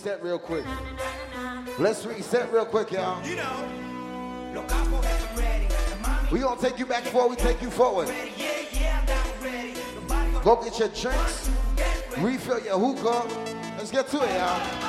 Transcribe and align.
reset 0.00 0.22
real 0.22 0.38
quick. 0.38 0.64
Let's 1.78 2.06
reset 2.06 2.50
real 2.50 2.64
quick, 2.64 2.90
y'all. 2.90 3.22
You 3.26 3.36
know, 3.36 4.54
los 4.54 4.64
capos 4.64 5.04
están 5.04 5.36
ready. 5.36 5.68
We 6.32 6.38
gonna 6.38 6.58
take 6.58 6.78
you 6.78 6.86
back 6.86 7.04
before 7.04 7.28
we 7.28 7.36
take 7.36 7.60
you 7.60 7.70
forward. 7.70 8.08
ready. 8.08 8.32
Yeah, 8.38 8.50
yeah, 8.72 8.98
I'm 9.00 9.06
down 9.06 9.52
ready. 9.52 10.40
Go 10.42 10.56
get 10.56 10.78
your 10.78 10.88
drinks, 10.88 11.50
refill 12.16 12.64
your 12.64 12.78
hookah. 12.78 13.28
Let's 13.76 13.90
get 13.90 14.08
to 14.08 14.22
it, 14.22 14.30
y'all. 14.38 14.79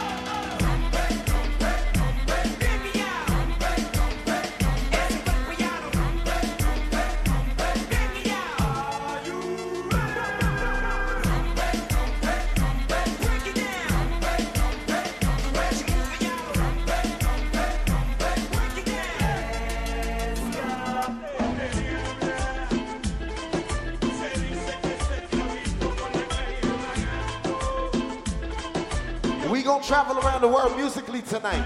The 30.42 30.48
world 30.48 30.76
musically 30.76 31.22
tonight. 31.22 31.64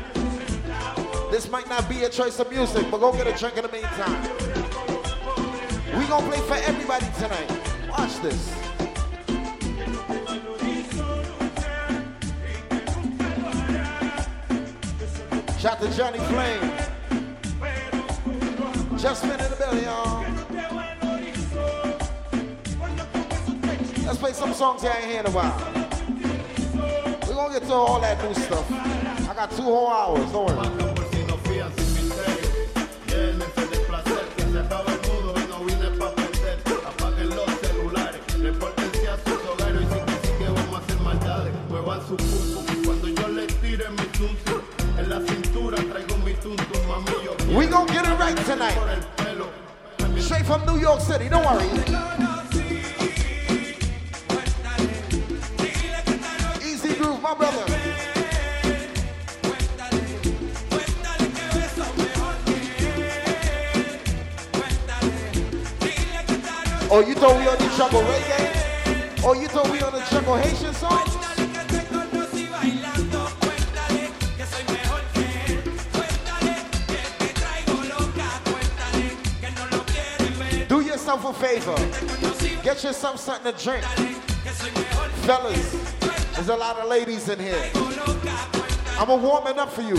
This 1.31 1.49
might 1.49 1.69
not 1.69 1.87
be 1.87 2.03
a 2.03 2.09
choice 2.09 2.39
of 2.39 2.51
music, 2.51 2.85
but 2.91 2.97
go 2.97 3.13
get 3.13 3.25
a 3.25 3.31
drink 3.31 3.55
in 3.55 3.63
the 3.63 3.71
meantime. 3.71 4.21
We 5.97 6.05
gonna 6.07 6.27
play 6.27 6.39
for 6.41 6.55
everybody 6.55 7.05
tonight. 7.17 7.49
Watch 7.89 8.19
this. 8.19 8.53
Shout 15.57 15.79
to 15.79 15.89
Johnny 15.95 16.19
Flame. 16.19 16.71
Just 18.97 19.23
been 19.23 19.39
in 19.39 19.49
the 19.49 19.55
building, 19.57 19.83
y'all. 19.85 20.25
Let's 24.05 24.17
play 24.17 24.33
some 24.33 24.53
songs 24.53 24.83
I 24.83 24.97
ain't 24.97 25.05
hear 25.05 25.19
in 25.21 25.27
a 25.27 25.31
while. 25.31 25.74
I 27.67 29.33
got 29.35 29.49
two 29.49 29.63
whole 29.63 29.89
hours, 29.89 30.31
don't 30.31 30.45
worry. 30.45 30.85
We 47.57 47.65
gon' 47.67 47.87
get 47.87 48.05
it 48.05 48.19
right 48.19 48.37
tonight. 48.45 48.77
Straight 50.19 50.45
from 50.45 50.65
New 50.67 50.77
York 50.77 50.99
City, 50.99 51.29
don't 51.29 51.43
worry. 51.43 52.14
Oh, 66.97 67.01
you 67.01 67.13
thought 67.13 67.37
we 67.37 67.45
on 67.45 67.57
the 67.57 67.75
jungle 67.75 68.01
reggae? 68.03 69.21
Oh, 69.21 69.33
you 69.33 69.49
thought 69.49 69.69
we 69.69 69.81
on 69.81 69.91
the 69.91 69.99
jungle 70.09 70.37
Haitian 70.37 70.73
songs? 70.73 71.11
Do 80.69 80.79
yourself 80.79 81.25
a 81.25 81.33
favor. 81.33 81.75
Get 82.63 82.81
yourself 82.81 83.19
something 83.19 83.51
to 83.51 83.61
drink. 83.61 83.83
Fellas, 85.25 85.71
there's 86.35 86.47
a 86.47 86.55
lot 86.55 86.77
of 86.77 86.87
ladies 86.87 87.27
in 87.27 87.39
here. 87.39 87.71
I'm 88.97 89.09
a 89.09 89.15
warming 89.17 89.59
up 89.59 89.69
for 89.69 89.81
you, 89.81 89.95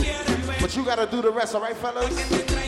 but 0.63 0.75
you 0.75 0.83
gotta 0.83 1.07
do 1.07 1.21
the 1.21 1.31
rest, 1.31 1.55
all 1.55 1.61
right, 1.61 1.77
fellas? 1.77 2.66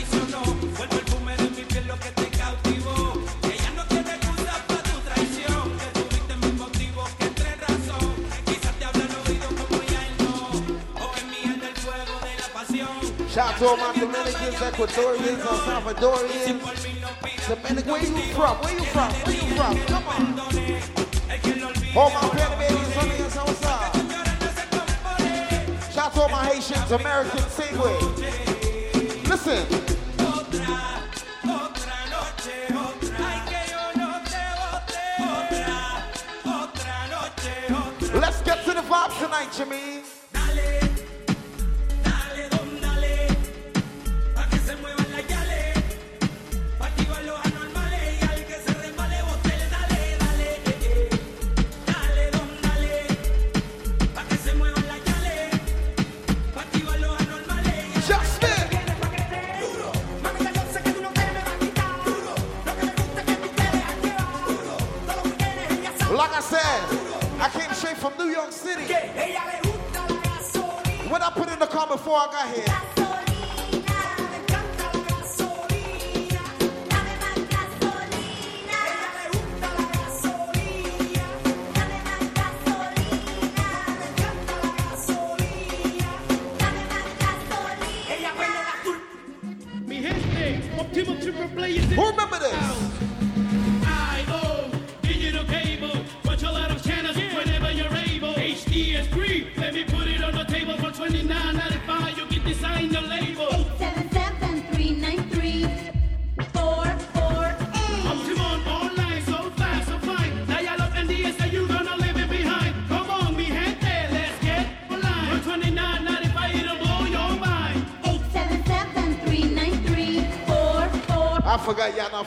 To 13.59 13.67
all 13.67 13.75
my 13.75 13.93
Dominicans, 13.93 14.55
Ecuadorians, 14.55 15.45
El 15.45 15.57
Salvadorians. 15.67 16.61
Dominic, 17.49 17.85
where 17.87 18.01
you 18.01 18.15
from? 18.33 18.57
Where 18.59 18.73
you 18.73 18.85
from? 18.85 19.11
Where 19.11 19.35
you 19.35 19.41
from? 19.57 19.77
Come 19.85 20.07
on. 20.07 20.39
All 21.97 22.09
my 22.11 22.21
Panamanians 22.29 22.97
on 22.97 23.09
the. 23.09 23.15
What's? 23.35 23.91
Shout 25.93 26.05
out 26.05 26.13
to 26.13 26.21
all 26.21 26.29
my 26.29 26.45
Haitians, 26.45 26.91
Americans, 26.91 27.53
with. 27.73 27.99
Listen. 29.27 29.65
Let's 38.21 38.41
get 38.41 38.63
to 38.63 38.73
the 38.73 38.81
vibes 38.81 39.17
tonight, 39.19 39.49
Jimmy. 39.51 39.98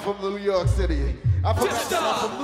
From 0.03 0.21
New 0.21 0.37
York 0.39 0.67
City. 0.67 1.15
I 1.45 1.53
forgot 1.53 1.91
y'all 1.91 2.01
not 2.03 2.19
from 2.19 2.42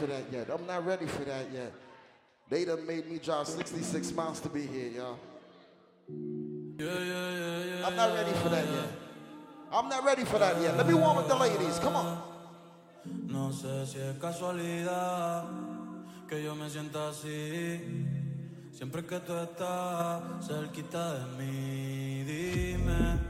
for 0.00 0.06
that 0.06 0.24
yet. 0.32 0.48
I'm 0.48 0.66
not 0.66 0.86
ready 0.86 1.06
for 1.06 1.24
that 1.24 1.52
yet. 1.52 1.72
They 2.48 2.64
done 2.64 2.86
made 2.86 3.06
me 3.06 3.18
drive 3.18 3.46
66 3.46 4.12
miles 4.12 4.40
to 4.40 4.48
be 4.48 4.66
here, 4.66 4.88
y'all. 4.96 5.18
Yeah, 6.78 6.86
yeah, 6.86 7.64
yeah, 7.70 7.86
I'm 7.86 7.94
not 7.94 8.14
ready 8.14 8.32
for 8.32 8.48
that 8.48 8.64
yet. 8.64 8.90
I'm 9.70 9.88
not 9.88 10.02
ready 10.04 10.24
for 10.24 10.38
that 10.38 10.60
yet. 10.60 10.76
Let 10.76 10.88
me 10.88 10.94
warm 10.94 11.18
with 11.18 11.28
the 11.28 11.36
ladies. 11.36 11.78
Come 11.78 11.96
on. 11.96 12.22
No 13.04 13.52
sé 13.52 13.86
si 13.86 13.98
es 13.98 14.16
casualidad 14.18 15.44
que 16.28 16.42
yo 16.42 16.54
me 16.54 16.68
sienta 16.70 17.10
así. 17.10 17.80
Siempre 18.72 19.04
que 19.04 19.20
tú 19.20 19.36
estás 19.36 20.22
cerquita 20.46 21.14
de 21.14 21.24
mí, 21.36 22.24
dime. 22.24 23.29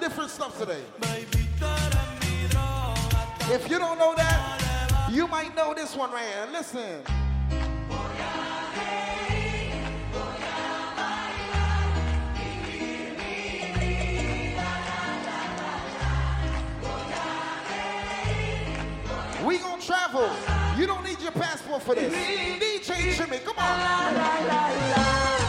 different 0.00 0.30
stuff 0.30 0.58
today. 0.58 0.82
If 3.50 3.70
you 3.70 3.78
don't 3.78 3.98
know 3.98 4.14
that, 4.14 5.08
you 5.10 5.26
might 5.26 5.56
know 5.56 5.74
this 5.74 5.96
one 5.96 6.12
right 6.12 6.24
here. 6.24 6.48
Listen. 6.52 7.02
We 19.44 19.58
gonna 19.58 19.82
travel. 19.82 20.30
You 20.78 20.86
don't 20.86 21.04
need 21.04 21.20
your 21.20 21.32
passport 21.32 21.82
for 21.82 21.94
this. 21.94 22.12
DJ 22.12 23.16
Jimmy, 23.16 23.38
come 23.38 23.56
on. 23.58 25.47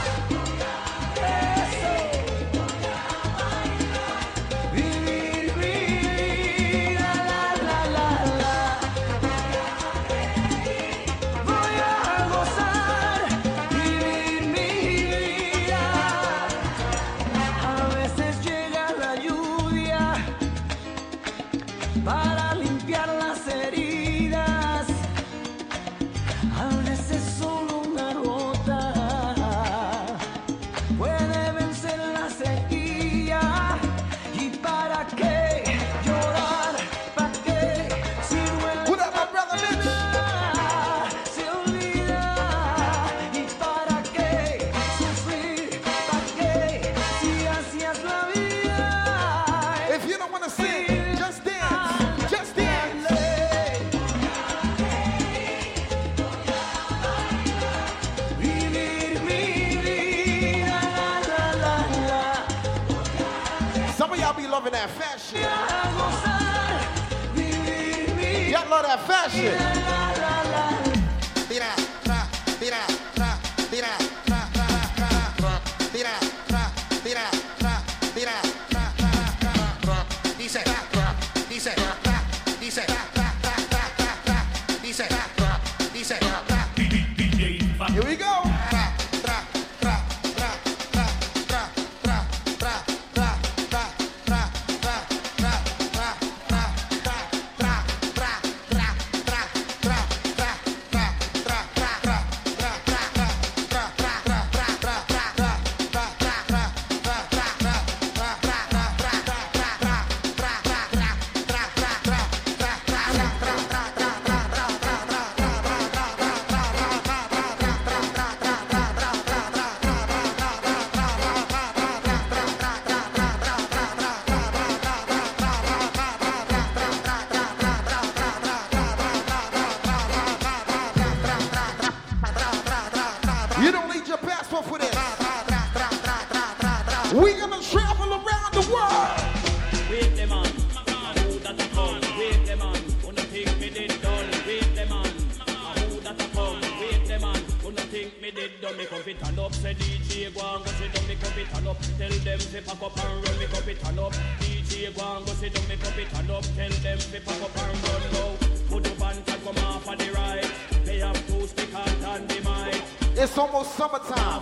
up. 151.69 151.77
Tell 151.97 152.09
them 152.09 152.39
fi 152.39 152.59
pack 152.61 152.81
up 152.81 152.97
and 153.05 153.23
run, 153.23 153.39
me 153.39 153.45
cup 153.45 153.67
it 153.67 153.87
and 153.87 153.99
up. 153.99 154.13
DJ 154.41 154.95
go 154.95 155.17
and 155.17 155.25
go 155.25 155.33
sit 155.33 155.53
down, 155.53 155.67
me 155.67 155.75
cup 155.77 155.97
it 155.97 156.19
and 156.19 156.31
up. 156.31 156.43
Tell 156.55 156.69
them 156.69 156.99
pack 157.25 157.41
up 157.41 157.57
and 157.63 157.77
run 157.85 158.03
now. 158.13 158.31
Put 158.69 158.87
up 158.87 159.15
and 159.15 159.25
come 159.25 159.57
off 159.65 159.87
of 159.87 159.97
the 159.99 160.11
right. 160.13 160.51
They 160.85 160.99
have 160.99 161.27
two 161.27 161.47
speakers 161.47 162.03
and 162.03 162.27
the 162.29 162.39
mic. 162.49 162.81
It's 163.17 163.37
almost 163.37 163.75
summertime. 163.75 164.41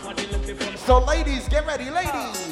So 0.78 1.00
ladies, 1.04 1.48
get 1.50 1.66
ready, 1.66 1.90
ladies. 1.90 2.47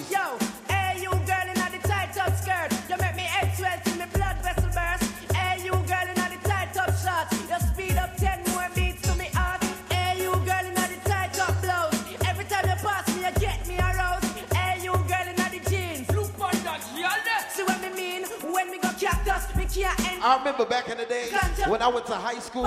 Remember 20.57 20.69
back 20.69 20.89
in 20.89 20.97
the 20.97 21.05
days 21.05 21.33
when 21.67 21.81
I 21.81 21.87
went 21.87 22.05
to 22.07 22.15
high 22.15 22.39
school, 22.39 22.65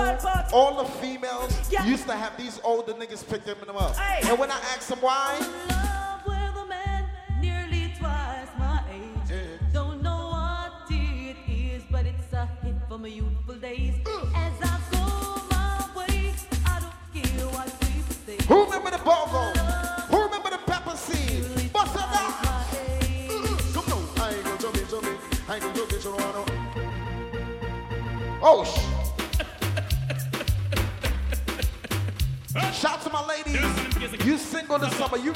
all 0.53 0.83
the 0.83 0.89
females 0.99 1.57
used 1.85 2.05
to 2.07 2.13
have 2.13 2.37
these 2.37 2.59
older 2.63 2.93
niggas 2.93 3.27
pick 3.27 3.43
them 3.43 3.57
up. 3.75 3.95
And 4.25 4.37
when 4.37 4.51
I 4.51 4.59
asked 4.75 4.89
them 4.89 4.99
why, 4.99 5.78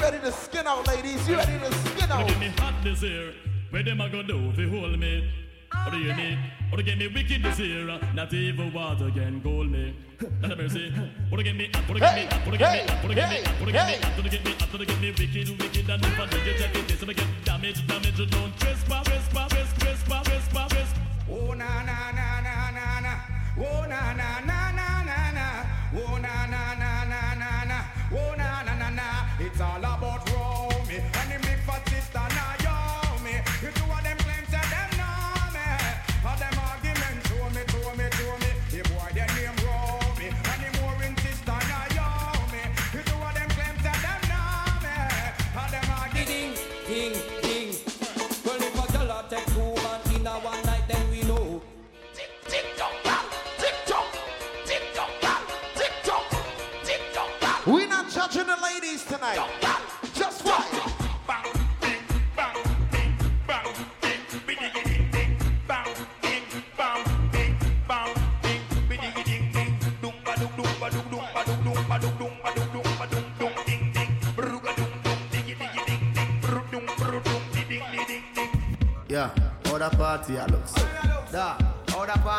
ready 0.04 0.20
to 0.20 0.32
skin 0.32 0.66
out, 0.66 0.86
ladies? 0.86 1.26
You 1.26 1.36
ready 1.36 1.58
to 1.58 1.72
skin 1.72 2.12
out? 2.12 2.28
Give 2.28 2.38
me 2.38 2.48
hot 2.58 2.74
this 2.84 3.02
year. 3.02 3.32
Where 3.70 3.82
them 3.82 4.00
a 4.02 4.08
go 4.10 4.22
do 4.22 4.50
if 4.50 4.58
you 4.58 4.68
hold 4.68 4.98
me? 4.98 5.32
Or 5.86 5.90
do 5.90 5.98
you 5.98 6.12
need? 6.14 6.38
Or 6.72 6.82
get 6.82 6.98
me 6.98 7.08
wicked 7.08 7.42
this 7.42 7.58
year? 7.58 7.98
Not 8.14 8.32
even 8.32 8.72
water 8.72 9.10
can 9.10 9.40
cool 9.42 9.64
me. 9.64 9.96
Not 10.40 10.52
a 10.52 10.56
mercy. 10.56 10.92
Or 11.32 11.42
get 11.42 11.56
me 11.56 11.70
hot, 11.72 11.90
or 11.90 11.98
get 11.98 12.14
me 12.16 12.24
hot, 12.26 12.46
or 12.46 12.56
get 12.56 12.70
me 12.76 12.86
hot, 12.86 13.04
or 13.04 13.14
get 13.14 13.30
me 13.30 13.38
hot, 13.44 13.62
or 13.62 13.72
get 13.72 13.88
me 13.88 13.96
hot, 13.96 14.18
or 14.18 14.28
get 14.28 14.44
me 14.44 14.52
hot, 14.52 14.74
or 14.74 14.84
get 14.84 15.00
me 15.00 15.10
wicked, 15.10 15.48
wicked, 15.60 15.90
and 15.90 16.04
if 16.04 16.20
I 16.20 16.26
do 16.26 16.44
get 16.44 16.58
check 16.58 16.76
it, 16.76 16.88
this 16.88 17.00
will 17.00 17.14
get 17.14 17.44
damage, 17.44 17.86
damage. 17.86 18.30
Don't 18.30 18.56
trespass, 18.60 19.04
trespass, 19.08 19.48
trespass, 19.52 20.26
trespass, 20.28 20.68
trespass. 20.68 20.94
Oh 21.30 21.52
na 21.54 21.82
na 21.88 22.12
na 22.12 22.40
na 22.46 22.70
na 22.76 23.00
na. 23.00 23.14
Oh 23.58 23.86
na 23.88 24.12
na 24.20 24.28
na 24.48 24.58
na 24.78 24.88
na 25.08 25.18
na. 25.38 25.46
Oh 25.96 26.18
na 26.18 26.34
na 26.52 26.62
na 26.82 26.90
na 27.10 27.20
na 27.40 27.50
na. 27.70 27.78
Oh 28.12 28.34
na 28.36 28.62
na 28.62 28.74
na 28.78 28.90
na. 28.90 29.06
It's 29.40 29.60
all 29.60 29.84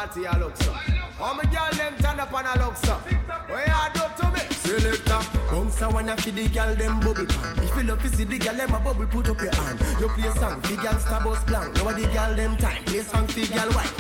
party 0.06 0.28
I 0.28 0.38
look 0.40 0.56
so. 0.58 0.72
How 0.72 1.34
me 1.34 1.44
girl 1.46 1.72
them 1.74 1.96
turn 1.98 2.20
up 2.20 2.34
and 2.34 2.48
I 2.48 2.66
look 2.66 2.78
so. 2.78 2.94
Where 3.48 3.66
you 3.66 3.94
do 3.94 4.04
to 4.18 4.32
me? 4.32 4.40
Selector. 4.52 5.22
Bounce 5.50 5.82
a 5.82 5.90
wanna 5.90 6.18
feed 6.18 6.36
the 6.36 6.48
girl 6.50 6.76
them 6.76 7.00
bubble 7.00 7.26
pan. 7.26 7.64
If 7.64 7.76
you 7.78 7.84
love 7.84 8.02
to 8.02 8.10
see 8.10 8.24
the 8.24 8.38
girl 8.38 8.56
them 8.56 8.74
a 8.74 8.80
bubble, 8.80 9.08
put 9.08 9.30
up 9.30 9.42
your 9.42 9.56
hand. 9.56 9.80
You 10.00 10.10
play 10.10 10.32
song, 10.40 10.62
the 10.62 10.76
girl 10.82 11.00
star 11.00 11.24
bus 11.24 11.44
blank. 11.46 11.76
Now 11.76 11.92
the 11.92 12.08
girl 12.14 12.36
them 12.36 12.58
time, 12.58 12.84
play 12.86 13.02
song, 13.02 13.28
the 13.28 13.48
girl 13.48 13.72
white. 13.74 13.94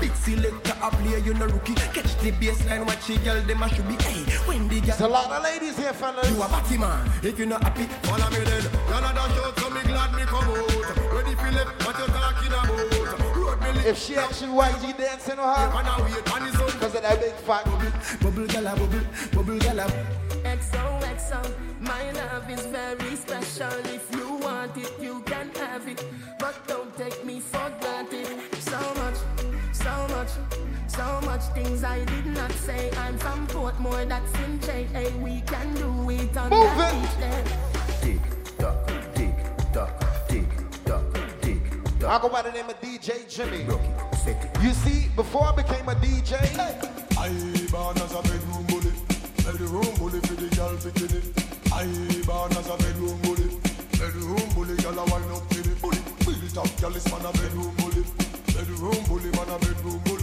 Big 0.00 0.14
selector 0.16 0.69
a 0.82 0.90
play, 0.90 1.20
you 1.20 1.34
no 1.34 1.46
rookie. 1.46 1.74
Catch 1.74 2.16
the 2.20 2.32
baseline, 2.32 2.86
watch 2.86 3.06
the 3.06 3.16
girl 3.18 3.40
them 3.42 3.62
a 3.62 3.68
should 3.68 3.86
be. 3.88 3.94
Hey, 4.02 4.24
when 4.46 4.68
the 4.68 4.80
There's 4.80 5.00
a 5.00 5.08
lot 5.08 5.30
of 5.30 5.42
ladies 5.42 5.76
here, 5.78 5.92
fellas. 5.92 6.28
you 6.30 6.42
a 6.42 6.48
batty 6.48 6.78
man, 6.78 7.10
if 7.22 7.38
you 7.38 7.46
not 7.46 7.62
happy, 7.62 7.84
Follow 8.06 8.30
me 8.30 8.44
then. 8.44 8.64
Y'all 8.88 8.98
a 9.04 9.12
dash 9.14 9.38
out, 9.38 9.58
so 9.58 9.70
me 9.70 9.80
glad 9.82 10.14
me 10.14 10.22
come 10.22 10.44
out. 10.44 11.12
Ready 11.12 11.34
for 11.34 11.50
left, 11.52 11.86
what 11.86 11.98
you 11.98 12.06
talking 12.06 12.48
about? 12.48 13.36
Road. 13.36 13.86
If 13.86 13.98
she 13.98 14.16
asks 14.16 14.42
you 14.42 14.52
why 14.52 14.68
you 14.86 14.92
dancing 14.94 15.36
with 15.36 15.46
her, 15.46 15.70
Man 15.72 15.86
a 15.86 16.02
wait, 16.04 16.26
man 16.26 16.48
is 16.48 16.60
on. 16.60 16.66
because 16.66 16.94
of 16.94 17.02
that 17.02 17.20
big 17.20 17.34
fat. 17.46 17.64
bubble 18.20 18.46
girl 18.46 18.66
a 18.66 18.76
bubble, 18.76 19.00
bubble 19.32 19.58
girl 19.58 19.80
ah. 19.80 19.86
a. 19.86 20.56
XOXO, 20.56 21.54
my 21.80 22.10
love 22.12 22.50
is 22.50 22.66
very 22.66 23.16
special. 23.16 23.72
If 23.86 24.08
you 24.14 24.34
want 24.36 24.76
it, 24.76 24.92
you 25.00 25.20
can 25.22 25.50
have 25.54 25.86
it. 25.88 26.04
But 26.38 26.66
don't 26.66 26.96
take 26.96 27.24
me 27.24 27.40
for 27.40 27.70
granted. 27.80 27.99
So 30.90 31.20
much 31.22 31.42
things 31.54 31.84
I 31.84 32.04
did 32.04 32.26
not 32.26 32.50
say. 32.52 32.90
I'm 32.96 33.16
from 33.18 33.46
Portmore, 33.46 34.08
that's 34.08 34.34
in 34.40 34.60
J. 34.60 34.84
Hey, 34.92 35.12
we 35.18 35.40
can 35.42 35.72
do 35.74 36.10
it 36.10 36.36
on 36.36 36.50
Move 36.50 36.64
that 36.76 36.94
it. 36.94 37.00
beach 37.00 37.16
there. 37.22 37.44
Tick 38.02 38.22
tock, 38.58 38.86
tick 39.14 39.36
tock, 39.72 40.28
tick 40.28 40.48
tock, 40.84 41.04
tick 41.40 41.62
I 42.04 42.18
go 42.20 42.28
by 42.28 42.42
the 42.42 42.50
name 42.52 42.68
of 42.68 42.80
DJ 42.80 43.28
Jimmy. 43.28 43.62
Rock 43.64 43.80
it, 43.84 44.16
set 44.16 44.44
it. 44.44 44.62
You 44.62 44.72
see, 44.72 45.08
before 45.14 45.44
I 45.46 45.56
became 45.56 45.88
a 45.88 45.94
DJ, 45.94 46.34
I 47.16 47.28
born 47.70 47.96
as 47.98 48.12
a 48.12 48.22
bedroom 48.22 48.64
bully. 48.66 48.92
Bedroom 49.44 49.94
bully 49.98 50.20
for 50.26 50.34
the 50.34 50.48
girl 50.56 50.74
bikini. 50.84 51.20
I 51.72 51.86
born 52.26 52.52
as 52.52 52.66
a 52.68 52.76
bedroom 52.78 53.18
bully. 53.22 53.48
Bedroom 53.98 54.48
bully, 54.54 54.76
girl 54.82 54.98
a 54.98 55.04
wine 55.10 55.30
up 55.36 55.48
to 55.50 55.62
the 55.62 55.74
bully. 55.80 55.98
Build 56.24 56.42
it 56.42 56.58
up, 56.58 56.80
girl 56.80 56.96
is 56.96 57.06
man 57.12 57.24
a 57.26 57.32
bedroom 57.32 57.74
bully. 57.78 58.02
Bedroom 58.46 59.04
bully, 59.06 59.30
man 59.36 59.48
a 59.54 59.58
bedroom 59.58 60.00
bully. 60.04 60.19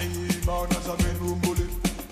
I 0.00 0.08
born 0.46 0.70
as 0.70 0.86
a 0.88 0.96
bedroom 0.96 1.38
bully. 1.40 1.68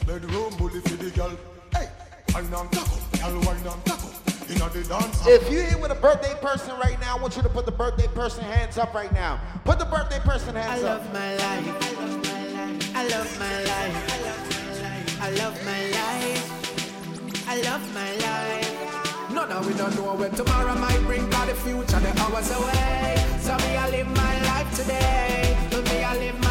Bedroom 0.07 0.55
bully 0.59 0.81
for 0.83 0.97
the 1.03 1.11
girl. 1.11 1.33
Hey, 1.73 1.89
wine 2.35 2.45
and 2.45 2.71
taco, 2.71 2.97
girl 3.19 3.41
wine 3.47 3.57
and 3.57 3.85
taco. 3.87 4.09
Inna 4.51 4.69
the 4.69 4.85
dance. 4.87 5.27
if 5.27 5.51
you're 5.51 5.65
here 5.65 5.79
with 5.79 5.91
a 5.91 5.95
birthday 5.95 6.35
person 6.43 6.77
right 6.79 7.01
now, 7.01 7.17
I 7.17 7.21
want 7.21 7.37
you 7.37 7.43
to 7.43 7.49
put 7.49 7.65
the 7.65 7.73
birthday 7.73 8.07
person 8.09 8.45
hands 8.45 8.77
up 8.77 8.93
right 8.93 9.11
now. 9.13 9.41
Put 9.65 9.79
the 9.79 9.87
birthday 9.87 10.19
person 10.19 10.55
hands 10.55 10.83
up. 10.83 11.01
I 11.01 11.05
love 11.05 11.13
my 11.15 11.35
life. 11.37 12.95
I 12.95 13.09
love 13.09 13.39
my 13.39 13.63
life. 13.65 15.21
I 15.23 15.31
love 15.31 15.65
my 15.65 15.83
life. 15.99 17.49
I 17.49 17.61
love 17.63 17.95
my 17.95 18.13
life. 18.17 19.33
None 19.33 19.51
of 19.51 19.67
we 19.67 19.73
don't 19.73 19.95
know 19.97 20.15
when 20.15 20.31
tomorrow 20.33 20.75
might 20.75 21.01
bring, 21.07 21.31
cause 21.31 21.49
the 21.49 21.55
future 21.55 22.01
the 22.01 22.13
hours 22.21 22.51
away. 22.51 23.17
So 23.41 23.57
me 23.57 23.77
I 23.77 23.89
live 23.89 24.09
my 24.09 24.43
life 24.43 24.77
today. 24.77 25.57
Me 25.91 26.05
I 26.05 26.15
live 26.19 26.39
my 26.41 26.48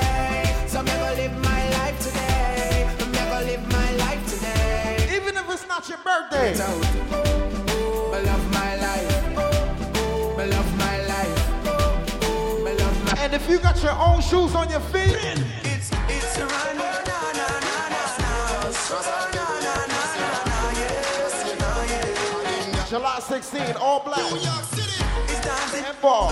say. 0.00 0.66
So 0.66 0.82
me 0.82 0.90
go 1.02 1.10
live 1.20 1.36
my 1.42 1.62
life 1.78 1.98
today. 2.06 2.88
Me 3.12 3.20
go 3.32 3.38
live 3.50 3.64
my 3.72 3.90
life 4.04 4.22
today. 4.32 5.08
Even 5.16 5.36
if 5.36 5.50
it's 5.50 5.66
not 5.66 5.88
your 5.88 5.98
birthday. 5.98 6.52
Get 6.52 6.60
out. 6.60 6.82
Me 8.12 8.18
love 8.30 8.44
my 8.52 8.72
life. 8.86 9.16
Me 10.36 10.44
love 10.54 10.70
my 10.78 10.96
life. 11.12 11.38
Me 12.64 12.72
love 12.82 12.96
my 13.04 13.12
And 13.22 13.34
if 13.34 13.48
you 13.48 13.58
got 13.58 13.82
your 13.82 13.96
own 14.08 14.20
shoes 14.20 14.54
on 14.54 14.68
your 14.70 14.80
feet, 14.92 15.16
It's 15.64 15.90
it's 16.08 16.38
a 16.38 16.46
run. 16.46 16.76
Na, 16.76 16.90
na, 17.08 17.18
na, 17.38 17.48
na, 17.66 17.80
na, 17.88 18.02
yes. 20.82 21.34
July 22.90 23.18
16, 23.20 23.76
all 23.76 24.00
black. 24.00 24.18
It's 24.32 25.40
dancing 25.44 25.84
And 25.84 26.00
ball. 26.00 26.30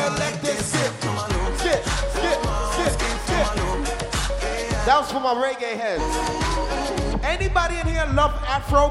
GG 0.00 0.16
selected 0.16 0.58
skip. 0.64 0.92
Skip, 1.58 1.84
skip, 1.84 2.92
skip, 2.92 3.18
skip. 3.26 3.48
That 4.86 4.96
was 5.00 5.12
for 5.12 5.20
my 5.20 5.34
reggae 5.34 5.76
heads. 5.76 6.02
Anybody 7.22 7.76
in 7.76 7.86
here 7.86 8.06
love 8.14 8.32
Afro 8.46 8.90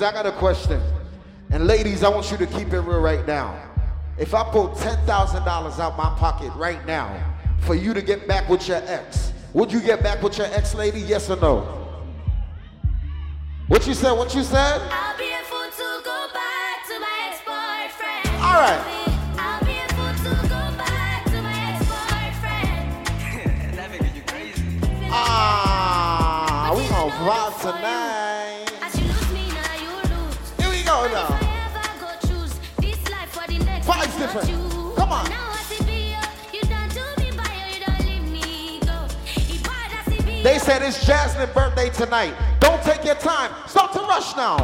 ladies, 0.00 0.14
I 0.14 0.22
got 0.22 0.26
a 0.32 0.36
question. 0.38 0.80
And 1.50 1.66
ladies, 1.66 2.04
I 2.04 2.08
want 2.08 2.30
you 2.30 2.36
to 2.36 2.46
keep 2.46 2.72
it 2.72 2.80
real 2.80 3.00
right 3.00 3.26
now. 3.26 3.58
If 4.16 4.34
I 4.34 4.44
pull 4.44 4.68
$10,000 4.68 5.78
out 5.78 5.96
my 5.96 6.10
pocket 6.18 6.52
right 6.54 6.84
now 6.86 7.08
for 7.60 7.74
you 7.74 7.94
to 7.94 8.02
get 8.02 8.28
back 8.28 8.48
with 8.48 8.68
your 8.68 8.80
ex, 8.86 9.32
would 9.54 9.72
you 9.72 9.80
get 9.80 10.02
back 10.02 10.22
with 10.22 10.38
your 10.38 10.46
ex 10.48 10.74
lady? 10.74 11.00
Yes 11.00 11.30
or 11.30 11.36
no? 11.36 11.74
What 13.68 13.86
you 13.86 13.94
said? 13.94 14.12
What 14.12 14.34
you 14.34 14.42
said? 14.42 14.80
I'll 14.90 15.18
be 15.18 15.30
a 15.32 15.42
fool 15.44 15.68
to 15.70 16.02
go 16.04 16.26
back 16.32 16.86
to 16.86 17.00
my 17.00 17.30
ex-boyfriend. 17.30 18.28
All 18.42 18.60
right. 18.62 18.82
I'll 19.38 19.64
be 19.64 19.78
a 19.78 19.88
fool 19.94 20.14
to 20.24 20.42
go 20.42 20.62
back 20.78 21.24
to 21.24 21.42
my 21.42 21.74
ex-boyfriend. 21.74 22.86
that 23.76 23.90
nigga, 23.90 24.14
you 24.14 24.22
crazy. 24.22 24.62
Ah, 25.10 26.72
we 26.76 26.88
gonna 26.88 27.12
vibe 27.12 27.60
tonight. 27.60 28.17
I 34.36 34.42
see 40.08 40.20
be 40.24 40.42
They 40.42 40.58
said 40.58 40.82
it's 40.82 41.04
Jazlyn's 41.04 41.52
birthday 41.54 41.88
tonight. 41.90 42.34
Don't 42.60 42.82
take 42.82 43.04
your 43.04 43.14
time. 43.16 43.50
Start 43.66 43.92
to 43.94 44.00
rush 44.00 44.36
now. 44.36 44.58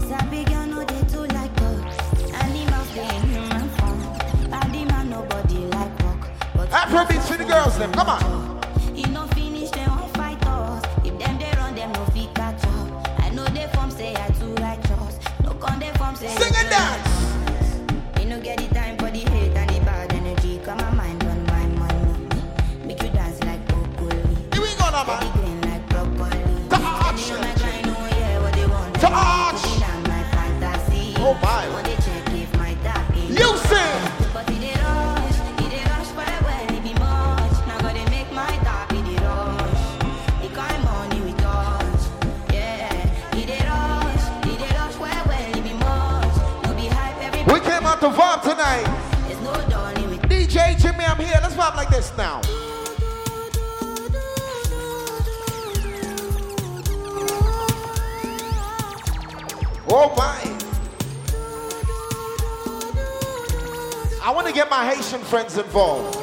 Sabi 0.00 0.44
girl 0.44 0.66
no 0.66 0.84
dey 0.84 1.02
too 1.08 1.24
like 1.34 1.60
us. 1.62 2.32
Animals 2.42 2.90
dey 2.94 3.16
in 3.16 3.22
human 3.22 3.68
form. 3.70 4.50
Body 4.50 4.84
man 4.84 5.10
nobody 5.10 5.58
like 5.66 6.02
work. 6.02 6.28
But 6.56 6.70
Afrobeats 6.70 7.28
for 7.28 7.36
the 7.36 7.44
girls, 7.44 7.78
them. 7.78 7.92
Come 7.92 8.08
on. 8.08 8.45
Friends 65.36 65.58
involved. 65.58 66.16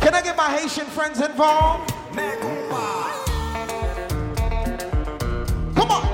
Can 0.00 0.12
I 0.12 0.22
get 0.22 0.36
my 0.36 0.50
Haitian 0.50 0.86
friends 0.86 1.20
involved? 1.20 1.88
Come 5.76 5.90
on. 5.92 6.04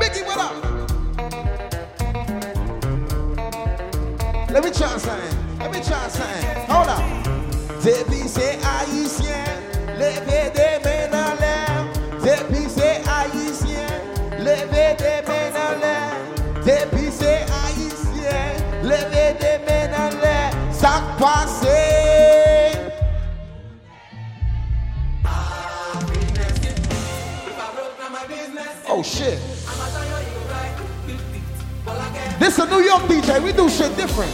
Biggie, 0.00 0.26
what 0.26 0.38
up? 0.38 0.54
Let 4.50 4.64
me 4.64 4.70
try 4.72 4.98
something. 4.98 5.58
Let 5.60 5.70
me 5.70 5.80
try 5.84 6.08
something. 6.08 6.66
Hold 6.66 6.88
up. 6.88 7.04
Depuis 7.84 8.26
c'est 8.26 8.58
haïtien, 8.66 9.44
levez 10.00 10.50
des 10.50 10.80
mains 10.84 10.95
shit. 29.06 29.38
This 32.38 32.58
a 32.58 32.66
New 32.66 32.80
York 32.80 33.02
DJ. 33.02 33.42
We 33.42 33.52
do 33.52 33.68
shit 33.68 33.96
different. 33.96 34.32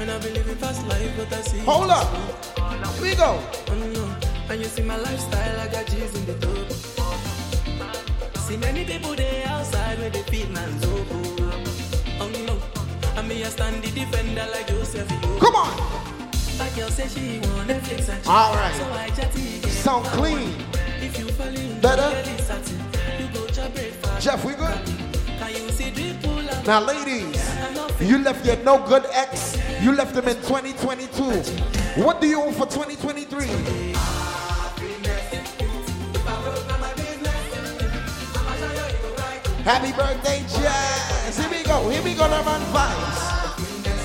And 0.00 0.10
I've 0.10 0.22
been 0.22 0.34
living 0.34 0.56
fast 0.56 0.86
life, 0.86 1.12
but 1.16 1.32
I 1.32 1.40
see. 1.42 1.58
Hold 1.58 1.90
up. 1.90 2.06
Here 2.94 3.02
we 3.02 3.14
go. 3.14 3.42
Oh. 3.68 4.18
And 4.48 4.60
you 4.60 4.66
see 4.66 4.82
my 4.82 4.96
lifestyle, 4.96 5.60
I 5.60 5.66
got 5.68 5.86
G's 5.86 6.14
in 6.14 6.26
the 6.26 6.34
top. 6.34 6.70
See 8.46 8.56
many 8.56 8.84
people 8.84 9.14
there 9.16 9.48
outside 9.48 9.98
where 9.98 10.10
they 10.10 10.22
feel 10.22 10.48
man's. 10.50 10.84
Oh 10.86 12.30
no. 12.46 12.56
I 13.16 13.48
stand 13.48 13.82
the 13.82 13.90
defender 13.90 14.46
like 14.52 14.68
Joseph. 14.68 15.08
Come 15.40 15.56
on. 15.56 15.76
My 16.58 16.68
girl 16.76 16.88
say 16.88 17.08
she 17.08 17.40
want 17.40 17.68
Netflix 17.68 18.08
and 18.08 18.22
chill. 18.22 18.32
All 18.32 18.54
right. 18.54 18.74
So 18.74 18.92
I 18.92 19.10
chatty. 19.10 19.68
Sound 19.68 20.06
clean. 20.06 20.54
If 21.02 21.18
you 21.18 21.28
fall 21.28 21.48
in, 21.48 21.80
Better? 21.80 22.85
Jeff, 24.20 24.44
we 24.44 24.54
good? 24.54 24.80
Now, 26.66 26.80
ladies, 26.80 27.54
you 28.00 28.18
left 28.18 28.44
your 28.46 28.56
no 28.64 28.84
good 28.86 29.04
ex. 29.12 29.56
You 29.82 29.92
left 29.92 30.14
them 30.14 30.26
in 30.26 30.36
2022. 30.36 31.22
What 32.02 32.20
do 32.20 32.26
you 32.26 32.40
own 32.40 32.52
for 32.54 32.66
2023? 32.66 33.46
Happy 39.62 39.92
birthday, 39.92 40.40
Jazz. 40.48 41.38
Here 41.38 41.50
we 41.50 41.62
go. 41.64 41.88
Here 41.90 42.02
we 42.02 42.14
go, 42.14 42.24
the 42.24 42.42
man 42.42 42.60
vibes. 42.72 43.26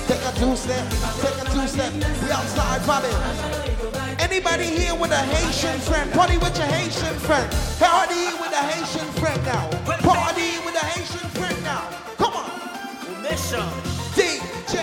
Take 0.06 0.20
a 0.20 0.32
two 0.38 0.56
step, 0.56 0.88
take 1.20 1.38
a 1.40 1.50
two 1.50 1.66
step. 1.66 1.92
We 1.94 2.30
outside 2.30 2.80
vibing. 2.82 4.01
Anybody 4.18 4.66
here 4.66 4.94
with 4.94 5.10
a 5.10 5.16
Haitian 5.16 5.78
friend? 5.80 6.12
Party 6.12 6.38
with 6.38 6.56
your 6.56 6.66
Haitian 6.66 7.14
friend. 7.20 7.50
Party 7.78 8.24
with 8.40 8.52
a 8.52 8.62
Haitian 8.72 9.08
friend 9.20 9.44
now. 9.44 9.68
Party 10.00 10.58
with 10.64 10.74
a 10.74 10.84
Haitian 10.84 11.28
friend 11.30 11.62
now. 11.62 11.88
Come 12.18 12.34
on. 12.34 12.50
DJ 14.14 14.76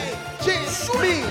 Jimmy. 0.44 1.24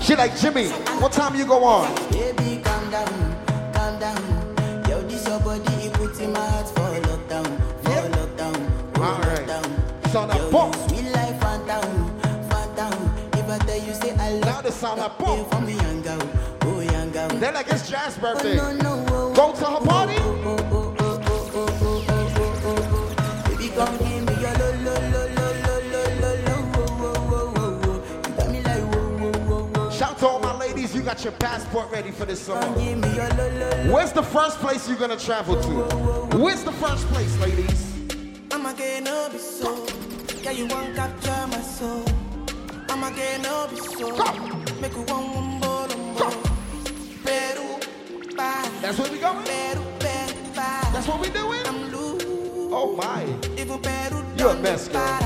She 0.00 0.14
like 0.16 0.36
Jimmy. 0.36 0.68
What 1.00 1.12
time 1.12 1.34
you 1.34 1.46
go 1.46 1.64
on? 1.64 2.73
Down, 2.94 3.72
calm 3.72 3.98
down. 3.98 4.86
Yo, 4.88 5.02
this 5.02 5.26
your 5.26 5.40
body, 5.40 5.74
it 5.84 5.92
puts 5.94 6.20
in 6.20 6.32
my 6.32 6.38
heart 6.38 6.68
for 6.68 6.94
lockdown, 7.08 7.46
for 7.82 8.02
lockdown, 8.16 8.94
for 8.94 9.00
lockdown. 9.26 10.10
Sound 10.10 10.32
Yo, 10.32 10.66
you 10.66 10.88
sweet 10.88 11.10
life, 11.10 11.40
phantom, 11.40 12.20
phantom. 12.48 13.14
If 13.32 13.50
I 13.50 13.58
tell 13.66 13.82
you, 13.84 13.94
say 13.94 14.12
I 14.12 14.34
love 14.34 14.44
Now 14.44 14.60
the 14.60 14.70
sound 14.70 15.00
like 15.00 15.18
bomb. 15.18 15.44
for 15.46 15.60
me, 15.62 15.74
young 15.74 16.02
girl, 16.02 16.28
oh 16.62 16.80
young 16.82 17.10
girl. 17.10 17.28
They're 17.30 17.50
like 17.50 17.66
it's 17.66 17.90
Jazz 17.90 18.16
oh, 18.16 18.20
birthday. 18.20 18.60
Oh, 18.60 18.72
no, 18.74 19.02
no, 19.02 19.06
oh, 19.08 19.34
Go 19.34 19.52
to 19.52 19.64
her 19.64 19.78
oh, 19.80 19.84
party. 19.84 20.12
Baby, 20.14 20.73
got 31.14 31.22
your 31.22 31.32
passport 31.34 31.92
ready 31.92 32.10
for 32.10 32.24
this 32.24 32.40
summer. 32.40 32.66
Where's 33.88 34.10
the 34.12 34.22
first 34.22 34.58
place 34.58 34.88
you're 34.88 34.98
gonna 34.98 35.16
travel 35.16 35.54
to? 35.62 36.36
Where's 36.38 36.64
the 36.64 36.72
first 36.72 37.06
place, 37.06 37.38
ladies? 37.38 37.92
I'm 38.50 38.66
again 38.66 39.04
be 39.30 39.38
so. 39.38 39.86
Yeah, 40.42 40.50
you 40.50 40.66
won't 40.66 40.96
capture 40.96 41.46
my 41.46 41.60
soul. 41.60 42.04
I'm 42.88 43.04
again 43.04 43.42
be 43.70 43.76
so. 43.76 44.10
Make 44.80 44.94
you 44.94 45.02
one 45.02 45.30
one 45.34 45.50
more. 45.62 45.88
Peru. 47.22 47.78
That's 48.82 48.98
where 48.98 49.12
we 49.12 49.18
going? 49.18 49.44
Peru. 49.44 49.84
That's 50.02 51.06
what 51.06 51.20
we 51.20 51.28
doing? 51.28 51.62
Oh 52.76 52.96
my. 52.96 53.22
Even 53.56 53.78
Peru, 53.78 54.24
You 54.36 54.48
a 54.48 54.56
mess, 54.56 54.88
girl. 54.88 55.20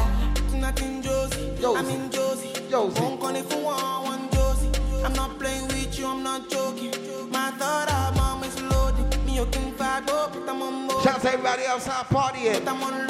Tonight 0.51 0.77
Josie. 1.03 1.55
I'm 1.64 1.88
in 1.88 2.11
Josie. 2.11 2.53
Josie. 2.68 3.01
Won't 3.01 3.20
call 3.20 3.35
if 3.35 3.51
you 3.51 3.64
want 3.64 4.05
one 4.05 4.31
Josie. 4.33 4.70
I'm 5.03 5.14
not 5.14 5.38
playing 5.38 5.67
you, 5.98 6.06
I'm 6.06 6.22
not 6.22 6.48
joking. 6.48 6.92
My 7.30 7.50
thought 7.52 7.90
of 7.90 8.16
mom 8.16 8.44
is 8.44 8.61
loaded. 8.62 9.24
Me, 9.24 9.37
you 9.37 9.46
can 9.46 9.72
fight 9.72 10.08
up, 10.11 10.32
but 10.32 10.48
I'm 10.48 10.62
on 10.62 10.87
mode. 10.87 11.02
Shout 11.02 11.16
out 11.16 11.20
to 11.22 11.28
everybody 11.28 11.64
outside 11.64 12.06
partying. 12.06 12.66
I'm 12.66 12.82
on 12.82 13.08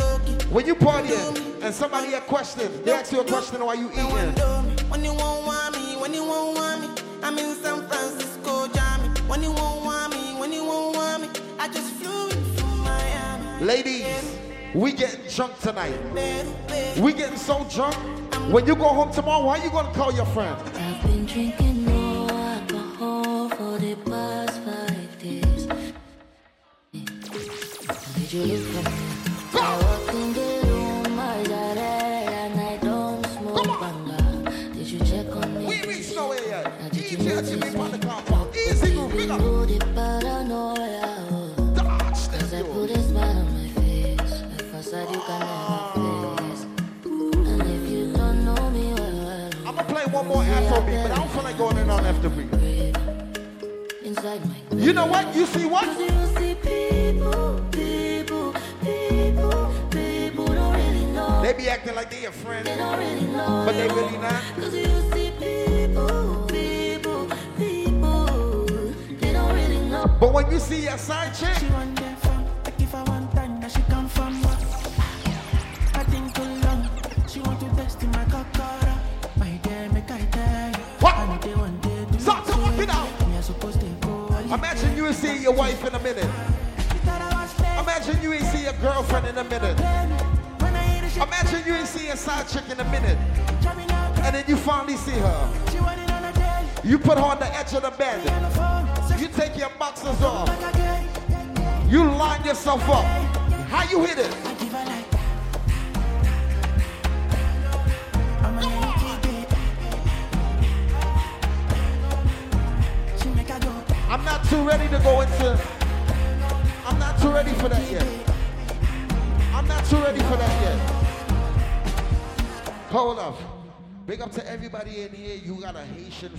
When 0.51 0.67
you 0.67 0.75
partying 0.75 1.63
and 1.63 1.75
somebody 1.75 2.15
a 2.15 2.21
question, 2.21 2.71
they 2.85 2.93
ask 2.93 3.13
you 3.13 3.21
a 3.21 3.25
question 3.25 3.65
while 3.65 3.77
you 3.77 3.91
eating. 3.91 4.35
When 4.89 5.05
you 5.05 5.13
won't 5.13 5.47
want 5.47 5.77
me, 5.77 5.97
when 5.97 6.15
you 6.15 6.25
won't 6.25 6.57
want 6.57 6.81
me, 6.81 7.03
I'm 7.23 7.37
in 7.39 7.55
San 7.57 7.87
Francisco, 7.87 8.69
jamming. 8.69 9.15
When 9.29 9.43
you 9.43 9.53
won't 9.53 9.85
want 9.85 10.15
me, 10.15 10.41
when 10.41 10.53
you 10.53 10.65
won't 10.65 10.97
want 10.97 11.23
me, 11.23 11.29
I 11.59 11.69
just 11.69 11.91
flew 11.97 12.31
in 12.31 12.45
from 12.55 12.79
Miami. 12.79 13.65
Ladies, 13.65 14.39
we 14.75 14.93
getting 14.93 15.21
drunk 15.35 15.59
tonight. 15.61 15.99
We 16.99 17.13
getting 17.13 17.37
so 17.37 17.67
drunk. 17.71 17.97
When 18.51 18.67
you 18.67 18.75
go 18.75 18.89
home 18.89 19.13
tomorrow, 19.13 19.47
how 19.51 19.63
you 19.63 19.71
gonna 19.71 19.93
call 19.93 20.15
your 20.15 20.27
friend? 20.27 20.57
You 28.49 28.57
for 28.57 28.98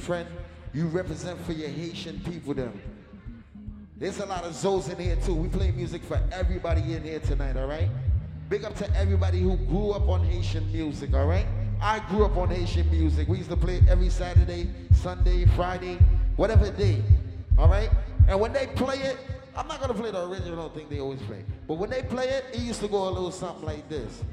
friend. 0.10 0.28
You 0.74 0.88
represent 0.88 1.40
for 1.46 1.52
your 1.52 1.70
Haitian 1.70 2.20
people 2.22 2.56
them. 2.56 2.82
There's 3.96 4.20
a 4.20 4.26
lot 4.26 4.44
of 4.44 4.54
Zoes 4.54 4.92
in 4.92 4.98
here 4.98 5.16
too. 5.18 5.36
We 5.36 5.50
play 5.50 5.70
music 5.70 6.02
for 6.02 6.20
everybody 6.32 6.96
in 6.96 7.04
here 7.04 7.20
tonight, 7.20 7.56
all 7.56 7.68
right? 7.68 7.90
Big 8.50 8.66
up 8.66 8.74
to 8.78 8.98
everybody 8.98 9.40
who 9.40 9.56
grew 9.56 9.92
up 9.92 10.10
on 10.10 10.26
Haitian 10.26 10.66
music, 10.72 11.14
all 11.14 11.28
right? 11.28 11.46
I 11.80 12.00
grew 12.10 12.26
up 12.26 12.38
on 12.38 12.50
Haitian 12.50 12.90
music. 12.90 13.28
We 13.28 13.38
used 13.38 13.52
to 13.52 13.56
play 13.56 13.84
every 13.88 14.10
Saturday, 14.10 14.72
Sunday, 14.94 15.46
Friday, 15.56 16.00
whatever 16.38 16.72
day, 16.72 17.04
all 17.60 17.70
right? 17.70 17.92
And 18.28 18.42
when 18.42 18.52
they 18.52 18.66
play 18.66 18.98
it, 18.98 19.18
I'm 19.56 19.68
not 19.68 19.80
gonna 19.80 19.94
play 19.94 20.10
the 20.10 20.28
original 20.28 20.70
thing 20.70 20.88
they 20.90 21.00
always 21.00 21.22
play, 21.22 21.46
but 21.68 21.76
when 21.76 21.92
they 21.92 22.02
play 22.02 22.30
it, 22.30 22.46
it 22.52 22.62
used 22.62 22.80
to 22.80 22.88
go 22.88 23.08
a 23.08 23.12
little 23.12 23.32
something 23.32 23.64
like 23.64 23.88
this. 23.90 24.24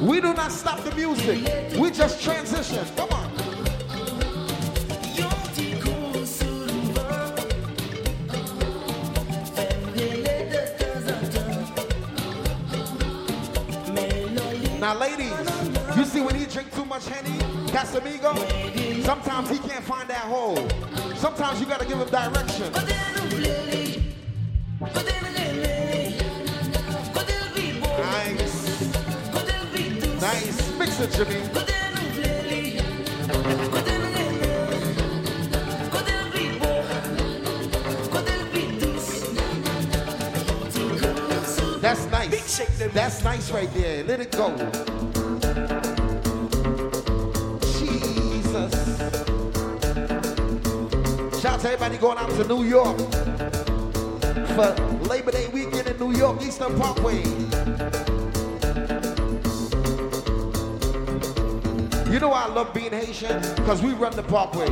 We 0.00 0.20
do 0.20 0.34
not 0.34 0.50
stop 0.50 0.80
the 0.82 0.94
music. 0.96 1.38
We 1.78 1.90
just 1.90 2.22
transition. 2.22 2.84
Come 2.96 3.08
on. 3.10 3.30
Now, 14.80 14.98
ladies, 14.98 15.32
you 15.96 16.04
see 16.04 16.20
when 16.20 16.34
he 16.34 16.44
drink 16.46 16.74
too 16.74 16.84
much 16.84 17.06
Henny, 17.06 17.41
Casamigo, 17.72 19.02
sometimes 19.02 19.48
he 19.48 19.58
can't 19.58 19.82
find 19.82 20.06
that 20.10 20.24
hole. 20.24 20.68
Sometimes 21.16 21.58
you 21.58 21.64
gotta 21.64 21.86
give 21.86 21.98
him 21.98 22.06
direction. 22.08 22.70
Nice. 27.98 28.92
Nice. 30.20 30.78
Mix 30.78 31.00
it, 31.00 31.12
Jimmy. 31.12 31.40
That's 41.80 42.04
nice. 42.10 42.58
That's 42.92 43.24
nice 43.24 43.50
right 43.50 43.72
there. 43.72 44.04
Let 44.04 44.20
it 44.20 44.30
go. 44.30 46.11
out 51.52 51.60
to 51.60 51.66
everybody 51.66 51.98
going 51.98 52.16
out 52.16 52.30
to 52.30 52.44
New 52.44 52.64
York 52.64 52.96
for 54.56 54.74
Labor 55.06 55.32
Day 55.32 55.48
weekend 55.48 55.86
in 55.86 55.98
New 55.98 56.16
York, 56.16 56.40
Eastern 56.40 56.78
Parkway. 56.78 57.22
You 62.10 62.20
know 62.20 62.32
I 62.32 62.46
love 62.46 62.72
being 62.72 62.92
Haitian? 62.92 63.38
Because 63.56 63.82
we 63.82 63.92
run 63.92 64.16
the 64.16 64.22
parkway. 64.22 64.70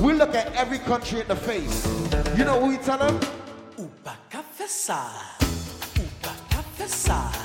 We 0.00 0.12
look 0.12 0.36
at 0.36 0.52
every 0.54 0.78
country 0.78 1.20
in 1.20 1.26
the 1.26 1.36
face. 1.36 1.86
You 2.38 2.44
know 2.44 2.58
what 2.58 2.68
we 2.68 2.76
tell 2.76 2.98
them? 2.98 3.16
Upa 3.78 4.16
cafesa. 4.30 5.08
Upa 5.98 6.34
cafesa. 6.50 7.41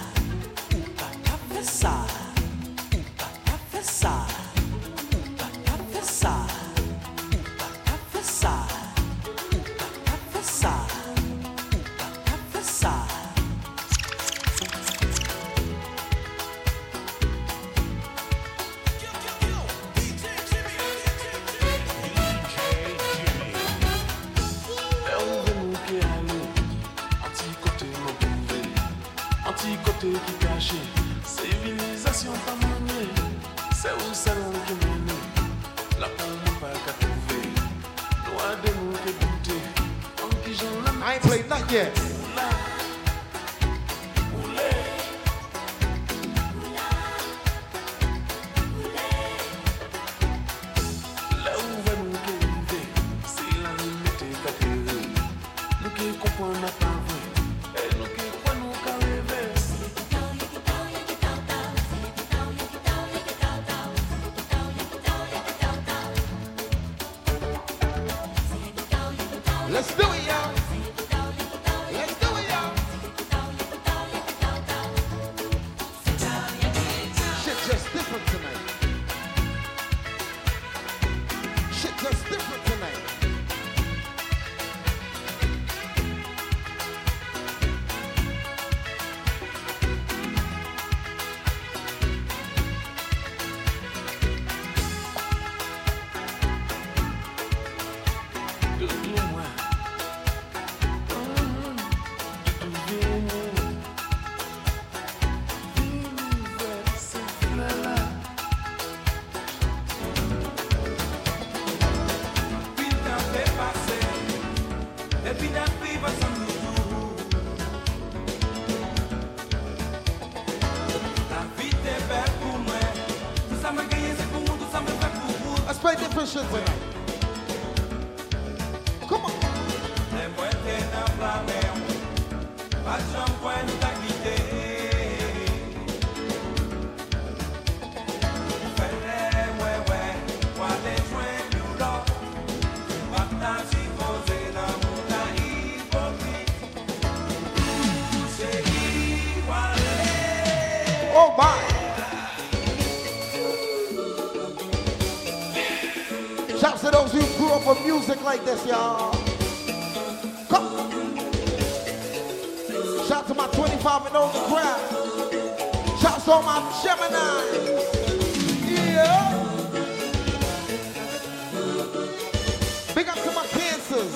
Big 172.96 173.08
up 173.10 173.16
to 173.24 173.32
my 173.32 173.46
cancers. 173.48 174.14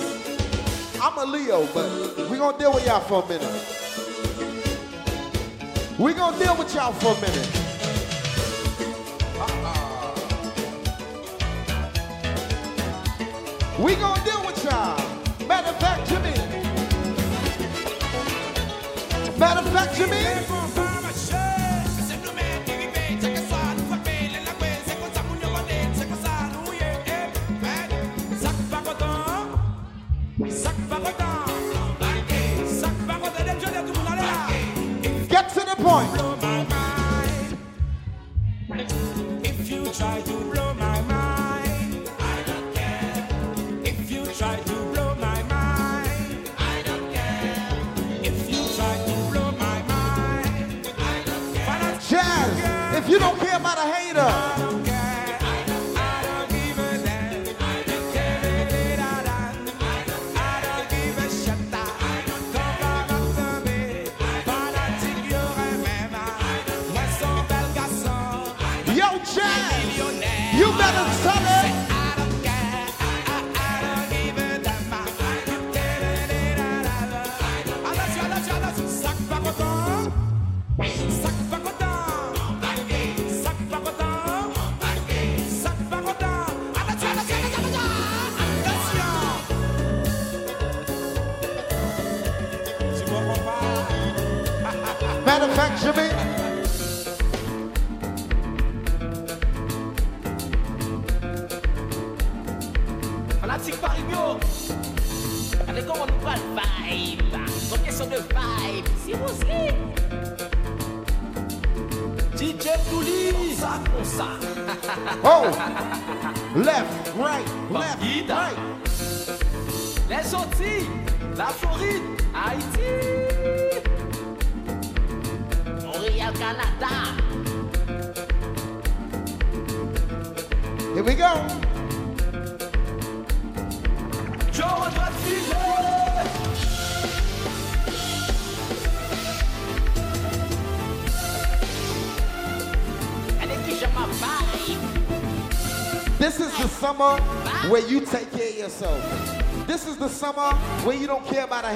I'm 1.00 1.16
a 1.18 1.24
Leo, 1.24 1.66
but 1.72 1.88
we 2.28 2.36
gonna 2.36 2.58
deal 2.58 2.72
with 2.72 2.84
y'all 2.84 3.00
for 3.00 3.22
a 3.22 3.28
minute. 3.28 3.48
We 5.98 6.14
gonna 6.14 6.38
deal 6.38 6.56
with 6.56 6.74
y'all 6.74 6.92
for 6.92 7.12
a 7.12 7.20
minute. 7.20 7.48
Uh-uh. 9.38 10.14
We 13.78 13.94
gonna 13.94 14.24
deal 14.24 14.44
with 14.44 14.64
y'all. 14.64 14.98
Matter 15.46 15.68
of 15.68 15.78
fact, 15.78 16.08
Jimmy. 16.08 16.34
Matter 19.38 19.60
of 19.60 19.72
fact, 19.72 19.94
Jimmy. 19.96 20.61
I 40.02 40.20
do 40.22 40.41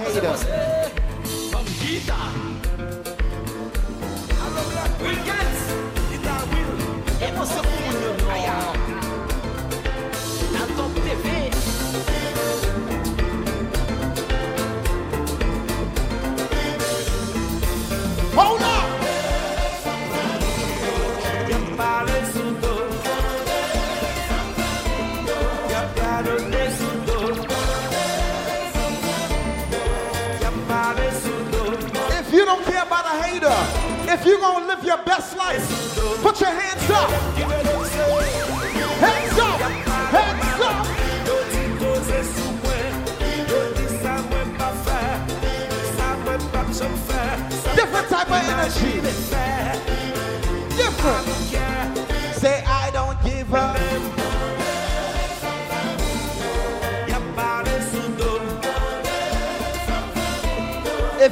don't 0.05 0.13
care 0.13 0.19
about 0.19 0.66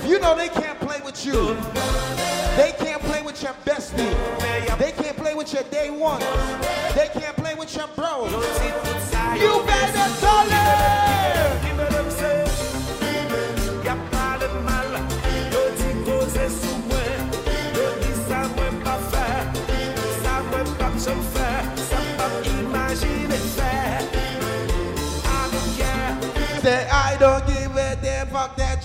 you 0.07 0.19
know 0.21 0.37
they 0.37 0.49
can't 0.49 0.79
play 0.81 1.01
with 1.05 1.25
you, 1.25 1.55
they 2.57 2.73
can't 2.79 3.03
play 3.03 3.23
with 3.23 3.43
your 3.43 3.55
bestie, 3.65 4.79
they 4.79 4.93
can't 4.93 5.17
play 5.17 5.35
with 5.35 5.53
your 5.53 5.63
day 5.65 5.91
one, 5.91 6.21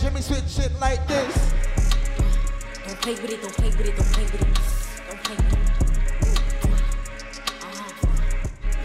Jimmy 0.01 0.21
switch 0.21 0.47
shit 0.47 0.71
like 0.79 1.05
this. 1.07 1.53
Don't 2.87 3.01
play 3.01 3.15
with 3.15 3.31
it, 3.31 3.41
don't 3.41 3.53
play 3.53 3.67
with 3.67 3.81
it, 3.81 3.97
don't 3.97 4.11
play 4.13 4.23
with 4.23 4.35
it. 4.35 4.47
Don't 5.09 5.23
play 5.23 5.35
with 5.35 5.53
it. 5.53 5.59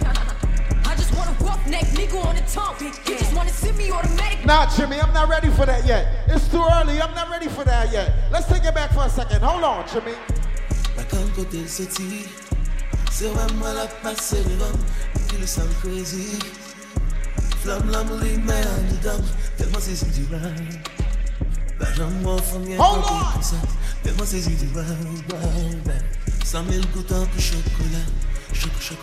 Uh-huh. 0.03 0.85
I 0.91 0.97
just 0.97 1.15
want 1.17 1.31
a 1.31 1.45
roughneck 1.45 1.85
nigga 1.95 2.25
on 2.27 2.35
the 2.35 2.43
tongue. 2.43 2.75
You 2.81 3.17
just 3.17 3.33
wanna 3.37 3.51
send 3.51 3.79
me 3.79 3.93
automatic. 3.93 4.45
Nah, 4.45 4.69
Jimmy, 4.75 5.01
I'm 5.01 5.15
not 5.15 5.29
ready 5.29 5.51
for 5.51 5.65
that 5.67 5.87
yet. 5.87 6.25
It's 6.27 6.49
too 6.49 6.65
early. 6.73 7.01
I'm 7.01 7.15
not 7.15 7.31
ready 7.31 7.47
for 7.47 7.63
that 7.63 7.93
yet. 7.93 8.13
Let's 8.33 8.49
take 8.49 8.65
it 8.65 8.75
back 8.75 8.93
for 8.93 9.05
a 9.05 9.09
second. 9.09 9.41
Hold 9.43 9.63
on, 9.63 9.87
Jimmy. 9.87 10.15
Bakan 10.97 11.31
kote 11.37 11.59
l 11.63 11.69
soti 11.69 12.27
Se 13.11 13.31
wè 13.31 13.47
mwen 13.55 13.75
la 13.79 13.87
pase 14.03 14.43
devan 14.47 14.75
Ki 15.29 15.39
le 15.39 15.47
sound 15.47 15.71
crazy 15.79 16.39
Flam 17.63 17.87
lam 17.91 18.11
li 18.19 18.37
mè 18.39 18.61
an 18.75 18.91
di 18.91 18.99
dam 19.03 19.23
Telman 19.57 19.83
se 19.83 19.95
zi 19.95 20.11
di 20.11 20.27
ride 20.31 21.04
Hold 21.81 23.03
kote 23.03 23.27
kon 23.33 23.43
sa 23.43 23.57
Telman 24.03 24.27
se 24.27 24.41
zi 24.41 24.55
di 24.57 24.67
ride, 24.75 25.35
ride 25.35 25.97
Sa 26.45 26.63
mil 26.63 26.85
koutan 26.95 27.27
pou 27.33 27.41
chokola 27.41 28.03
Choko, 28.53 28.79
choko, 28.81 29.03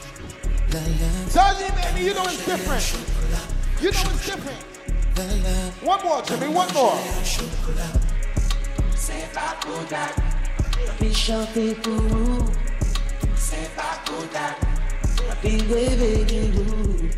la 0.72 0.80
la 0.80 1.10
Tell 1.34 1.60
you, 1.60 1.72
baby, 1.76 2.06
you 2.06 2.14
know 2.14 2.24
it's 2.26 2.46
different. 2.46 2.96
You 3.82 3.92
know 3.92 4.12
it's 4.14 4.26
different. 4.26 4.72
One 5.84 6.04
more, 6.04 6.22
Jimmy, 6.24 6.48
one 6.48 6.74
more. 6.74 6.98
C'est 8.96 9.28
pas 9.34 9.56
Kodak 9.60 10.16
Puis 11.00 11.14
chanter 11.14 11.76
pour 11.76 11.94
vous 11.94 12.46
C'est 13.36 13.70
pas 13.76 14.00
Kodak 14.06 14.58
Puis 15.42 15.58
rêver 15.70 16.24
de 16.24 16.56
nous 16.56 17.10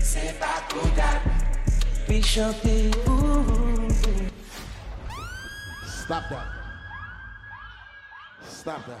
C'est 0.00 0.34
pas 0.40 0.62
Kodak 0.68 1.22
Puis 2.08 2.22
chanter 2.22 2.90
pour 3.04 3.14
vous 3.14 3.69
Stop 6.10 6.28
that. 6.30 6.46
Stop 8.44 8.84
that. 8.88 8.98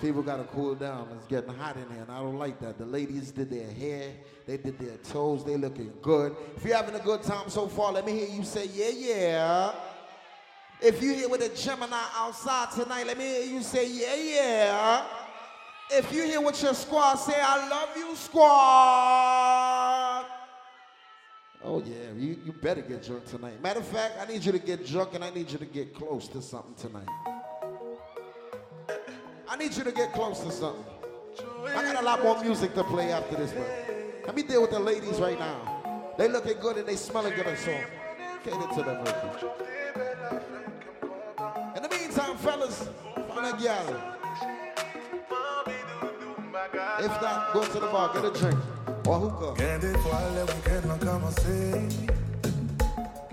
People 0.00 0.22
gotta 0.22 0.44
cool 0.44 0.76
down. 0.76 1.08
It's 1.16 1.26
getting 1.26 1.52
hot 1.52 1.76
in 1.76 1.92
here, 1.92 2.02
and 2.02 2.12
I 2.12 2.20
don't 2.20 2.38
like 2.38 2.60
that. 2.60 2.78
The 2.78 2.86
ladies 2.86 3.32
did 3.32 3.50
their 3.50 3.68
hair, 3.68 4.12
they 4.46 4.56
did 4.56 4.78
their 4.78 4.96
toes, 4.98 5.44
they 5.44 5.56
looking 5.56 5.92
good. 6.02 6.36
If 6.56 6.64
you're 6.64 6.76
having 6.76 6.94
a 6.94 7.02
good 7.02 7.24
time 7.24 7.50
so 7.50 7.66
far, 7.66 7.90
let 7.90 8.06
me 8.06 8.12
hear 8.12 8.28
you 8.28 8.44
say, 8.44 8.66
yeah, 8.72 8.90
yeah. 8.90 9.72
If 10.80 11.02
you 11.02 11.14
here 11.14 11.28
with 11.28 11.42
a 11.42 11.48
Gemini 11.48 12.00
outside 12.14 12.70
tonight, 12.70 13.08
let 13.08 13.18
me 13.18 13.24
hear 13.24 13.46
you 13.46 13.60
say, 13.60 13.90
yeah, 13.90 14.14
yeah. 14.14 15.06
If 15.90 16.12
you 16.12 16.22
here 16.26 16.40
with 16.40 16.62
your 16.62 16.74
squad, 16.74 17.16
say, 17.16 17.34
I 17.36 17.68
love 17.68 17.88
you, 17.96 18.14
squad. 18.14 19.54
Oh, 21.66 21.82
yeah, 21.82 22.12
you, 22.14 22.36
you 22.44 22.52
better 22.52 22.82
get 22.82 23.02
drunk 23.02 23.24
tonight. 23.24 23.60
Matter 23.62 23.80
of 23.80 23.86
fact, 23.86 24.16
I 24.20 24.30
need 24.30 24.44
you 24.44 24.52
to 24.52 24.58
get 24.58 24.86
drunk 24.86 25.14
and 25.14 25.24
I 25.24 25.30
need 25.30 25.50
you 25.50 25.56
to 25.56 25.64
get 25.64 25.94
close 25.94 26.28
to 26.28 26.42
something 26.42 26.74
tonight. 26.74 27.08
I 29.48 29.56
need 29.56 29.74
you 29.74 29.82
to 29.82 29.92
get 29.92 30.12
close 30.12 30.40
to 30.40 30.52
something. 30.52 30.84
I 31.66 31.82
got 31.82 32.02
a 32.02 32.04
lot 32.04 32.22
more 32.22 32.42
music 32.44 32.74
to 32.74 32.84
play 32.84 33.12
after 33.12 33.36
this, 33.36 33.52
but 33.52 34.26
let 34.26 34.36
me 34.36 34.42
deal 34.42 34.60
with 34.60 34.72
the 34.72 34.78
ladies 34.78 35.18
right 35.18 35.38
now. 35.38 36.12
They 36.18 36.28
looking 36.28 36.58
good 36.60 36.76
and 36.76 36.86
they 36.86 36.96
smelling 36.96 37.34
good, 37.34 37.58
so 37.58 37.80
cater 38.44 38.74
to 38.74 38.82
them 38.82 39.02
real. 39.02 39.54
In 41.76 41.82
the 41.82 41.88
meantime, 41.88 42.36
fellas, 42.36 42.90
find 43.28 43.46
a 43.46 43.62
gal. 43.62 44.10
If 46.98 47.22
not, 47.22 47.54
go 47.54 47.64
to 47.64 47.80
the 47.80 47.86
bar, 47.86 48.12
get 48.12 48.24
a 48.24 48.38
drink 48.38 48.73
Wahouka 49.06 49.54
Gen 49.58 49.80
defwa 49.80 50.18
le 50.34 50.42
wikend 50.48 50.84
nan 50.86 50.98
kamanse 50.98 51.56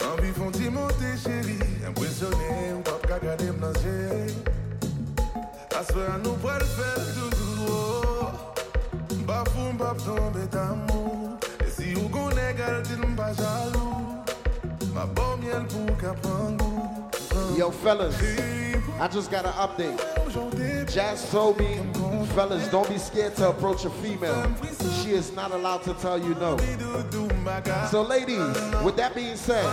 Anbi 0.07 0.31
fon 0.35 0.51
ti 0.51 0.69
monte 0.69 1.15
cheri 1.23 1.57
Impresyonè 1.87 2.73
ou 2.75 2.81
pap 2.83 3.07
kagade 3.07 3.51
mnanje 3.51 4.35
Aswe 5.79 6.03
an 6.11 6.19
nou 6.25 6.35
pral 6.43 6.65
fel 6.75 7.03
toujou 7.15 8.27
Bafou 9.25 9.71
mbap 9.73 9.97
tombe 10.03 10.43
tamou 10.51 11.37
E 11.63 11.69
si 11.71 11.95
ou 11.95 12.09
gon 12.11 12.35
e 12.35 12.51
gal 12.59 12.83
din 12.89 13.07
mpa 13.13 13.31
jalou 13.39 14.19
Ma 14.91 15.07
bon 15.15 15.39
miel 15.39 15.63
pou 15.71 15.95
kapangou 16.03 16.70
Yo, 17.55 17.69
fellas, 17.69 18.15
I 18.99 19.07
just 19.07 19.29
got 19.29 19.45
an 19.45 19.51
update. 19.53 19.97
Jazz 20.91 21.29
told 21.31 21.59
me, 21.59 21.79
fellas, 22.33 22.67
don't 22.69 22.87
be 22.89 22.97
scared 22.97 23.35
to 23.35 23.49
approach 23.49 23.85
a 23.85 23.89
female. 23.89 24.55
She 25.01 25.11
is 25.11 25.33
not 25.35 25.51
allowed 25.51 25.83
to 25.83 25.93
tell 25.95 26.17
you 26.17 26.33
no. 26.35 26.57
So, 27.89 28.01
ladies, 28.01 28.39
with 28.83 28.95
that 28.97 29.13
being 29.13 29.35
said, 29.35 29.65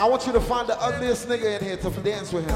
I 0.00 0.06
want 0.08 0.26
you 0.26 0.32
to 0.32 0.40
find 0.40 0.68
the 0.68 0.80
ugliest 0.80 1.28
nigga 1.28 1.58
in 1.58 1.64
here 1.64 1.76
to 1.78 1.90
dance 2.02 2.32
with 2.32 2.48
him. 2.48 2.54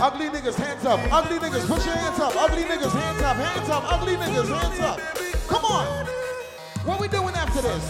Ugly 0.00 0.28
niggas, 0.28 0.54
hands 0.54 0.84
up. 0.86 1.00
Ugly 1.12 1.38
niggas, 1.38 1.66
put 1.66 1.84
your 1.84 1.94
hands 1.94 2.18
up. 2.18 2.34
Ugly 2.36 2.62
niggas, 2.62 2.92
hands 2.92 3.22
up. 3.22 3.36
Hands 3.36 3.68
up. 3.68 3.92
Ugly 3.92 4.16
niggas, 4.16 4.48
hands 4.48 4.80
up. 4.80 4.98
Come 5.48 5.64
on. 5.64 6.06
What 6.86 7.00
we 7.00 7.08
doing 7.08 7.34
after 7.34 7.60
this? 7.60 7.84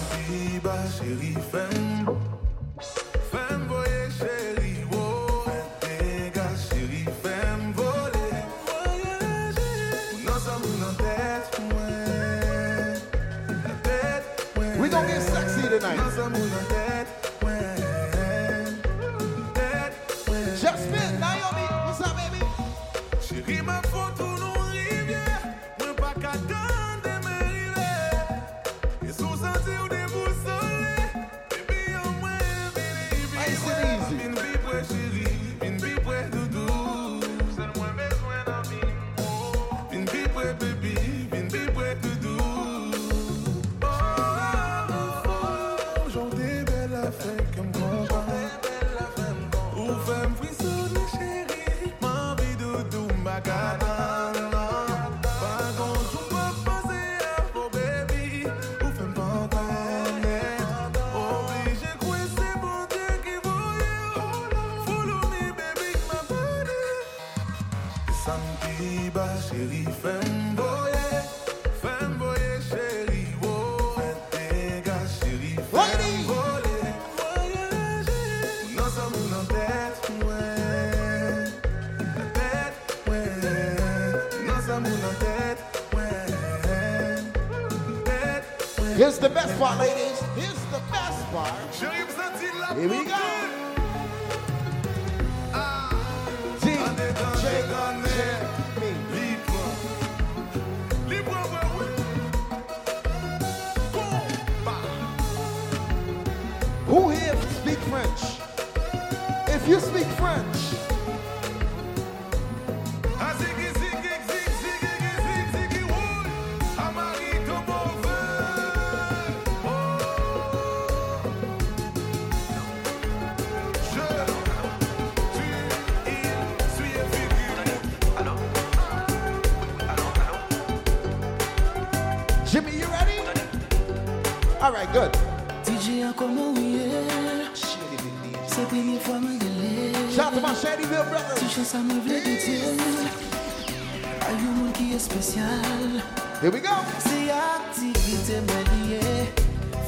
Here 146.40 146.50
we 146.50 146.60
go. 146.60 146.70
Se 146.98 147.30
aktivite 147.30 148.40
mwen 148.40 148.64
liye, 148.72 149.26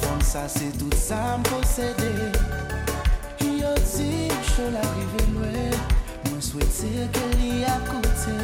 fon 0.03 0.21
sa 0.21 0.49
se 0.49 0.69
tout 0.79 0.95
sa 0.95 1.39
m 1.39 1.43
posede. 1.49 2.11
Yo 3.41 3.73
ti 3.81 4.29
m 4.29 4.37
chou 4.51 4.69
la 4.75 4.83
rive 4.93 5.25
mwen, 5.33 5.73
mwen 6.27 6.43
swete 6.45 7.09
ke 7.15 7.25
li 7.39 7.65
akoute. 7.65 8.37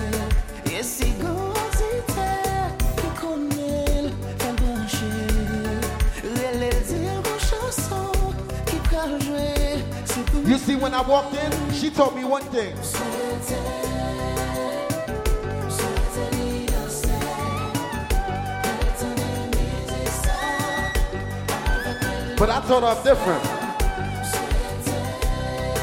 E 0.73 0.81
si 0.83 1.13
gozite 1.21 2.31
ki 2.97 3.13
konel 3.21 4.09
el 4.09 4.57
branche, 4.57 5.13
rele 6.25 6.73
dir 6.89 7.21
mwen 7.21 7.41
chanson 7.45 8.33
ki 8.65 8.81
praljwe. 8.89 9.85
You 10.49 10.57
see 10.57 10.77
when 10.77 10.95
I 10.95 11.03
walked 11.03 11.35
in, 11.37 11.53
she 11.75 11.91
told 11.91 12.17
me 12.17 12.25
one 12.25 12.43
thing. 12.45 12.73
But 22.39 22.51
I 22.51 22.61
thought 22.61 22.85
I'm 22.85 23.03
different. 23.03 23.45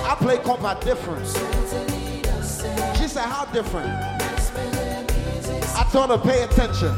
I 0.05 0.15
play 0.15 0.37
compa 0.37 0.79
different. 0.79 1.27
She 2.97 3.09
said, 3.09 3.23
How 3.23 3.43
different? 3.51 3.89
I 5.75 5.85
told 5.91 6.11
her, 6.11 6.17
Pay 6.17 6.43
attention. 6.43 6.95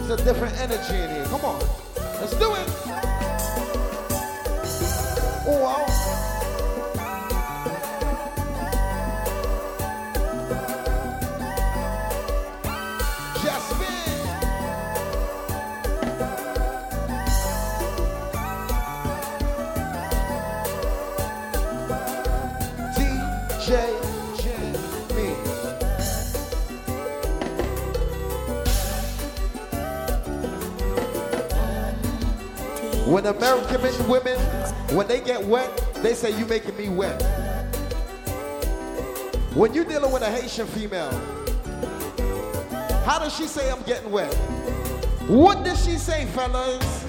It's 0.00 0.08
a 0.08 0.16
different 0.24 0.58
energy 0.58 0.94
in 0.94 1.10
here. 1.10 1.24
Come 1.26 1.44
on. 1.44 1.60
Let's 2.18 2.34
do 2.38 2.54
it. 2.54 2.66
Oh, 5.46 5.83
When 33.24 33.36
American 33.36 33.80
men, 33.80 34.06
women, 34.06 34.38
when 34.94 35.08
they 35.08 35.18
get 35.18 35.42
wet, 35.42 35.74
they 36.02 36.12
say, 36.12 36.38
you 36.38 36.44
making 36.44 36.76
me 36.76 36.90
wet. 36.90 37.22
When 39.54 39.72
you're 39.72 39.86
dealing 39.86 40.12
with 40.12 40.20
a 40.20 40.30
Haitian 40.30 40.66
female, 40.66 41.10
how 43.06 43.18
does 43.18 43.34
she 43.34 43.46
say 43.46 43.70
I'm 43.70 43.80
getting 43.84 44.10
wet? 44.10 44.34
What 45.26 45.64
does 45.64 45.82
she 45.82 45.92
say, 45.92 46.26
fellas? 46.26 47.03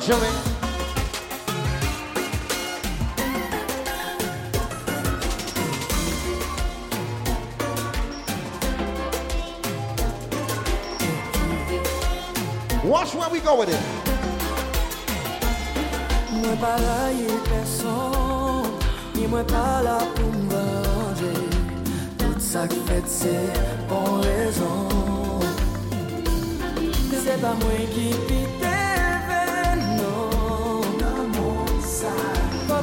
Joey. 0.00 0.16
Watch 12.82 13.14
where 13.14 13.28
we 13.28 13.40
go 13.40 13.58
with 13.58 13.68
it. 13.68 13.78
Mwen 16.32 16.56
pa 16.56 16.76
la 16.80 17.10
person, 17.50 18.64
ni 19.14 19.26
mwen 19.26 19.44
pa 19.44 19.82
la 19.84 19.98
pou 20.16 20.32
m'vanje. 20.32 21.34
Tout 22.16 22.40
sa 22.40 22.66
k'fèt 22.66 23.06
se 23.06 23.36
bon 23.88 24.22
rezon. 24.24 24.88
Se 27.20 27.36
pa 27.42 27.52
mwen 27.60 27.86
ki 27.92 28.10
pite. 28.26 28.69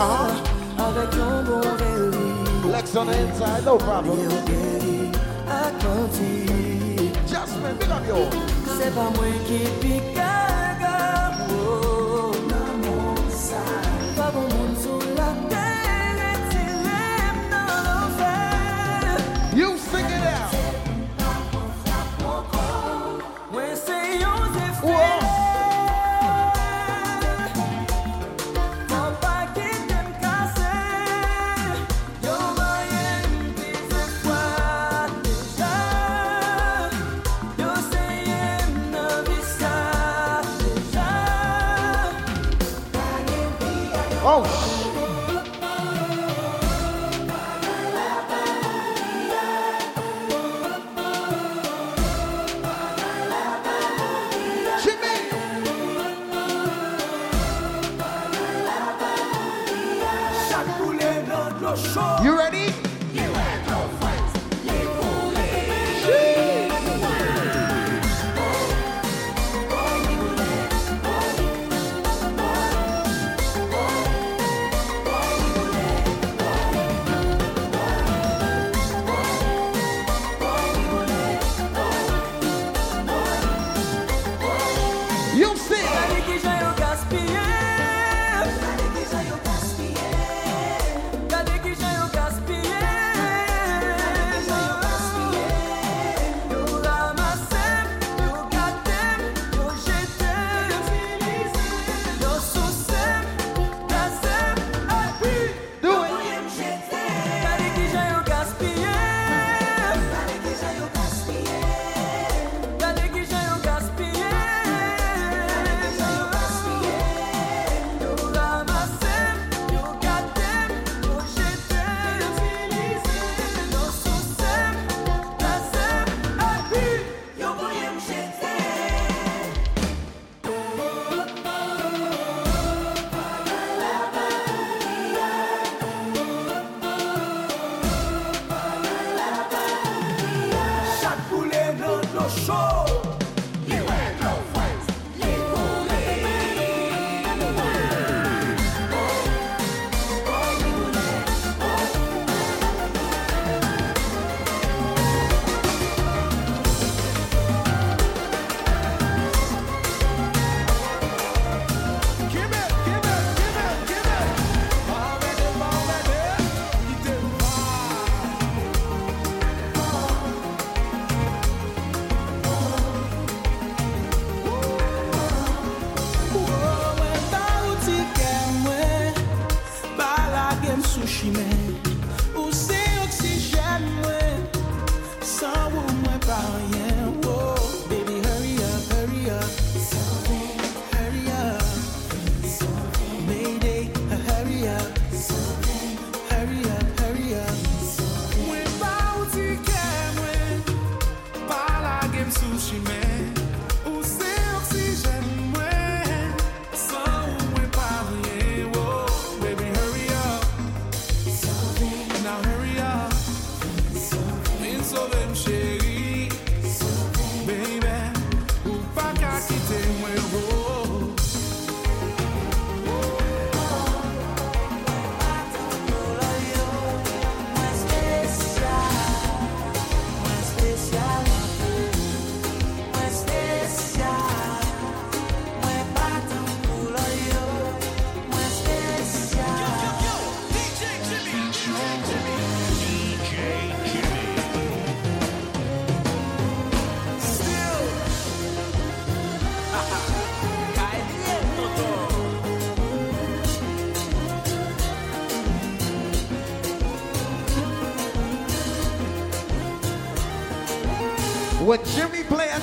avec 0.00 1.10
ton 1.10 1.42
bon 1.44 1.60
verre. 1.60 2.00
On 2.92 3.04
the 3.06 3.12
inside, 3.12 3.64
no 3.64 3.76
problem. 3.76 4.18
Just 7.28 7.56
me, 7.62 7.72
big 7.78 7.90
up 7.90 8.02
yo. 8.08 8.16
C'est 8.76 8.92
pas 8.92 9.10
moi 9.14 9.26
qui 9.46 9.58
pique. 9.80 10.49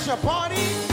Your 0.07 0.15
party, 0.15 0.86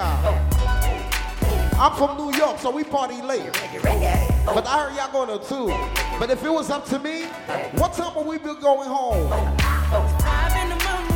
y'all. 0.00 0.40
I'm 1.78 1.92
from 1.96 2.16
New 2.16 2.32
York, 2.36 2.58
so 2.58 2.70
we 2.70 2.84
party 2.84 3.20
late. 3.22 3.52
But 4.44 4.66
I 4.66 4.88
heard 4.88 4.96
y'all 4.96 5.12
going 5.12 5.38
to 5.38 5.44
too. 5.46 5.68
But 6.18 6.30
if 6.30 6.42
it 6.44 6.50
was 6.50 6.70
up 6.70 6.86
to 6.86 6.98
me, 6.98 7.24
what 7.76 7.92
time 7.94 8.14
would 8.16 8.26
we 8.26 8.38
be 8.38 8.54
going 8.60 8.88
home? 8.88 9.30
Five 10.20 10.56
in 10.62 10.68
the 10.70 10.76
morning 10.84 11.10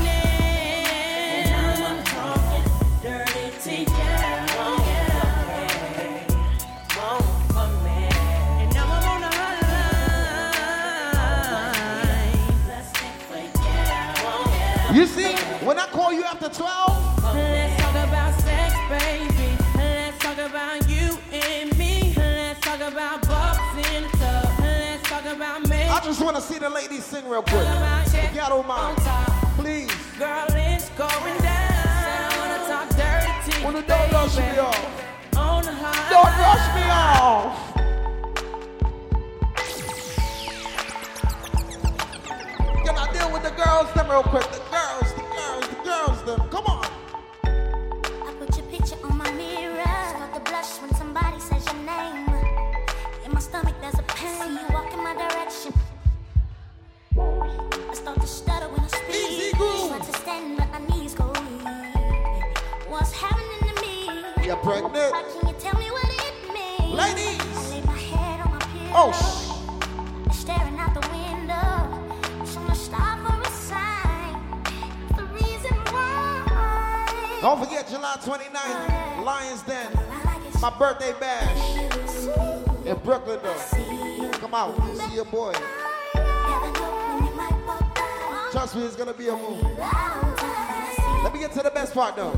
talking 2.04 2.64
dirty 3.02 3.46
to 3.62 3.74
you 3.80 3.86
Won't 6.96 7.28
for 7.52 7.68
me 7.84 8.00
And 8.60 8.68
now 8.74 8.86
I'm 8.86 9.04
on 9.12 9.20
the 9.20 9.30
hotline 14.88 14.96
You 14.96 15.04
see, 15.06 15.32
when 15.64 15.78
I 15.78 15.86
call 15.86 16.12
you 16.12 16.24
after 16.24 16.48
12, 16.48 16.93
just 26.04 26.20
want 26.20 26.36
to 26.36 26.42
see 26.42 26.58
the 26.58 26.68
ladies 26.68 27.02
sing 27.02 27.26
real 27.26 27.42
quick. 27.42 27.66
If 27.66 28.34
y'all 28.34 28.50
don't 28.50 28.66
mind, 28.68 28.98
please. 29.56 29.90
Girl, 30.18 30.46
it's 30.50 30.90
going 30.90 31.38
down. 31.40 31.72
Said 32.04 32.20
I 32.20 32.36
wanna 32.38 32.58
talk 32.68 32.88
dirty 32.90 33.32
to 33.50 33.58
you, 33.58 33.82
don't 33.86 34.12
rush 34.12 34.36
me 34.36 34.58
off. 34.58 34.76
The. 35.32 35.70
Don't 36.10 36.34
rush 36.44 36.66
me 36.76 36.84
off. 36.90 37.72
Can 42.84 42.94
I 42.98 43.12
deal 43.12 43.32
with 43.32 43.42
the 43.42 43.50
girls 43.50 43.90
them 43.94 44.10
real 44.10 44.22
quick? 44.24 44.44
The 44.52 44.60
girls, 44.70 45.14
the 45.14 45.22
girls, 45.22 45.68
the 45.68 45.76
girls 45.84 46.22
them. 46.24 46.48
Come 46.50 46.66
on. 46.66 46.93
Means? 64.64 64.92
Ladies. 66.94 67.40
I 67.40 67.70
lay 67.70 67.80
my 67.82 67.92
head 67.92 68.40
on 68.40 68.52
my 68.52 68.58
pillow. 68.60 68.90
Oh, 68.94 69.12
Staring 70.32 70.78
out 70.78 70.94
the 70.94 71.00
window. 71.10 71.66
Trying 72.52 72.68
to 72.68 72.74
stop 72.74 73.18
for 73.26 73.40
a 73.40 73.50
sign. 73.52 74.34
The 75.16 75.24
reason 75.34 75.74
why. 75.92 77.38
Don't 77.42 77.58
forget 77.62 77.88
July 77.88 78.16
29th, 78.20 79.24
Lions 79.24 79.62
Den, 79.62 79.90
my 80.62 80.70
birthday 80.78 81.12
bash 81.20 81.76
in 82.86 82.96
Brooklyn 82.98 83.38
though. 83.42 84.30
Come 84.38 84.54
out, 84.54 84.74
see 84.96 85.14
your 85.16 85.24
boy. 85.26 85.52
Trust 88.52 88.76
me, 88.76 88.82
it's 88.84 88.96
gonna 88.96 89.12
be 89.12 89.28
a 89.28 89.36
movie. 89.36 89.66
Let 91.22 91.32
me 91.34 91.38
get 91.40 91.52
to 91.52 91.62
the 91.62 91.70
best 91.74 91.92
part 91.92 92.16
though. 92.16 92.32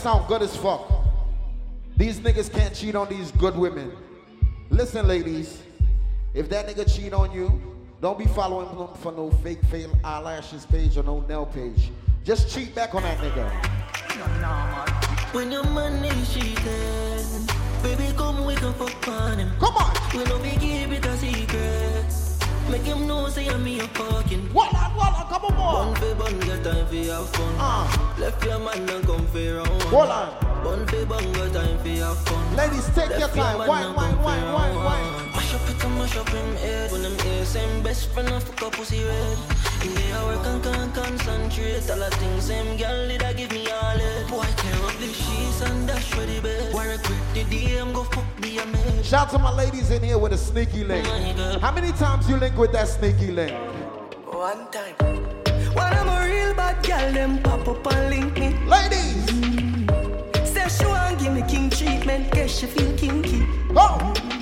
Sound 0.00 0.26
good 0.28 0.42
as 0.42 0.56
fuck. 0.56 0.90
These 1.96 2.20
niggas 2.20 2.50
can't 2.50 2.74
cheat 2.74 2.94
on 2.94 3.08
these 3.08 3.30
good 3.32 3.56
women. 3.56 3.92
Listen, 4.70 5.06
ladies, 5.06 5.62
if 6.34 6.48
that 6.48 6.66
nigga 6.66 6.92
cheat 6.92 7.12
on 7.12 7.32
you, 7.32 7.70
Don't 8.00 8.18
be 8.18 8.24
following 8.24 8.74
them 8.78 8.88
for 8.94 9.12
no 9.12 9.30
fake 9.30 9.62
fail 9.64 9.92
eyelashes 10.02 10.64
page 10.64 10.96
or 10.96 11.02
no 11.02 11.20
nail 11.28 11.44
page. 11.44 11.90
Just 12.24 12.48
cheat 12.48 12.74
back 12.74 12.94
on 12.94 13.02
that 13.02 13.18
nigga. 13.18 13.46
When 15.34 15.52
your 15.52 15.64
money 15.64 16.08
cheating, 16.32 17.46
baby, 17.82 18.10
come 18.16 18.46
wake 18.46 18.62
up 18.62 18.76
fuck 18.76 19.08
on 19.08 19.38
him. 19.38 19.50
Come 19.58 19.76
on. 19.76 19.94
We 20.14 20.24
no 20.24 20.38
be 20.38 20.50
keep 20.52 20.90
it 20.92 21.04
a 21.04 21.16
secret. 21.18 22.29
Make 22.68 22.82
him 22.82 23.06
know 23.06 23.28
say 23.28 23.48
I'm 23.48 23.64
me 23.64 23.80
a 23.80 23.86
parking. 23.88 24.48
What 24.52 24.74
on, 24.74 24.90
what 24.96 25.14
on, 25.14 25.26
come 25.28 25.44
on, 25.44 25.94
Bun 25.94 25.96
for 25.96 26.14
bun, 26.16 26.40
get 26.40 26.64
time 26.64 26.86
for 26.86 26.96
have 26.96 27.28
fun. 27.30 27.54
Ah. 27.58 28.14
Left 28.18 28.44
your 28.44 28.58
man 28.58 28.88
and 28.88 29.06
come 29.06 29.26
for 29.28 29.54
round. 29.56 29.82
Hold 29.84 30.10
on. 30.10 30.64
Bun 30.64 30.86
for 30.86 31.06
bun, 31.06 31.32
get 31.32 31.52
time 31.52 31.78
for 31.78 31.88
have 31.88 32.18
fun. 32.18 32.56
Ladies, 32.56 32.88
take 32.94 33.18
your 33.18 33.28
time. 33.28 33.58
Wine, 33.58 33.94
wine, 33.94 34.22
wine, 34.22 34.52
wine, 34.52 34.74
wine. 34.76 35.29
Mash 35.80 35.88
up 35.88 35.88
it 35.88 35.88
and 35.88 35.98
mash 35.98 36.16
up 36.16 36.28
him 36.28 36.56
head. 36.56 36.92
When 36.92 37.02
them 37.02 37.16
ears 37.26 37.48
same 37.48 37.82
best 37.82 38.10
friend 38.10 38.28
and 38.28 38.42
fuck 38.42 38.62
up 38.62 38.72
pussy 38.72 39.02
red. 39.02 39.38
In 39.82 39.94
the 39.94 40.12
hour 40.14 40.36
can 40.42 40.60
can 40.60 40.92
concentrate. 40.92 41.90
All 41.90 41.98
the 41.98 42.10
things 42.16 42.44
same 42.44 42.76
girl 42.76 43.08
did 43.08 43.22
I 43.22 43.32
give 43.32 43.50
me 43.50 43.66
all 43.70 43.96
it. 43.96 44.28
Boy, 44.28 44.44
tear 44.56 44.74
up 44.84 44.96
the 44.98 45.06
sheets 45.06 45.60
and 45.62 45.88
dash 45.88 46.10
for 46.10 46.26
the 46.26 46.40
bed. 46.40 46.74
Why 46.74 46.86
regret 46.86 47.22
the 47.34 47.44
DM 47.44 47.94
go 47.94 48.04
fuck 48.04 48.24
the 48.40 48.58
amazing. 48.58 49.02
Shout 49.02 49.28
out 49.28 49.30
to 49.30 49.38
my 49.38 49.52
ladies 49.54 49.90
in 49.90 50.02
here 50.02 50.18
with 50.18 50.32
a 50.32 50.38
sneaky 50.38 50.84
link. 50.84 51.06
How 51.60 51.72
many 51.72 51.92
times 51.92 52.28
you 52.28 52.36
link 52.36 52.56
with 52.58 52.72
that 52.72 52.88
sneaky 52.88 53.30
link? 53.30 53.52
One 54.26 54.70
time. 54.70 54.94
When 55.72 55.86
I'm 55.86 56.08
a 56.08 56.26
real 56.26 56.54
bad 56.54 56.84
girl, 56.84 57.12
them 57.12 57.42
pop 57.42 57.66
up 57.68 57.92
and 57.94 58.10
link 58.10 58.38
me. 58.38 58.54
Ladies! 58.66 59.24
Say 60.52 60.68
she 60.68 60.84
want 60.86 61.18
give 61.20 61.32
me 61.32 61.42
king 61.48 61.70
treatment, 61.70 62.32
guess 62.32 62.58
she 62.58 62.66
feel 62.66 62.96
kinky. 62.98 63.46
Oh! 63.70 64.39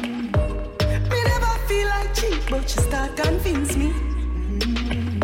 Cheap, 2.19 2.43
but 2.51 2.69
she 2.69 2.81
start 2.81 3.17
convince 3.17 3.77
me. 3.77 3.91
Mm-hmm. 3.91 5.21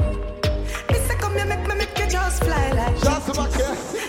Me 0.93 0.99
say 1.07 1.17
come 1.17 1.35
here, 1.35 1.47
make 1.47 1.67
me 1.69 1.75
make 1.75 1.99
you 1.99 2.07
just 2.07 2.45
fly 2.45 2.71
like 2.73 2.97
Shout 2.99 3.39
out 3.39 3.51
to 3.53 4.04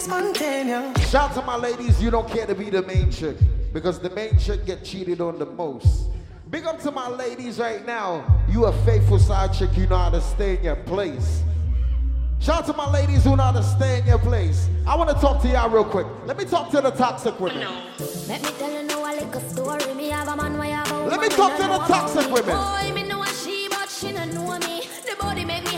fuck 0.00 0.22
it, 0.22 0.36
I 0.36 0.62
feel 0.64 0.80
spontaneous. 0.80 1.10
Shout 1.10 1.30
out 1.30 1.34
to 1.36 1.42
my 1.42 1.56
ladies, 1.56 2.02
you 2.02 2.10
don't 2.10 2.28
care 2.28 2.46
to 2.46 2.54
be 2.54 2.70
the 2.70 2.82
main 2.82 3.10
chick. 3.10 3.36
Because 3.72 4.00
the 4.00 4.10
main 4.10 4.38
chick 4.38 4.66
get 4.66 4.84
cheated 4.84 5.20
on 5.20 5.38
the 5.38 5.46
most. 5.46 6.08
Big 6.50 6.66
up 6.66 6.80
to 6.80 6.90
my 6.90 7.08
ladies 7.08 7.58
right 7.58 7.86
now. 7.86 8.42
You 8.48 8.64
a 8.64 8.72
faithful 8.84 9.18
side 9.18 9.52
chick, 9.52 9.76
you 9.76 9.86
know 9.86 9.96
how 9.96 10.10
to 10.10 10.20
stay 10.20 10.56
in 10.56 10.64
your 10.64 10.76
place. 10.76 11.42
Shout 12.40 12.62
out 12.62 12.66
to 12.66 12.72
my 12.72 12.90
ladies 12.90 13.22
who 13.22 13.36
know 13.36 13.44
how 13.44 13.52
to 13.52 13.62
stay 13.62 14.00
in 14.00 14.06
your 14.06 14.18
place. 14.18 14.68
I 14.86 14.96
want 14.96 15.10
to 15.10 15.14
talk 15.16 15.42
to 15.42 15.48
y'all 15.48 15.68
real 15.68 15.84
quick. 15.84 16.06
Let 16.24 16.38
me 16.38 16.44
talk 16.46 16.70
to 16.70 16.80
the 16.80 16.90
toxic 16.90 17.38
women. 17.38 17.68
Let 18.26 18.42
me 18.42 18.48
tell 18.58 18.72
you 18.72 18.82
now 18.82 19.04
a 19.04 19.12
little 19.14 19.40
story. 19.42 19.94
Me 19.94 20.08
have 20.08 20.26
a 20.26 20.36
man 20.36 20.58
where 20.58 20.74
have 20.74 20.90
a 20.90 21.04
Let 21.04 21.20
me 21.20 21.28
talk 21.28 21.56
to 21.58 21.62
the 21.62 21.78
toxic 21.86 22.32
women. 22.32 22.56
Boy, 22.56 22.92
me 22.94 23.06
know 23.06 23.22
a 23.22 23.26
she, 23.28 23.68
but 23.68 23.90
she 23.90 24.12
don't 24.12 24.32
know 24.32 24.58
me. 24.58 24.88
The 25.06 25.16
body 25.20 25.44
make 25.44 25.69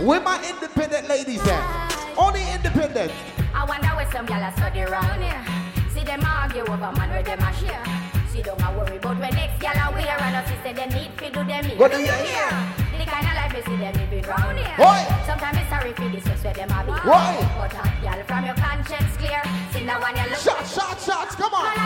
Where 0.00 0.20
my 0.20 0.40
independent 0.48 1.08
ladies 1.10 1.46
at? 1.46 1.92
Only 2.16 2.40
independent. 2.54 3.12
I 3.52 3.66
wonder 3.68 3.88
where 3.88 4.10
some 4.10 4.26
gyal 4.26 4.48
a 4.48 4.50
study 4.56 4.80
round 4.80 5.22
here. 5.22 5.44
See 5.92 6.02
them 6.02 6.24
argue 6.24 6.62
over 6.62 6.90
man 6.96 7.10
where 7.10 7.22
them 7.22 7.38
a 7.38 7.52
share. 7.52 7.84
See 8.32 8.40
don't 8.40 8.58
worry 8.76 8.96
about 8.96 9.20
when 9.20 9.34
next 9.36 9.60
gyal 9.60 9.76
a 9.76 9.92
wear 9.92 10.08
and 10.08 10.36
us 10.36 10.48
say 10.64 10.72
them 10.72 10.88
need 10.88 11.12
fi 11.20 11.28
do 11.28 11.44
them 11.44 11.64
here. 11.64 11.76
What 11.76 11.92
do 11.92 11.98
you 11.98 12.12
hear? 12.12 12.48
The 12.96 13.04
kind 13.04 13.28
of 13.28 13.34
life 13.36 13.52
me 13.52 13.60
see 13.60 13.76
them 13.76 13.92
living 13.92 14.24
round 14.24 14.56
here. 14.56 14.72
Why? 14.76 15.04
Sometimes 15.26 15.58
it's 15.60 15.68
sorry 15.68 15.92
for 15.92 16.08
this 16.08 16.24
where 16.24 16.54
them 16.54 16.70
a 16.72 16.80
be. 16.80 16.92
Why? 17.04 17.36
But 17.60 17.72
hot 17.76 17.92
gyal 18.00 18.24
from 18.24 18.44
your 18.46 18.56
conscience 18.56 19.16
clear. 19.20 19.42
See 19.72 19.84
now 19.84 20.00
when 20.00 20.16
you 20.16 20.30
look. 20.32 20.40
Shot, 20.40 20.64
shot, 20.66 20.96
shots, 20.98 21.36
come 21.36 21.52
on. 21.52 21.76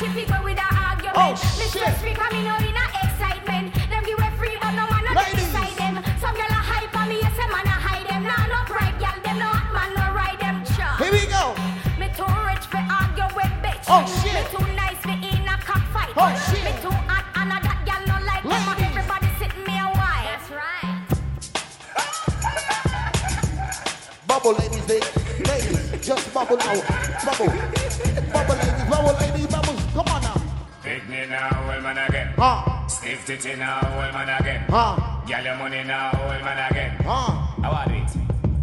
She 0.00 0.08
fi 0.16 0.24
go 0.24 0.42
with 0.42 0.56
a 0.56 0.68
argument. 0.88 1.16
Oh, 1.20 1.32
me 1.60 1.64
shit. 1.68 1.76
stress 1.76 2.00
free 2.00 2.14
'cause 2.14 2.32
me 2.32 2.42
know 2.42 2.56
in 2.56 2.72
a 2.72 2.84
excitement. 3.04 3.66
Them 3.90 4.02
give 4.08 4.18
a 4.18 4.30
free 4.40 4.56
but 4.62 4.72
no 4.72 4.88
man 4.88 5.04
no 5.04 5.12
take 5.12 5.36
beside 5.36 5.76
them. 5.76 5.94
Some 6.22 6.34
gyal 6.40 6.48
a 6.48 6.60
hype 6.70 6.96
on 6.96 7.06
me, 7.08 7.16
yes, 7.20 7.36
a 7.36 7.46
man 7.52 7.66
a 7.66 7.76
hide 7.86 8.06
them. 8.08 8.22
Nah, 8.24 8.46
no 8.48 8.60
pride, 8.64 8.96
gyal, 9.02 9.18
them 9.22 9.38
no 9.38 9.44
hot 9.44 9.68
man 9.76 9.90
no 9.98 10.04
ride 10.16 10.40
them. 10.40 10.56
Sure. 10.74 10.94
Here 11.04 11.12
we 11.12 11.24
go. 11.36 11.52
Me 12.00 12.08
too 12.16 12.32
rich 12.48 12.64
for 12.72 12.80
argue 12.98 13.28
with 13.36 13.52
bitch. 13.60 13.84
Oh, 13.92 14.02
shit. 14.22 14.32
Me 14.32 14.42
too 14.54 14.66
nice 14.72 15.00
for 15.04 15.16
in 15.30 15.44
a 15.54 15.56
cockfight. 15.68 16.12
Oh, 16.16 16.32
shit. 16.48 16.64
Me 16.64 16.72
too 16.80 16.96
hot 17.10 17.24
and 17.36 17.52
a 17.52 17.58
that 17.66 17.78
gyal 17.84 18.02
no 18.08 18.16
like 18.24 18.42
them. 18.42 18.62
But 18.68 18.78
Ladies. 18.80 18.96
everybody 18.96 19.28
sitting 19.38 19.64
me 19.68 19.76
a 19.84 19.88
while. 20.00 20.24
That's 20.28 20.48
right. 20.60 20.96
Bubble, 24.26 24.54
ladies, 24.60 24.84
they, 24.86 25.00
ladies, 25.50 25.80
just 26.06 26.32
bubble 26.32 26.56
now. 26.56 26.80
Bubble. 27.26 27.52
Bubble, 28.32 28.56
ladies, 28.56 28.84
bubble, 28.88 29.14
ladies, 29.20 29.29
Pick 31.30 31.38
me 31.38 31.46
now, 31.46 31.74
old 31.74 31.82
man 31.84 31.98
again. 31.98 32.34
Huh? 32.36 32.88
Stiff 32.88 33.24
titty 33.24 33.54
now, 33.54 33.78
old 33.94 34.12
man 34.12 34.28
again. 34.40 34.64
Huh? 34.68 34.98
Your 35.28 35.54
money 35.54 35.84
now, 35.84 36.10
old 36.26 36.42
man 36.42 36.58
again. 36.70 36.90
Huh? 37.06 37.30
How 37.62 37.70
are 37.70 37.92
it? 37.92 38.10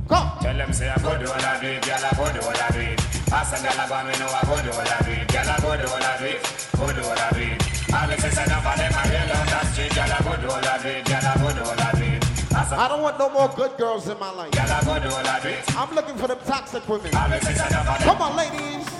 Come. 0.09 0.31
Tell 0.41 0.57
them 0.57 0.73
say 0.73 0.89
I 0.89 0.95
go 0.99 1.17
do 1.17 1.31
all 1.31 1.39
I 1.39 1.61
do 1.61 1.67
it, 1.67 1.83
gyal 1.83 2.03
I 2.03 2.11
go 2.11 2.27
do 2.27 2.43
all 2.43 2.51
I 2.51 2.67
do 2.71 2.79
it. 2.79 2.99
Ask 3.31 3.55
a 3.55 3.63
gyal 3.63 3.85
about 3.87 4.03
me 4.07 4.19
know 4.19 4.27
I 4.27 4.43
go 4.43 4.55
do 4.59 4.71
all 4.75 4.83
I 4.83 4.99
do 4.99 5.11
it, 5.15 5.27
gyal 5.31 5.47
I 5.47 5.55
go 5.63 5.79
do 5.79 5.87
all 5.87 6.03
I 6.03 6.17
do 6.19 6.25
it, 6.27 6.67
go 6.75 6.85
do 6.91 7.01
all 7.07 7.15
I 7.15 7.29
do 7.31 7.43
it. 7.47 7.59
All 7.87 8.07
the 8.07 8.15
sisters 8.19 8.47
enough 8.47 8.67
of 8.67 8.75
them 8.75 8.93
I 8.95 9.03
real 9.15 9.31
on 9.31 9.47
that 9.47 9.65
street, 9.71 9.91
gyal 9.95 10.11
I 10.11 10.19
go 10.27 10.33
do 10.35 10.47
all 10.51 10.67
I 10.67 10.75
do 10.83 10.89
it, 10.91 11.05
gyal 11.07 11.23
I 11.23 11.33
go 11.39 11.49
do 11.55 11.63
all 11.63 11.79
I 11.79 11.91
do 11.95 12.03
it. 12.03 12.23
A 12.51 12.75
I 12.75 12.87
don't 12.91 13.01
want 13.01 13.19
no 13.19 13.29
more 13.29 13.47
good 13.55 13.77
girls 13.77 14.09
in 14.09 14.19
my 14.19 14.31
life. 14.31 14.51
I 14.59 14.83
go 14.83 14.99
do 14.99 15.07
all 15.15 15.27
I 15.27 15.39
do 15.39 15.49
it. 15.55 15.63
I'm 15.71 15.95
looking 15.95 16.15
for 16.19 16.27
them 16.27 16.39
toxic 16.43 16.83
women. 16.87 17.15
All 17.15 17.29
the 17.29 17.39
sisters 17.39 17.71
enough 17.71 17.87
of 17.87 17.99
them. 17.99 18.07
Come 18.11 18.21
on, 18.21 18.35
ladies. 18.35 18.96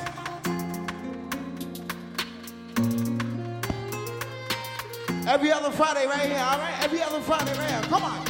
Every 5.28 5.52
other 5.52 5.72
Friday 5.72 6.08
right 6.08 6.30
here, 6.30 6.40
all 6.40 6.58
right? 6.58 6.82
Every 6.82 7.02
other 7.02 7.20
Friday 7.20 7.52
right 7.60 7.70
here. 7.70 7.82
Come 7.90 8.04
on. 8.04 8.26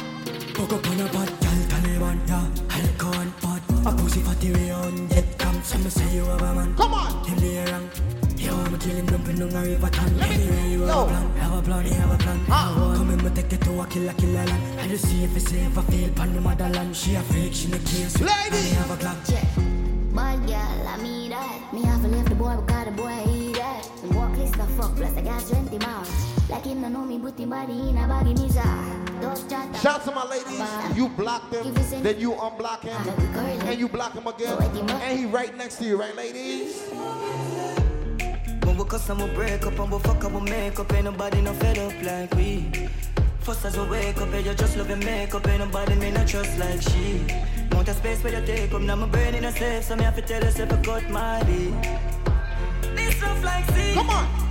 Cook 0.52 0.72
up 0.72 0.90
on 0.90 1.00
a 1.00 1.06
pot, 1.06 1.28
girl, 1.28 1.60
Taliban, 1.70 2.18
yeah. 2.26 2.74
Alcohol 2.74 3.26
pot, 3.40 3.62
a 3.86 3.96
pussy 3.96 4.18
fatty 4.18 4.52
way 4.52 4.72
on 4.72 5.06
dead 5.06 5.24
come. 5.38 5.62
Some 5.62 5.88
say 5.90 6.16
you 6.16 6.24
have 6.24 6.42
a 6.42 6.54
man. 6.56 6.74
Come 6.74 6.94
on. 6.94 7.24
Him 7.24 7.38
the 7.38 7.70
wrong. 7.70 7.88
Yo, 8.36 8.52
I'ma 8.52 8.78
kill 8.78 8.96
him 8.96 9.06
a 9.08 9.62
river 9.62 9.90
ton. 9.90 10.20
Anyway, 10.20 10.70
you 10.72 10.82
have 10.82 10.98
a 10.98 11.06
plan, 11.06 11.30
have 11.36 11.58
a 11.58 11.62
plan, 11.62 11.84
have 11.86 12.10
a 12.10 12.18
plan. 12.18 12.40
Ah. 12.48 12.94
Come 12.96 13.10
in, 13.10 13.22
me 13.22 13.30
take 13.30 13.52
it 13.52 13.60
to 13.60 13.80
a 13.80 13.86
killer, 13.86 14.12
killer 14.14 14.44
land. 14.44 14.80
I 14.80 14.88
just 14.88 15.06
see 15.06 15.22
if 15.22 15.36
it's 15.36 15.52
ever 15.52 15.82
fail 15.82 16.10
pan 16.14 16.34
the 16.34 16.40
motherland. 16.40 16.96
She 16.96 17.14
a 17.14 17.22
freak, 17.22 17.54
she 17.54 17.68
no 17.68 17.78
case. 17.78 18.18
Lady. 18.18 18.56
I 18.56 18.74
have 18.74 18.90
a 18.90 18.96
plan. 18.96 19.16
Bad 20.16 20.44
girl, 20.48 20.88
I 20.88 20.96
mean 21.00 21.30
that. 21.30 21.72
Me 21.72 21.82
have 21.84 22.02
to 22.02 22.08
leave 22.08 22.28
the 22.28 22.34
boy 22.34 22.56
because 22.56 22.86
the 22.86 22.90
boy 22.90 23.24
eat 23.30 23.54
that. 23.54 23.88
Walk 24.16 24.36
list 24.36 24.54
the 24.54 24.66
fuck 24.74 24.96
plus 24.96 25.16
I 25.16 25.20
got 25.20 25.46
20 25.46 25.78
miles. 25.78 26.37
Like 26.48 26.64
him 26.64 26.80
no 26.80 26.88
know 26.88 27.04
me, 27.04 27.18
put 27.18 27.38
him 27.38 27.50
body 27.50 27.72
in 27.72 27.98
a 27.98 28.08
baggy 28.08 28.32
misa. 28.32 29.82
Shout 29.82 30.02
to 30.04 30.10
my 30.12 30.24
ladies. 30.24 30.96
You 30.96 31.10
block 31.10 31.50
them, 31.50 31.74
then 32.02 32.18
you 32.18 32.32
unblock 32.32 32.80
him, 32.80 32.96
and 33.68 33.78
you 33.78 33.86
block 33.86 34.14
him 34.14 34.26
again, 34.26 34.56
and 34.62 35.18
he 35.18 35.26
right 35.26 35.54
next 35.58 35.76
to 35.76 35.84
you, 35.84 36.00
right, 36.00 36.16
ladies? 36.16 36.88
When 38.64 38.78
we 38.78 38.84
cuss 38.84 39.10
and 39.10 39.20
we 39.20 39.28
break 39.34 39.66
up 39.66 39.78
and 39.78 39.92
we 39.92 39.98
fuck 39.98 40.24
and 40.24 40.34
we 40.34 40.50
make 40.50 40.78
up. 40.78 40.90
Ain't 40.94 41.04
nobody 41.04 41.42
no 41.42 41.52
fed 41.52 41.78
up 41.78 41.92
like 42.02 42.34
we. 42.34 42.88
First 43.40 43.66
as 43.66 43.76
we 43.76 43.86
wake 43.86 44.18
up, 44.18 44.32
and 44.32 44.46
you 44.46 44.54
just 44.54 44.76
love 44.78 44.88
your 44.88 44.98
makeup. 44.98 45.46
Ain't 45.48 45.58
nobody 45.58 45.96
me 45.96 46.10
not 46.12 46.28
trust 46.28 46.58
like 46.58 46.80
she. 46.80 47.26
Want 47.72 47.88
a 47.88 47.94
space 47.94 48.24
where 48.24 48.40
you 48.40 48.46
take 48.46 48.72
up. 48.72 48.80
Now 48.80 48.96
my 48.96 49.06
brain 49.06 49.34
in 49.34 49.44
a 49.44 49.52
safe 49.52 49.84
So 49.84 49.96
me 49.96 50.04
have 50.04 50.16
to 50.16 50.22
tell 50.22 50.42
yourself 50.42 50.72
I 50.72 50.82
cut 50.82 51.10
my 51.10 51.42
beat 51.44 51.74
This 52.96 53.22
love 53.22 53.44
like 53.44 53.70
sea. 53.70 53.94
Come 53.94 54.10
on 54.10 54.48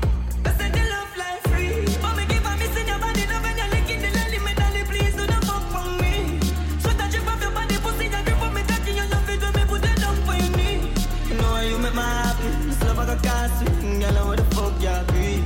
Girl, 14.08 14.18
I 14.20 14.28
what 14.28 14.38
the 14.38 14.55
fuck 14.55 14.82
you 14.82 14.88
agree 14.88 15.43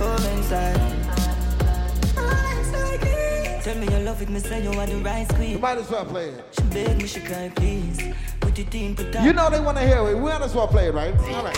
Oh, 0.00 0.36
inside 0.36 0.80
Oh, 2.16 2.58
inside 2.58 3.00
me 3.02 3.62
tell 3.62 3.76
me 3.76 3.86
you 3.86 4.04
love 4.04 4.20
it, 4.20 4.28
me 4.28 4.40
say 4.40 4.62
you 4.64 4.70
are 4.70 4.86
the 4.86 4.96
right 4.96 5.28
squeeze. 5.30 5.50
You 5.50 5.58
might 5.60 5.78
as 5.78 5.88
well 5.88 6.04
play 6.04 6.30
it. 6.30 6.44
She 6.52 6.62
beg 6.64 6.98
me, 6.98 7.06
she 7.06 7.20
cry, 7.20 7.50
please. 7.54 8.00
Put 8.40 8.58
it 8.58 8.74
in, 8.74 8.96
put 8.96 9.12
that. 9.12 9.24
You 9.24 9.32
know 9.32 9.48
they 9.50 9.60
want 9.60 9.78
to 9.78 9.86
hear 9.86 9.98
it. 10.08 10.16
We 10.16 10.20
might 10.22 10.42
as 10.42 10.54
well 10.54 10.66
play 10.68 10.88
it, 10.88 10.94
right? 10.94 11.14
All 11.18 11.44
right. 11.44 11.56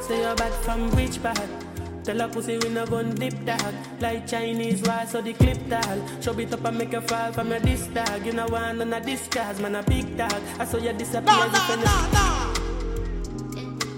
Say 0.00 0.20
you're 0.20 0.36
back 0.36 0.52
from 0.62 0.90
which 0.94 1.22
part? 1.22 1.38
Tell 2.04 2.20
a 2.20 2.28
pussy 2.28 2.58
we 2.58 2.68
no 2.68 2.84
gon' 2.86 3.14
dip 3.14 3.44
dog 3.46 3.74
Like 3.98 4.26
Chinese 4.26 4.82
wire 4.82 5.06
so 5.06 5.22
the 5.22 5.32
clip 5.32 5.58
tall 5.70 5.98
Show 6.20 6.38
it 6.38 6.52
up 6.52 6.64
and 6.64 6.78
make 6.78 6.92
a 6.92 7.00
fall 7.00 7.32
from 7.32 7.48
your 7.48 7.60
disc 7.60 7.92
dog 7.94 8.26
You 8.26 8.32
know 8.32 8.46
want 8.46 8.78
none 8.78 8.92
of 8.92 9.06
this 9.06 9.26
man 9.58 9.74
a 9.74 9.82
big 9.82 10.16
dog 10.16 10.42
I 10.58 10.66
saw 10.66 10.76
you 10.76 10.92
disappear 10.92 11.32
Nah, 11.32 11.46
nah, 11.46 11.76
nah, 11.76 12.10
nah 12.12 12.54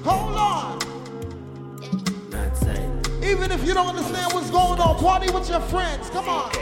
Hold 0.05 0.37
on 0.37 0.77
even 3.27 3.51
if 3.51 3.67
you 3.67 3.75
don't 3.75 3.89
understand 3.89 4.33
what's 4.33 4.51
going 4.51 4.81
on, 4.81 4.97
party 5.03 5.33
with 5.33 5.51
your 5.51 5.61
friends. 5.61 6.09
Come 6.11 6.29
on. 6.29 6.53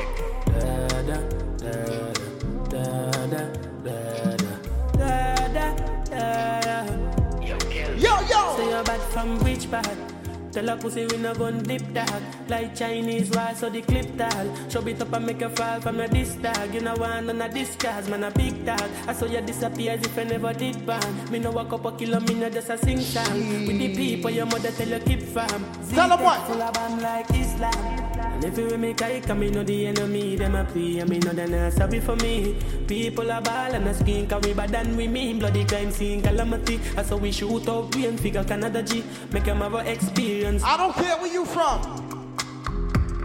Yo, 7.99 8.21
yo. 8.29 8.57
Say 8.57 8.71
you're 8.71 8.83
bad 8.83 9.01
from 9.13 9.39
which 9.45 9.71
part? 9.71 10.14
Tell 10.55 10.69
a 10.69 10.77
pussy 10.77 11.05
we 11.07 11.17
no 11.17 11.35
gun 11.35 11.59
dip 11.65 11.83
dog. 11.93 12.23
Like 12.49 12.77
Chinese 12.77 13.29
wall 13.31 13.53
so 13.57 13.69
the 13.69 13.83
clip 13.83 14.17
tall 14.17 14.47
Show 14.71 14.87
it 14.87 15.03
up 15.03 15.13
and 15.13 15.27
make 15.27 15.41
you 15.41 15.49
fall 15.49 15.81
from 15.81 15.97
the 15.97 16.07
disc 16.07 16.41
dog 16.43 16.73
You 16.73 16.81
know 16.81 16.95
one 16.95 17.29
on 17.29 17.43
a 17.43 17.49
disguise 17.49 18.09
man 18.09 18.23
a 18.23 18.31
big 18.31 18.65
dog. 18.65 18.89
I 19.09 19.15
saw 19.15 19.27
you 19.27 19.41
disappear 19.41 19.93
as 19.93 20.03
if 20.03 20.17
I 20.17 20.23
never 20.23 20.53
did 20.53 20.87
ban 20.87 21.33
Me 21.33 21.41
no 21.41 21.51
walk 21.51 21.73
up 21.73 21.85
a 21.85 21.91
kilo 21.97 22.21
me 22.21 22.35
no 22.35 22.49
just 22.51 22.71
a 22.71 22.79
sing 22.79 23.01
song. 23.01 23.67
With 23.67 23.79
the 23.81 23.97
people 23.97 24.31
your 24.31 24.47
mother 24.47 24.71
tell 24.71 24.89
you 24.89 25.01
keep 25.01 25.23
farm 25.23 25.65
Tell 25.91 26.13
'em 26.13 26.23
what? 26.23 26.47
Full 26.47 26.63
of 26.63 27.03
like 27.03 27.29
Islam 27.31 28.14
And 28.45 28.53
if 28.53 28.71
you 28.71 28.77
make 28.77 29.01
I 29.01 29.21
come, 29.21 29.41
me 29.41 29.49
know 29.49 29.63
the 29.63 29.87
enemy, 29.87 30.37
them 30.37 30.55
a 30.55 30.65
pray, 30.65 30.99
and 30.99 31.09
me 31.09 31.19
know 31.19 31.33
they 31.33 31.47
not 31.47 31.73
sorry 31.73 31.99
for 32.01 32.15
me. 32.17 32.55
People 32.87 33.33
are 33.33 33.41
ball 33.41 33.73
and 33.73 33.89
a 33.89 33.95
skin, 33.95 34.27
can 34.27 34.39
we 34.43 34.53
bad 34.53 34.69
than 34.69 34.95
we 34.99 35.09
mean. 35.09 35.39
Bloody 35.39 35.65
crime 35.65 35.91
scene, 35.91 36.21
calamity. 36.21 36.77
That's 36.95 37.09
how 37.09 37.17
we 37.17 37.33
shoot 37.33 37.67
out, 37.67 37.95
we 37.95 38.05
and 38.05 38.21
figure 38.21 38.45
Canada 38.45 38.83
G. 38.83 39.03
Make 39.33 39.45
them 39.45 39.59
have 39.61 39.75
a 39.75 39.91
experience. 39.91 40.63
I 40.63 40.77
don't 40.77 40.93
care 40.93 41.17
where 41.17 41.33
you 41.33 41.47
from. 41.47 41.81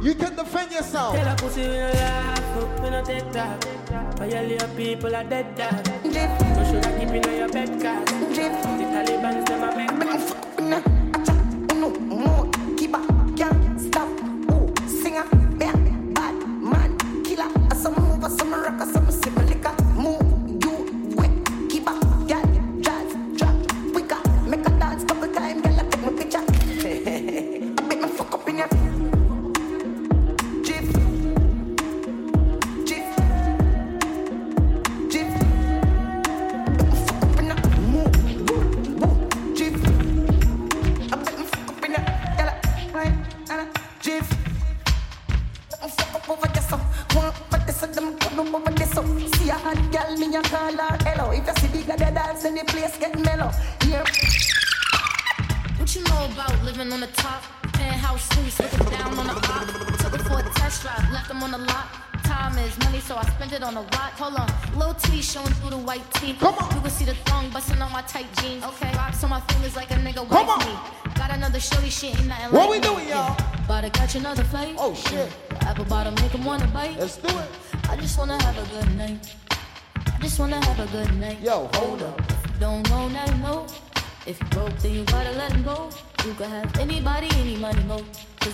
You 0.01 0.15
can 0.15 0.37
defend 0.37 0.71
yourself. 0.71 1.13
Tell 1.13 1.33
a 1.33 1.35
pussy 1.35 1.61
we 1.63 1.67
no 1.67 1.91
laugh, 1.91 2.81
we 2.81 2.89
no 2.89 3.03
take 3.03 3.29
that. 3.33 3.65
Violate 4.17 4.77
people 4.77 5.13
are 5.13 5.25
dead 5.25 5.53
dog. 5.57 5.85
So 5.85 6.63
should 6.63 6.85
I 6.85 6.97
keep 6.97 7.09
in 7.09 7.37
your 7.37 7.49
bed 7.49 7.69
cause 7.81 8.05
The 8.07 8.85
Taliban's 8.87 9.45
them 9.49 9.63
a 9.63 10.75
make 10.79 10.98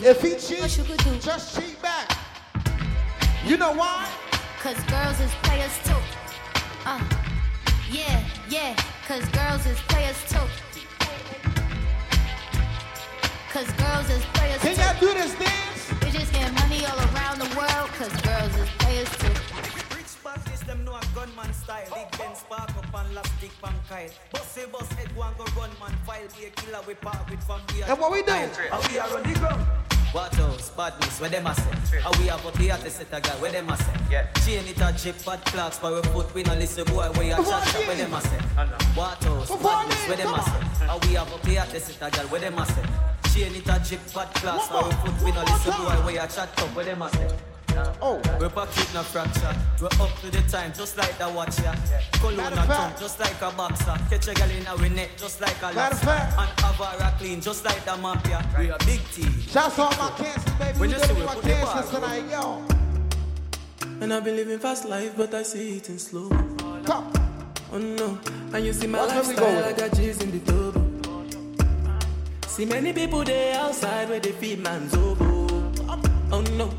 If 0.08 0.22
he 0.22 0.34
cheats, 0.34 0.62
what 0.62 0.78
you 0.78 0.84
could 0.84 1.04
do. 1.04 1.18
just 1.18 1.60
cheat 1.60 1.82
back. 1.82 2.16
You 3.44 3.58
know 3.58 3.74
why? 3.74 4.08
Chain 35.06 35.14
it 35.14 35.24
bad 35.26 35.46
clocks, 35.46 35.78
for 35.78 35.94
we 35.94 36.02
foot, 36.02 36.34
we 36.34 36.42
no 36.42 36.56
listen 36.56 36.84
boy, 36.86 37.06
where 37.14 37.24
you 37.24 37.36
chat 37.36 37.64
chat, 37.68 37.88
where 37.88 37.96
them 37.96 38.14
a 38.16 38.22
say? 38.22 38.38
What 38.96 39.24
else? 39.28 39.50
Badness, 39.62 40.08
where 40.08 40.18
them 40.18 40.34
a 40.34 40.42
say? 40.42 40.88
And 40.90 41.06
we 41.06 41.14
have 41.14 41.32
up 41.32 41.46
here 41.46 41.62
to 41.64 41.80
set 41.80 42.08
a 42.08 42.10
guy, 42.10 42.26
where 42.26 42.42
them 42.42 42.58
a 42.58 42.66
say? 42.66 42.84
Chain 43.32 43.54
it 43.54 43.68
a 43.70 43.80
jip, 43.86 44.00
bad 44.16 44.34
clocks, 44.34 44.68
for 44.68 44.84
we 44.84 44.92
foot, 44.96 45.24
we 45.26 45.32
no 45.32 45.42
listen 45.44 45.74
boy, 45.74 45.94
where 46.06 46.14
you 46.16 46.28
chat 46.28 46.50
up, 46.58 46.76
where 46.76 46.86
them 46.86 47.04
a 47.04 47.10
say? 47.12 47.38
Oh, 48.02 48.20
we're 48.40 48.50
pocket 48.50 48.90
no 48.96 49.04
fracture. 49.04 49.54
We're 49.80 49.88
up 50.02 50.18
to 50.22 50.32
the 50.32 50.42
time, 50.50 50.74
just 50.74 50.98
like 50.98 51.16
the 51.20 51.30
watcher. 51.30 51.76
Cologne 52.14 52.38
Matter 52.38 52.56
a 52.56 52.62
of 52.62 52.68
tongue, 52.68 52.94
just 53.00 53.20
like 53.20 53.42
a 53.42 53.52
boxer. 53.52 53.98
Catch 54.10 54.28
a 54.30 54.34
gal 54.34 54.50
in 54.50 54.66
our 54.66 54.90
neck, 54.90 55.10
just 55.18 55.40
like 55.42 55.58
a 55.62 55.74
Matter 55.76 55.94
of 55.94 56.04
lobster. 56.04 56.06
fact- 56.08 56.40
And 56.40 56.50
Avara 56.64 57.18
clean, 57.20 57.42
just 57.42 57.64
like 57.66 57.84
the 57.86 57.96
mafia. 57.98 58.44
We 58.58 58.72
are 58.72 58.78
big 58.80 59.02
team. 59.12 59.42
Shouts 59.42 59.76
to 59.76 59.82
all 59.84 59.92
my 59.92 60.10
cancers, 60.18 60.54
baby. 60.54 60.80
When 60.80 60.90
We 60.90 60.96
you 60.96 61.00
did 61.02 61.04
see 61.06 61.12
it 61.14 61.20
we 61.20 61.26
put 61.28 61.44
the 61.44 61.50
cancers 61.50 61.92
bar, 61.92 62.00
tonight, 62.00 62.32
yo. 62.32 62.75
And 64.02 64.14
I've 64.14 64.24
been 64.24 64.36
living 64.36 64.60
fast 64.60 64.86
life, 64.86 65.14
but 65.16 65.34
I 65.34 65.44
see 65.44 65.78
it 65.78 65.90
in 65.90 65.98
slow. 65.98 66.30
Come. 66.86 67.12
Oh 67.72 67.78
no, 67.78 68.20
and 68.54 68.66
you 68.66 68.74
see 68.74 68.88
my 68.88 69.02
we 69.02 69.08
lifestyle, 69.08 69.64
I 69.66 69.74
got 69.74 69.94
G's 69.96 70.22
in 70.22 70.32
the 70.32 70.40
double. 70.40 70.86
See 72.48 72.66
many 72.66 72.94
people 72.94 73.24
there 73.24 73.58
outside 73.60 74.08
where 74.10 74.20
they 74.20 74.32
feed 74.32 74.60
man's 74.60 74.94
oboe. 74.94 75.72
Oh 76.32 76.42
no, 76.54 76.70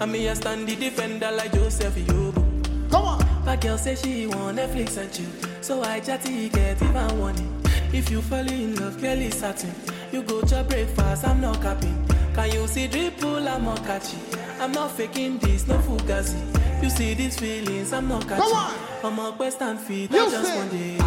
and 0.00 0.12
me 0.12 0.28
a 0.28 0.36
stand 0.36 0.68
the 0.68 0.76
defender 0.76 1.30
like 1.32 1.52
Joseph 1.52 1.94
Yobo. 1.94 2.90
Come 2.90 3.04
on. 3.04 3.26
My 3.44 3.56
girl 3.56 3.78
say 3.78 3.94
she 3.94 4.26
want 4.26 4.58
Netflix 4.58 4.96
and 4.96 5.12
chill, 5.12 5.30
so 5.62 5.82
I 5.82 6.00
chatty 6.00 6.48
get 6.48 6.82
even 6.82 7.18
one 7.18 7.34
it. 7.36 7.94
If 7.94 8.10
you 8.10 8.20
fall 8.20 8.46
in 8.46 8.74
love, 8.76 8.98
clearly 8.98 9.30
certain. 9.30 9.72
You 10.12 10.22
go 10.22 10.42
to 10.42 10.64
breakfast, 10.64 11.24
I'm 11.26 11.40
not 11.40 11.62
capping. 11.62 12.06
Can 12.34 12.50
you 12.50 12.66
see 12.66 12.88
dripple, 12.88 13.48
I'm 13.48 13.64
not 13.64 13.84
catchy. 13.84 14.18
I'm 14.66 14.72
not 14.72 14.90
faking 14.90 15.38
this, 15.38 15.68
no 15.68 15.78
fugazi. 15.78 16.34
You 16.82 16.90
see 16.90 17.14
these 17.14 17.38
feelings, 17.38 17.92
I'm 17.92 18.08
not 18.08 18.26
catching. 18.26 18.42
Come 18.42 18.52
on. 18.52 18.74
I'm 19.04 19.18
a 19.20 19.30
quest 19.36 19.62
and 19.62 19.78
feed, 19.78 20.12
I 20.12 20.28
just 20.28 20.56
want 20.56 20.72
it. 20.72 21.00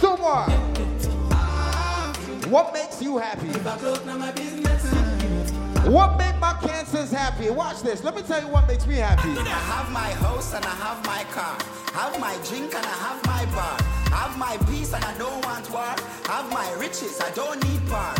So 0.00 0.16
what? 0.16 0.48
Ah. 1.30 2.14
What 2.48 2.72
makes 2.72 3.02
you 3.02 3.18
happy? 3.18 3.48
What 5.88 6.18
make 6.18 6.38
my 6.38 6.52
cancers 6.60 7.10
happy? 7.10 7.48
Watch 7.48 7.80
this. 7.80 8.04
Let 8.04 8.14
me 8.14 8.20
tell 8.20 8.42
you 8.42 8.48
what 8.48 8.68
makes 8.68 8.86
me 8.86 8.96
happy. 8.96 9.30
I 9.30 9.48
have 9.48 9.90
my 9.90 10.10
house 10.20 10.52
and 10.52 10.62
I 10.62 10.74
have 10.84 11.02
my 11.06 11.24
car. 11.32 11.56
Have 11.94 12.20
my 12.20 12.36
drink 12.46 12.74
and 12.74 12.84
I 12.84 12.96
have 13.08 13.24
my 13.24 13.46
bar. 13.56 13.80
Have 14.12 14.36
my 14.36 14.58
peace 14.70 14.92
and 14.92 15.02
I 15.02 15.16
don't 15.16 15.42
want 15.46 15.70
war. 15.70 15.94
Have 16.26 16.52
my 16.52 16.70
riches, 16.74 17.18
I 17.22 17.30
don't 17.30 17.62
need 17.64 17.88
bar. 17.88 18.17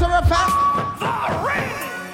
Matter 0.00 0.14
of 0.14 0.28
fact, 0.28 0.54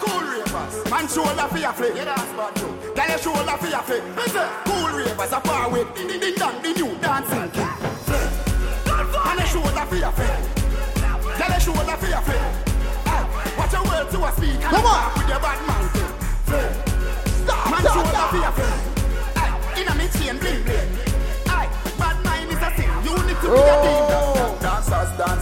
Cool 0.00 0.20
ravers, 0.20 0.90
man 0.90 1.06
shoulder 1.06 1.48
for 1.48 1.58
your 1.58 1.72
flip. 1.74 1.92
Yeah, 1.94 2.04
that's 2.06 2.32
bad 2.32 2.56
too. 2.56 2.72
Girl, 2.96 3.08
your 3.08 3.18
shoulder 3.18 3.56
for 3.60 3.66
your 3.68 3.82
flip. 3.82 4.04
Me 4.16 4.22
cool 4.64 4.88
ravers, 4.96 5.32
a 5.32 5.40
far 5.42 5.68
away. 5.68 5.84
Ding 5.94 6.08
ding 6.08 6.20
ding 6.20 6.34
dong, 6.34 6.62
the 6.62 6.72
new 6.72 6.96
dancing 6.96 7.50
king. 7.52 7.68
Shoulder 9.52 9.84
for 9.86 9.96
your 9.96 10.12
flip. 10.12 10.32
Girl, 11.36 11.50
your 11.50 11.60
shoulder 11.60 11.96
for 12.00 12.08
your. 12.08 12.22
Hey, 13.04 13.22
watch 13.58 13.72
your 13.72 13.84
to 13.84 14.24
a 14.24 14.32
speak. 14.32 14.60
Come 14.62 14.86
on. 14.86 15.18
with 15.18 15.28
your 15.28 15.40
bad 15.40 15.60
man 15.68 15.84
thing. 15.92 16.10
Stop, 17.44 17.70
Man, 17.70 17.82
shoulder 17.92 18.26
for 18.32 18.40
your. 18.40 18.52
Hey, 19.36 19.82
inna 19.82 19.94
me 19.94 20.08
chain 20.08 20.38
bling 20.38 20.64
bling. 20.64 20.90
Bad 21.98 22.16
mind 22.24 22.50
is 22.50 22.56
a 22.56 22.70
sin. 22.76 22.88
Unity 23.04 23.34
be 23.40 23.46
a 23.46 23.52
oh. 23.52 24.08
thing. 24.08 24.13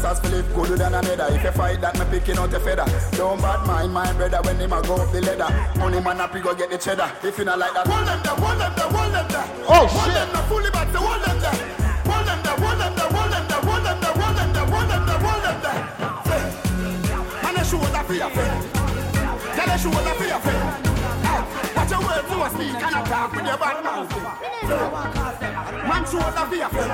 Dancers, 0.02 0.18
Philip 0.30 0.54
good 0.54 0.78
than 0.78 0.94
another. 0.94 1.26
If 1.30 1.44
you 1.44 1.52
fight 1.52 1.80
that, 1.80 1.96
me 1.98 2.04
picking 2.10 2.36
out 2.36 2.52
a 2.52 2.58
feather. 2.58 2.86
Don't 3.16 3.40
bad 3.40 3.64
mind 3.66 3.92
my 3.92 4.12
brother 4.12 4.42
when 4.42 4.58
him 4.58 4.72
a 4.72 4.82
go 4.82 4.96
up 4.96 5.12
the 5.12 5.20
ladder. 5.22 5.78
Money 5.78 6.00
man 6.00 6.20
up, 6.20 6.34
you 6.34 6.42
go 6.42 6.54
get 6.54 6.70
the 6.70 6.78
cheddar. 6.78 7.10
If 7.22 7.38
you 7.38 7.44
not 7.44 7.58
like 7.58 7.72
that, 7.74 7.86
hold 7.86 8.06
them 8.06 8.20
there, 8.22 8.34
hold 8.34 8.58
them 8.58 8.72
there, 8.74 8.90
hold 8.90 9.14
them 9.14 9.28
there. 9.30 9.46
Oh, 9.62 9.86
hold 9.86 10.10
shit. 10.10 10.14
them 10.14 10.28
there, 10.34 10.42
fully 10.50 10.70
back, 10.74 10.88
so 10.90 10.98
hold 10.98 11.22
them 11.22 11.38
there. 11.38 11.54
Hold 12.02 12.26
them 12.26 12.40
there, 12.42 12.58
hold 12.58 12.78
them 12.82 12.92
there, 12.98 13.10
hold 13.14 13.30
them 13.30 13.46
there, 13.46 13.62
hold 13.62 13.82
them 13.86 13.98
there, 14.02 14.14
hold 14.18 14.34
them 14.34 14.50
there, 14.50 14.66
hold 14.66 14.90
them 14.90 15.02
there, 15.06 15.22
hold 15.22 15.42
them 15.46 15.58
there. 15.62 15.80
Say, 16.26 16.42
Man, 17.46 17.54
a 17.54 17.62
shoulder 17.62 18.02
for 18.02 18.16
your 18.18 18.30
friend. 18.34 18.58
Tell 19.54 19.70
a 19.70 19.76
shoulder 19.78 20.14
for 20.18 20.26
your 20.26 20.42
friend. 20.42 20.66
Watch 21.78 21.90
your 21.94 22.02
words 22.02 22.26
to 22.26 22.36
a 22.42 22.48
speak 22.50 22.74
and 22.74 23.06
talk 23.06 23.30
with 23.30 23.46
your 23.46 23.58
bad 23.58 23.78
mouth. 23.86 24.10
Man, 25.86 26.02
shoulder 26.10 26.44
for 26.50 26.58
your 26.58 26.70
friend. 26.74 26.90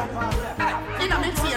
In 1.00 1.08
a 1.08 1.16
me 1.24 1.30
chain, 1.40 1.56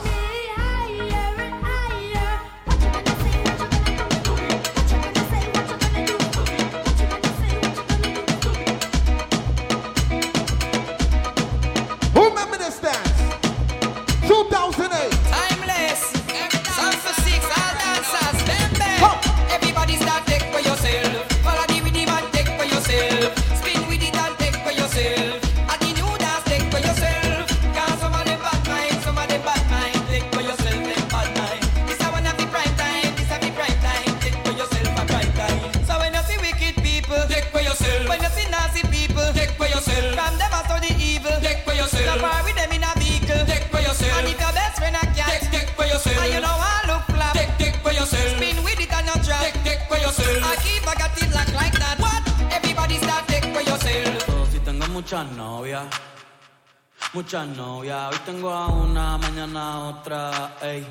muchas 57.31 57.47
novias. 57.55 58.11
Hoy 58.11 58.19
tengo 58.25 58.51
a 58.51 58.67
una, 58.67 59.17
mañana 59.17 59.71
a 59.71 59.79
otra, 59.87 60.57
ey. 60.61 60.85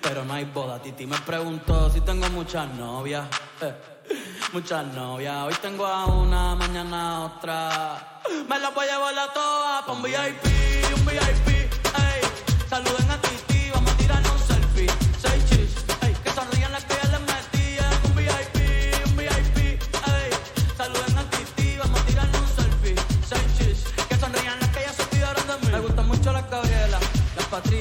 Pero 0.00 0.24
no 0.24 0.32
hay 0.32 0.46
boda. 0.46 0.80
Titi 0.80 1.04
me 1.06 1.18
preguntó 1.18 1.90
si 1.90 2.00
tengo 2.00 2.30
muchas 2.30 2.66
novias. 2.76 3.26
eh, 3.60 3.74
Muchas 4.54 4.86
novias. 4.94 5.36
Hoy 5.44 5.54
tengo 5.60 5.84
a 5.84 6.06
una, 6.06 6.54
mañana 6.54 7.16
a 7.16 7.20
otra. 7.26 8.20
Me 8.48 8.58
las 8.58 8.74
voy 8.74 8.86
a 8.86 8.92
llevar 8.92 9.18
a 9.18 9.32
todas 9.34 9.82
pa' 9.84 9.92
un 9.92 10.02
VIP, 10.02 10.44
un 10.96 11.04
VIP, 11.04 11.48
ey. 11.48 12.22
Saluden 12.70 13.10
a 13.10 13.20
Titi, 13.20 13.41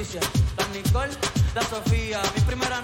Las 0.01 0.69
Nicole, 0.73 1.11
la 1.53 1.61
Sofía. 1.61 2.19
Mi 2.35 2.41
primera 2.41 2.81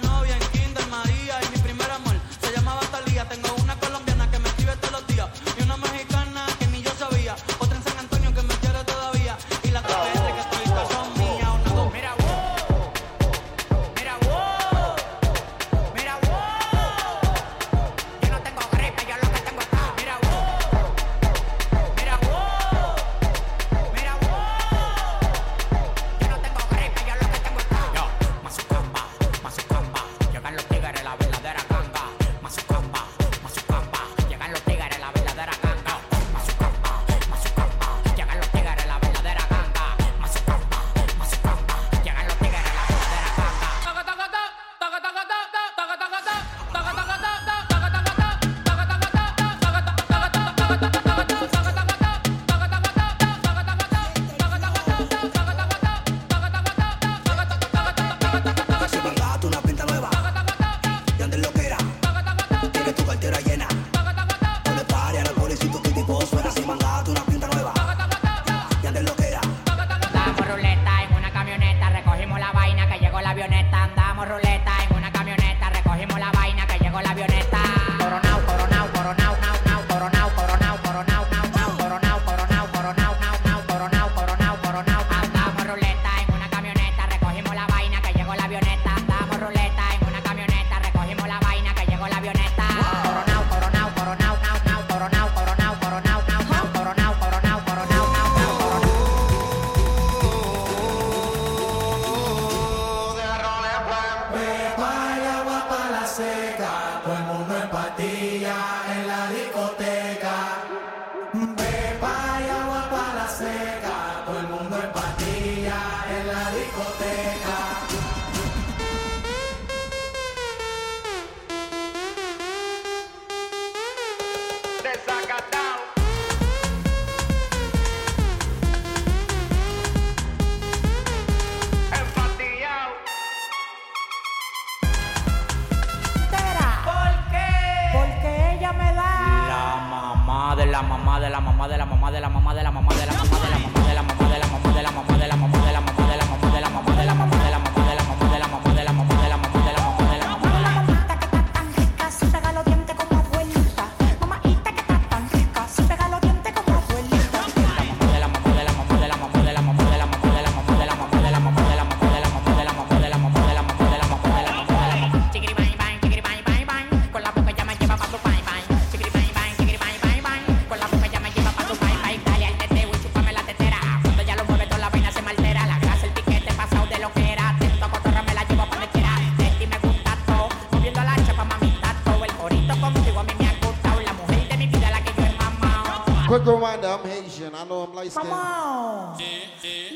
Haitian. 187.47 187.55
I 187.55 187.69
know 187.69 187.83
I'm 187.83 187.93
light 187.93 188.11
skin. 188.11 188.23
Come 188.23 188.33
on. 188.33 189.17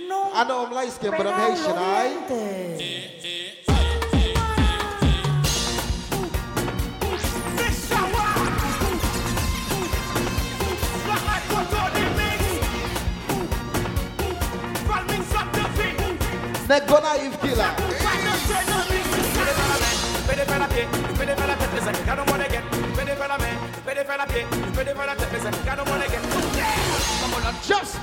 No. 0.07 0.31
I 0.33 0.43
know 0.47 0.65
I'm 0.65 0.73
light 0.73 0.91
skin, 0.91 1.11
but 1.11 1.27
I'm 1.27 1.55
Haitian, 1.55 1.71
alright? 1.71 2.81
Just 27.71 27.99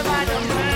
madam. 0.04 0.69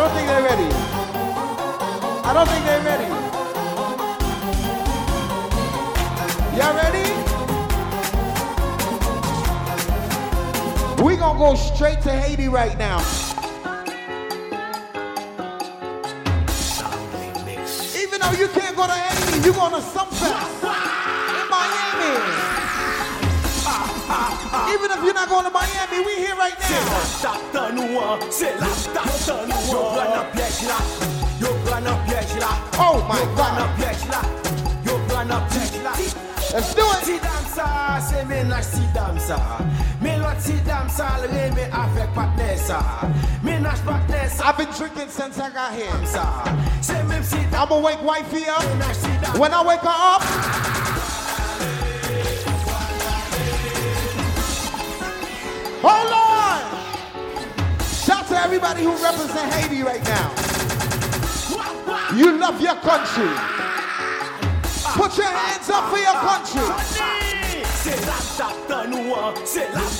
Don't 0.00 0.12
think 0.14 0.28
they're 0.28 0.42
ready. 0.42 0.64
I 2.24 2.32
don't 2.32 2.48
think 2.48 2.64
they're 2.64 2.84
ready. 2.88 3.04
Y'all 6.56 6.74
ready? 6.74 7.06
We 11.04 11.16
gonna 11.16 11.38
go 11.38 11.54
straight 11.54 12.00
to 12.02 12.12
Haiti 12.12 12.48
right 12.48 12.78
now. 12.78 13.00
Even 18.02 18.20
though 18.20 18.32
you 18.32 18.48
can't 18.48 18.74
go 18.76 18.86
to 18.86 18.92
Haiti, 18.92 19.46
you 19.46 19.52
going 19.52 19.72
to 19.72 19.80
in 19.80 20.69
Even 24.50 24.90
if 24.90 25.04
you're 25.04 25.14
not 25.14 25.28
going 25.28 25.44
to 25.44 25.50
Miami, 25.50 26.04
we 26.04 26.16
here 26.16 26.34
right 26.34 26.58
now. 26.58 26.66
T'as 27.52 27.70
nous, 27.70 27.86
c'est 28.30 28.58
là, 28.58 28.66
t'as 28.92 29.46
nous, 29.46 29.72
yo 29.72 29.78
prends 29.78 30.14
un 30.14 30.24
piège 30.32 30.66
là, 30.66 30.78
yo 31.40 31.48
prends 31.64 31.76
un 31.76 31.96
piège 32.06 32.36
là, 32.40 32.48
oh 32.80 32.98
my 33.08 33.18
yo 33.18 33.26
prends 33.36 33.56
un 33.56 33.68
piège 33.78 34.08
là, 34.10 34.22
yo 34.84 34.98
prends 35.08 35.20
un 35.20 35.40
piège 35.50 35.82
là. 35.84 35.92
Let's 36.52 36.74
do 36.74 36.82
it. 36.82 37.04
Si 37.04 37.18
dame 37.20 37.46
ça, 37.54 38.00
c'est 38.00 38.24
ménage 38.24 38.64
si 38.64 38.80
dame 38.92 39.20
ça. 39.20 39.38
Mais 40.02 40.16
l'autre 40.16 40.40
si 40.40 40.54
dame 40.66 40.88
ça, 40.88 41.06
le 41.22 41.28
remet 41.28 41.70
avec 41.72 42.12
partenaire 42.12 42.58
ah. 42.58 42.66
ça. 42.66 42.80
Ménage 43.44 43.78
partenaire 43.86 44.28
ça. 44.28 44.48
I've 44.48 44.56
been 44.56 44.66
drinking 44.76 45.08
since 45.10 45.38
I 45.38 45.50
got 45.50 45.72
here. 45.72 45.86
C'est 46.80 47.04
même 47.04 47.22
si 47.22 47.36
I'ma 47.54 47.78
wake 47.78 48.02
wifey 48.02 48.48
up. 48.48 48.64
When 49.38 49.52
I 49.52 49.62
wake 49.64 49.82
her 49.82 50.16
up, 50.16 50.22
hold 55.82 56.12
on. 56.12 56.60
Shout 58.04 58.26
to 58.28 58.36
everybody 58.36 58.82
who 58.84 58.92
represent 59.02 59.52
Haiti 59.52 59.82
right 59.82 60.02
now. 60.04 60.30
You 62.16 62.38
love 62.38 62.60
your 62.60 62.76
country. 62.76 63.30
Put 64.94 65.16
your 65.16 65.26
hands 65.26 65.70
up 65.70 65.90
for 65.90 65.98
your 65.98 66.14
country. 66.14 66.60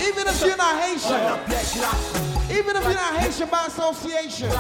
Even 0.07 0.27
if 0.29 0.41
you're 0.45 0.57
not 0.57 0.83
Haitian. 0.83 1.21
Even 2.51 2.77
if 2.77 2.83
you're 2.85 2.95
not 2.95 3.17
Haitian 3.17 3.49
by 3.49 3.67
association 3.67 4.51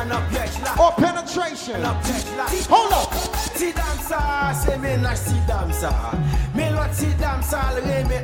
or 0.78 0.92
penetration. 0.92 1.82
Hold 2.68 2.92
up. 2.92 3.12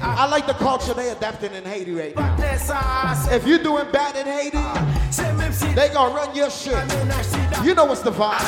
I 0.03 0.27
like 0.31 0.47
the 0.47 0.55
culture 0.55 0.95
they 0.95 1.11
adapting 1.11 1.53
in 1.53 1.65
Haiti 1.65 1.93
right 1.93 2.17
now. 2.17 2.37
If 3.31 3.47
you're 3.47 3.63
doing 3.63 3.91
bad 3.93 4.17
in 4.17 4.27
Haiti, 4.27 4.59
they 5.75 5.89
gonna 5.91 6.15
run 6.15 6.35
your 6.35 6.51
shit. 6.51 6.75
You 7.65 7.75
know 7.75 7.85
what's 7.85 8.03
the 8.03 8.11
vibe. 8.13 8.43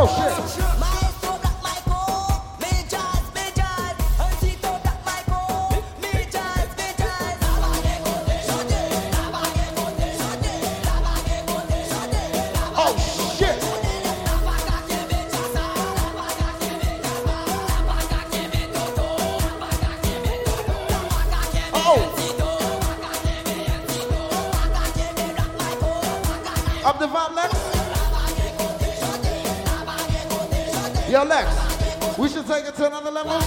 Oh 0.00 0.06
shit. 0.06 0.37
Take 32.48 32.64
it 32.64 32.74
to 32.76 32.86
another 32.86 33.10
level. 33.10 33.38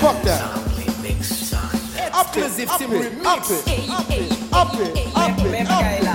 Fuck 0.00 0.22
that. 0.22 0.56
Up 2.14 2.34
it, 2.34 2.68
up 2.68 2.80
it, 2.80 3.26
up 3.26 3.50
it, 3.50 3.90
up 3.90 4.10
it, 4.10 4.30
up 4.54 4.78
it, 4.80 5.16
up 5.16 5.38
it, 5.38 6.07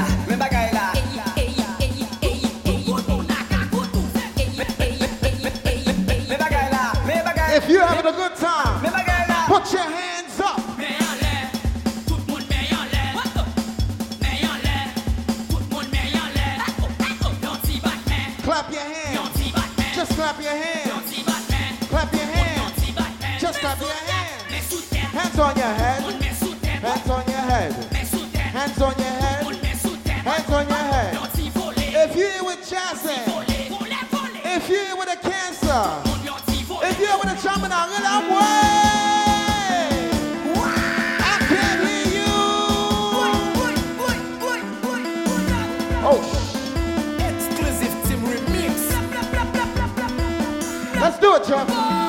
let's 51.04 51.20
do 51.20 51.36
it, 51.36 51.46
Jeff. 51.46 52.03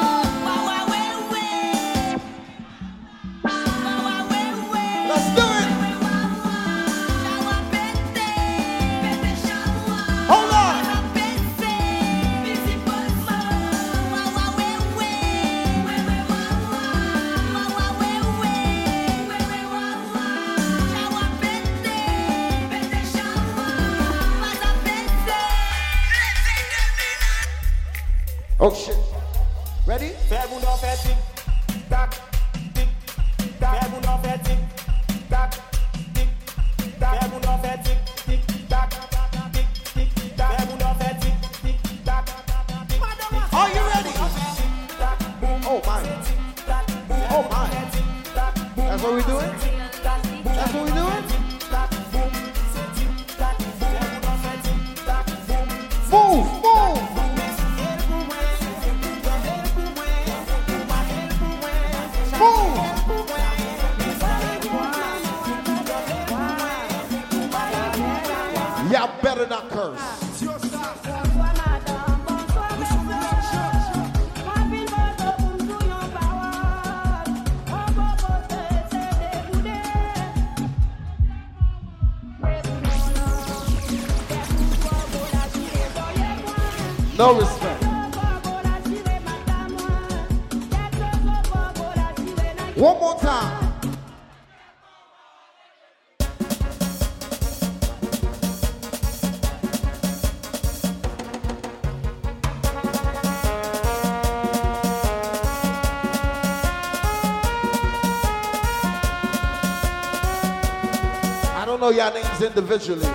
Y'all 112.05 112.13
names 112.13 112.43
individually. 112.43 113.09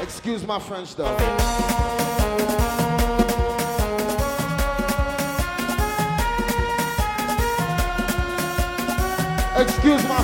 Excuse 0.00 0.46
my 0.46 0.58
French 0.58 0.94
though. 0.94 1.14
Excuse 9.60 10.02
my 10.08 10.19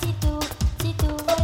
Si 0.00 0.12
tú, 0.20 0.38
si 0.80 0.92
tú. 0.94 1.35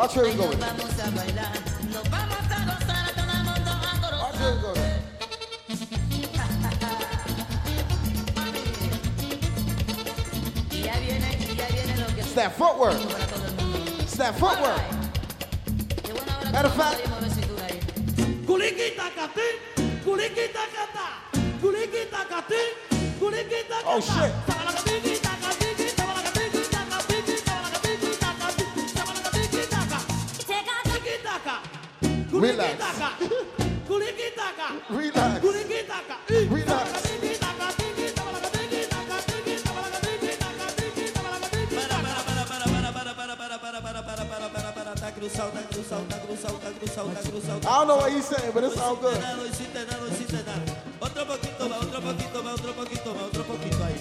Watch 0.00 0.16
where 0.16 0.24
we 0.24 0.34
go. 0.34 0.48
With. 0.48 0.58
Watch 0.58 0.72
where 4.40 4.54
we 4.54 4.62
go. 4.62 4.72
With. 4.72 4.80
It's 12.16 12.32
that 12.32 12.52
footwork. 12.56 12.96
It's 14.00 14.16
that 14.16 14.34
footwork. 14.38 14.80
Matter 16.50 16.68
of 16.68 16.74
fact. 16.74 17.02
Oh 23.84 24.00
shit. 24.00 25.29
Relax. 32.40 32.80
Relax. 34.88 35.44
Relax. 36.48 37.10
I 47.62 47.76
don't 47.76 47.88
know 47.88 47.96
what 47.96 48.10
he's 48.12 48.24
saying, 48.24 48.52
but 48.54 48.64
it's 48.64 48.78
all 48.78 48.96
good. 48.96 49.16
Otro 51.02 51.24
poquito 51.26 51.64
otro 51.66 52.00
poquito 52.00 52.38
otro 52.40 52.72
poquito 52.72 53.10
otro 53.12 53.44
poquito 53.44 53.84
ahí. 53.84 53.94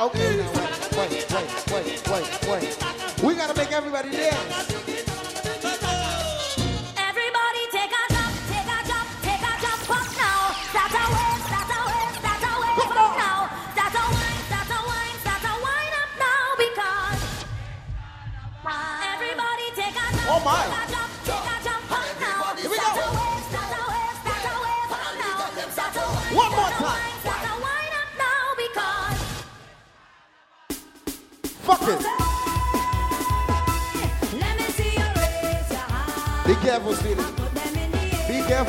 Okay, 0.00 0.36
now 0.36 0.50
wait, 0.52 0.72
wait, 0.96 1.26
wait, 1.32 2.08
wait, 2.08 2.08
wait, 2.08 2.48
wait. 2.48 3.22
We 3.22 3.34
gotta 3.34 3.54
make 3.56 3.72
everybody 3.72 4.10
dance. 4.10 4.73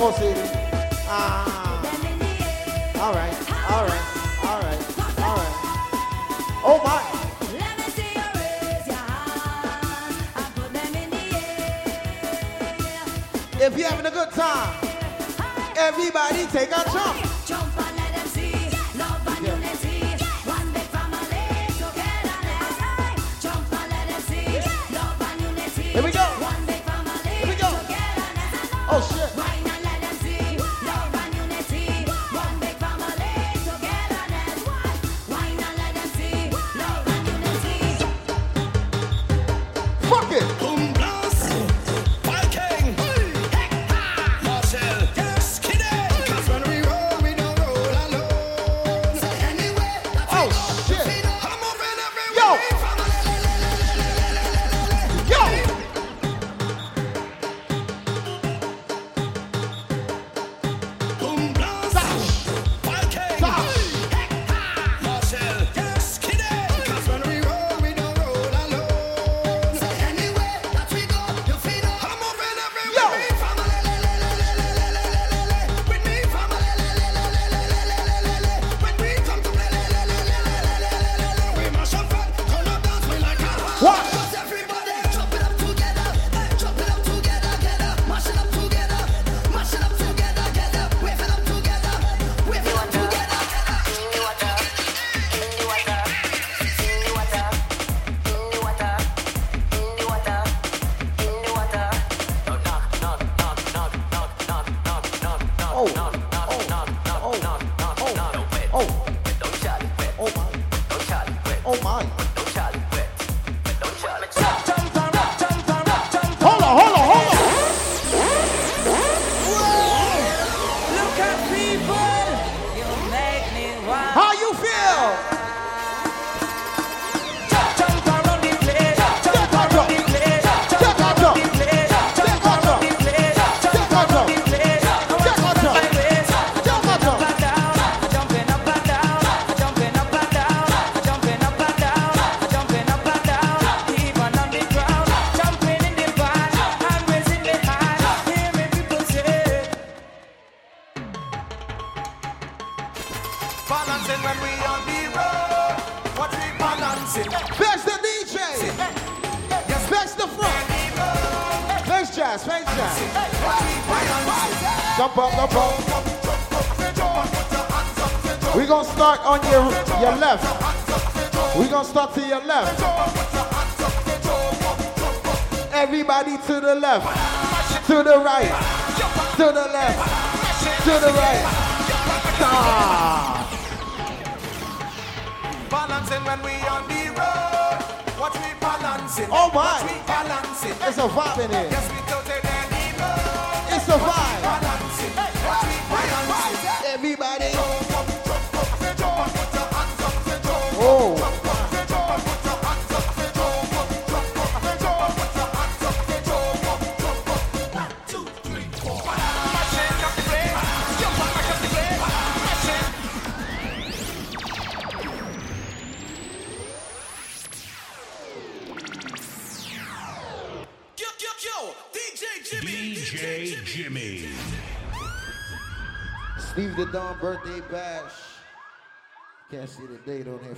almost 0.05 0.21
hit. 0.21 0.37
Ah. 1.07 1.81
All 3.01 3.13
right, 3.13 3.33
all 3.71 3.85
right, 3.85 4.05
all 4.43 4.61
right, 4.61 4.81
all 5.19 5.35
right. 5.35 5.53
Oh 6.63 6.79
my. 6.83 7.01
If 13.57 13.77
you're 13.77 13.89
having 13.89 14.05
a 14.05 14.11
good 14.11 14.31
time, 14.31 14.75
everybody 15.75 16.45
take 16.47 16.69
a 16.69 16.83
jump. 16.91 17.34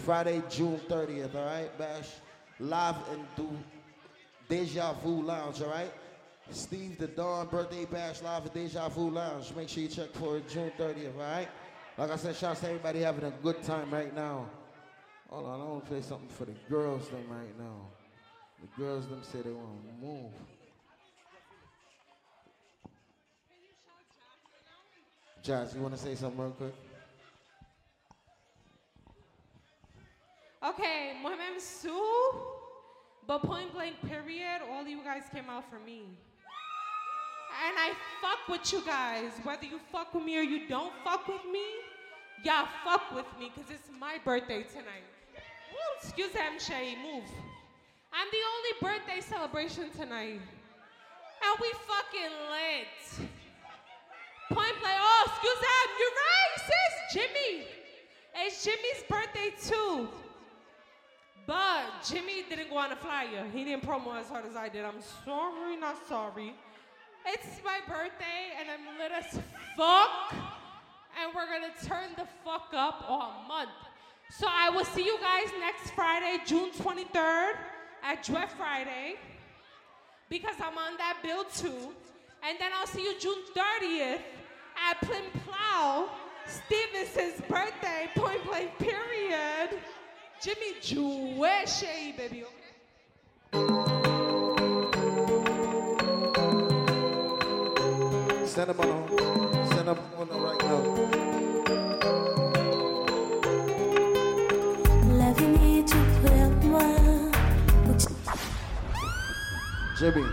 Friday, 0.07 0.41
June 0.49 0.79
30th, 0.87 1.35
all 1.35 1.43
right, 1.43 1.77
Bash? 1.77 2.07
Live 2.61 2.95
in 3.11 3.25
the 3.35 3.49
Deja 4.47 4.93
Vu 4.93 5.21
Lounge, 5.21 5.61
all 5.61 5.69
right? 5.69 5.91
Steve 6.49 6.97
the 6.97 7.07
Dawn 7.07 7.47
Birthday 7.47 7.83
Bash 7.83 8.21
live 8.21 8.45
at 8.45 8.53
Deja 8.53 8.87
Vu 8.87 9.09
Lounge. 9.09 9.53
Make 9.53 9.67
sure 9.67 9.83
you 9.83 9.89
check 9.89 10.13
for 10.13 10.37
it 10.37 10.47
June 10.47 10.71
30th, 10.79 11.13
all 11.15 11.23
right? 11.23 11.49
Like 11.97 12.09
I 12.09 12.15
said, 12.15 12.37
shouts 12.37 12.61
to 12.61 12.67
everybody 12.67 13.01
having 13.01 13.25
a 13.25 13.31
good 13.43 13.61
time 13.63 13.91
right 13.91 14.15
now. 14.15 14.49
Hold 15.29 15.45
on, 15.45 15.59
I 15.59 15.63
want 15.65 15.83
to 15.83 15.91
play 15.91 16.01
something 16.01 16.29
for 16.29 16.45
the 16.45 16.55
girls 16.69 17.09
them 17.09 17.25
right 17.29 17.59
now. 17.59 17.75
The 18.61 18.81
girls 18.81 19.09
them 19.09 19.19
say 19.23 19.41
they 19.41 19.51
want 19.51 19.67
to 19.89 20.05
move. 20.05 20.31
Josh, 25.43 25.75
you 25.75 25.81
want 25.81 25.95
to 25.95 25.99
say 25.99 26.15
something 26.15 26.39
real 26.39 26.51
quick? 26.51 26.73
Okay, 30.63 31.13
Mohamed 31.21 31.61
Sue, 31.61 32.33
but 33.27 33.43
point 33.43 33.71
blank 33.73 33.95
period, 34.07 34.61
all 34.71 34.87
you 34.87 35.03
guys 35.03 35.23
came 35.31 35.49
out 35.49 35.69
for 35.69 35.77
me. 35.77 36.01
And 37.65 37.77
I 37.77 37.91
fuck 38.21 38.47
with 38.49 38.73
you 38.73 38.81
guys. 38.85 39.31
Whether 39.43 39.65
you 39.65 39.79
fuck 39.91 40.13
with 40.13 40.23
me 40.23 40.37
or 40.37 40.41
you 40.41 40.67
don't 40.67 40.91
fuck 41.03 41.27
with 41.27 41.45
me, 41.51 41.63
y'all 42.43 42.67
fuck 42.83 43.13
with 43.13 43.25
me 43.39 43.51
because 43.53 43.69
it's 43.69 43.89
my 43.99 44.17
birthday 44.25 44.63
tonight. 44.63 45.05
Excuse 46.01 46.31
them, 46.31 46.59
Shay, 46.59 46.95
move. 47.03 47.23
I'm 48.11 48.27
the 48.31 48.43
only 48.55 48.97
birthday 48.97 49.21
celebration 49.21 49.91
tonight. 49.91 50.41
And 51.43 51.59
we 51.61 51.71
fucking 51.85 52.33
lit. 52.49 53.29
Point 54.49 54.79
blank, 54.81 54.99
oh, 54.99 55.23
excuse 55.27 55.59
that, 55.61 55.87
you're 55.99 56.17
right, 56.25 56.53
sis, 56.65 57.13
Jimmy. 57.13 57.67
It's 58.35 58.63
Jimmy's 58.63 59.03
birthday 59.07 59.53
too. 59.61 60.09
But 61.47 62.03
Jimmy 62.05 62.43
didn't 62.49 62.69
go 62.69 62.77
on 62.77 62.91
a 62.91 62.95
flyer. 62.97 63.45
He 63.53 63.63
didn't 63.63 63.83
promo 63.83 64.19
as 64.19 64.27
hard 64.27 64.45
as 64.45 64.57
I 64.57 64.67
did. 64.67 64.83
I'm 64.83 65.01
sorry, 65.23 65.77
not 65.77 65.95
sorry. 66.09 66.53
It's 67.25 67.63
my 67.63 67.79
birthday 67.87 68.51
and 68.59 68.67
I'm 68.69 68.99
lit 68.99 69.11
as 69.13 69.39
fuck. 69.77 70.35
And 71.19 71.33
we're 71.33 71.45
gonna 71.45 71.73
turn 71.85 72.09
the 72.17 72.27
fuck 72.43 72.73
up 72.73 73.05
all 73.07 73.45
month. 73.47 73.69
So 74.29 74.45
I 74.49 74.69
will 74.69 74.83
see 74.83 75.05
you 75.05 75.17
guys 75.21 75.47
next 75.57 75.91
Friday, 75.91 76.37
June 76.45 76.69
23rd 76.71 77.53
at 78.03 78.23
Dread 78.23 78.51
Friday. 78.51 79.15
Because 80.29 80.55
I'm 80.59 80.77
on 80.77 80.97
that 80.97 81.19
bill 81.23 81.45
too. 81.45 81.93
And 82.43 82.57
then 82.59 82.71
I'll 82.77 82.87
see 82.87 83.03
you 83.03 83.17
June 83.17 83.39
30th 83.55 84.19
at 84.89 84.99
Plim 85.01 85.23
Plow, 85.45 86.09
Stevenson's 86.45 87.41
birthday, 87.47 88.09
point 88.15 88.43
blank 88.45 88.77
period. 88.77 89.79
Jimmy 90.39 90.75
Jewish, 90.81 91.83
baby. 92.15 92.45
Send 98.45 98.69
them 98.69 98.79
on. 98.79 99.67
Send 99.69 99.87
them 99.87 99.97
on 100.17 100.27
right 100.29 100.61
now. 100.61 100.81
La 105.17 105.33
vie 105.33 105.47
n'est 105.47 105.83
tout 105.85 105.97
pour. 106.21 107.31
Jimmy. 109.97 110.23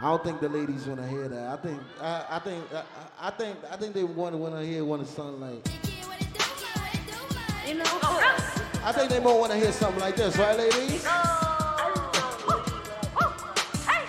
I 0.00 0.02
don't 0.02 0.22
think 0.22 0.40
the 0.40 0.48
ladies 0.50 0.86
want 0.86 1.00
to 1.00 1.08
hear 1.08 1.28
that. 1.28 1.48
I 1.48 1.56
think 1.56 1.80
I, 2.00 2.24
I 2.30 2.38
think 2.40 2.64
I, 2.74 2.82
I 3.20 3.30
think 3.30 3.56
I 3.72 3.76
think 3.76 3.94
they 3.94 4.04
want 4.04 4.34
to 4.34 4.36
want 4.36 4.54
to 4.54 4.64
hear 4.64 4.84
one 4.84 5.00
of 5.00 5.08
something 5.08 5.40
like. 5.40 5.87
You 7.68 7.74
know, 7.74 7.84
oh, 7.86 8.00
oh. 8.02 8.80
I 8.82 8.92
think 8.92 9.10
they 9.10 9.20
more 9.20 9.38
want 9.38 9.52
to 9.52 9.58
hear 9.58 9.72
something 9.72 10.00
like 10.00 10.16
this, 10.16 10.38
right, 10.38 10.56
ladies? 10.56 11.04
Oh, 11.06 12.10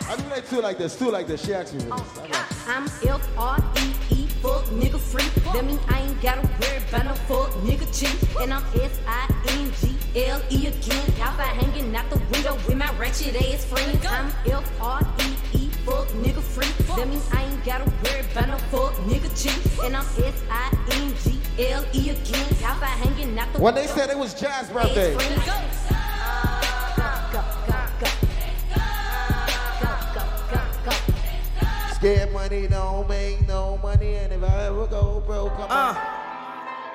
I 0.08 0.16
do 0.18 0.30
like 0.30 0.50
two 0.50 0.62
like 0.62 0.78
this, 0.78 0.98
two 0.98 1.12
like 1.12 1.28
this. 1.28 1.46
She 1.46 1.54
asked 1.54 1.74
me 1.74 1.82
for 1.82 1.98
this. 1.98 2.18
I 2.20 2.28
got 2.30 2.48
I'm 2.70 2.86
F 2.86 3.38
R 3.38 3.58
E 3.76 3.94
E, 4.16 4.28
fuck 4.42 4.64
nigga 4.68 4.98
free. 4.98 5.28
That 5.52 5.66
mean 5.66 5.78
I 5.90 6.04
ain't 6.04 6.22
gotta 6.22 6.48
worry 6.62 6.78
about 6.88 7.04
no 7.04 7.14
fuck 7.28 7.52
nigga 7.66 7.86
cheat. 7.92 8.16
And 8.40 8.54
I'm 8.54 8.64
S 8.80 8.98
I 9.06 9.28
N 9.50 9.74
G 9.82 9.94
L 10.26 10.42
E 10.50 10.68
again. 10.68 11.14
Outside 11.20 11.58
hanging 11.58 11.94
out 11.94 12.10
the 12.10 12.18
window 12.32 12.56
with 12.66 12.78
my 12.78 12.90
ratchet 12.98 13.36
ass 13.36 13.66
friends. 13.66 14.06
I'm 14.06 14.32
F 14.50 14.82
R 14.82 15.02
E 15.20 15.36
E, 15.58 15.70
fuck 15.86 16.08
nigga 16.24 16.42
free. 16.42 16.72
That 16.96 17.10
mean 17.10 17.22
I 17.34 17.44
ain't 17.44 17.66
gotta 17.66 17.92
worry 18.06 18.22
about 18.22 18.48
no 18.48 18.58
fuck 18.72 18.94
nigga 19.04 19.30
cheat. 19.36 19.84
And 19.84 19.98
I'm 19.98 20.06
S 20.06 20.42
I 20.50 20.72
N 20.94 21.14
G 21.26 21.39
L 21.60 21.86
E 21.94 22.10
again. 22.10 22.46
Outside 22.64 22.98
hanging 23.04 23.38
out 23.38 23.52
the 23.52 23.60
When 23.60 23.76
they 23.76 23.88
said 23.88 24.10
it 24.10 24.18
was 24.18 24.34
Jazz's 24.34 24.72
birthday, 24.72 25.18
scared 31.96 32.32
money 32.32 32.68
don't 32.68 33.10
make 33.10 33.46
no 33.46 33.78
money, 33.84 34.16
and 34.16 34.32
if 34.32 34.42
I 34.42 34.68
ever 34.68 34.88
go 34.88 35.22
broke, 35.28 35.52
I'm 35.60 35.70
Uh, 35.70 35.96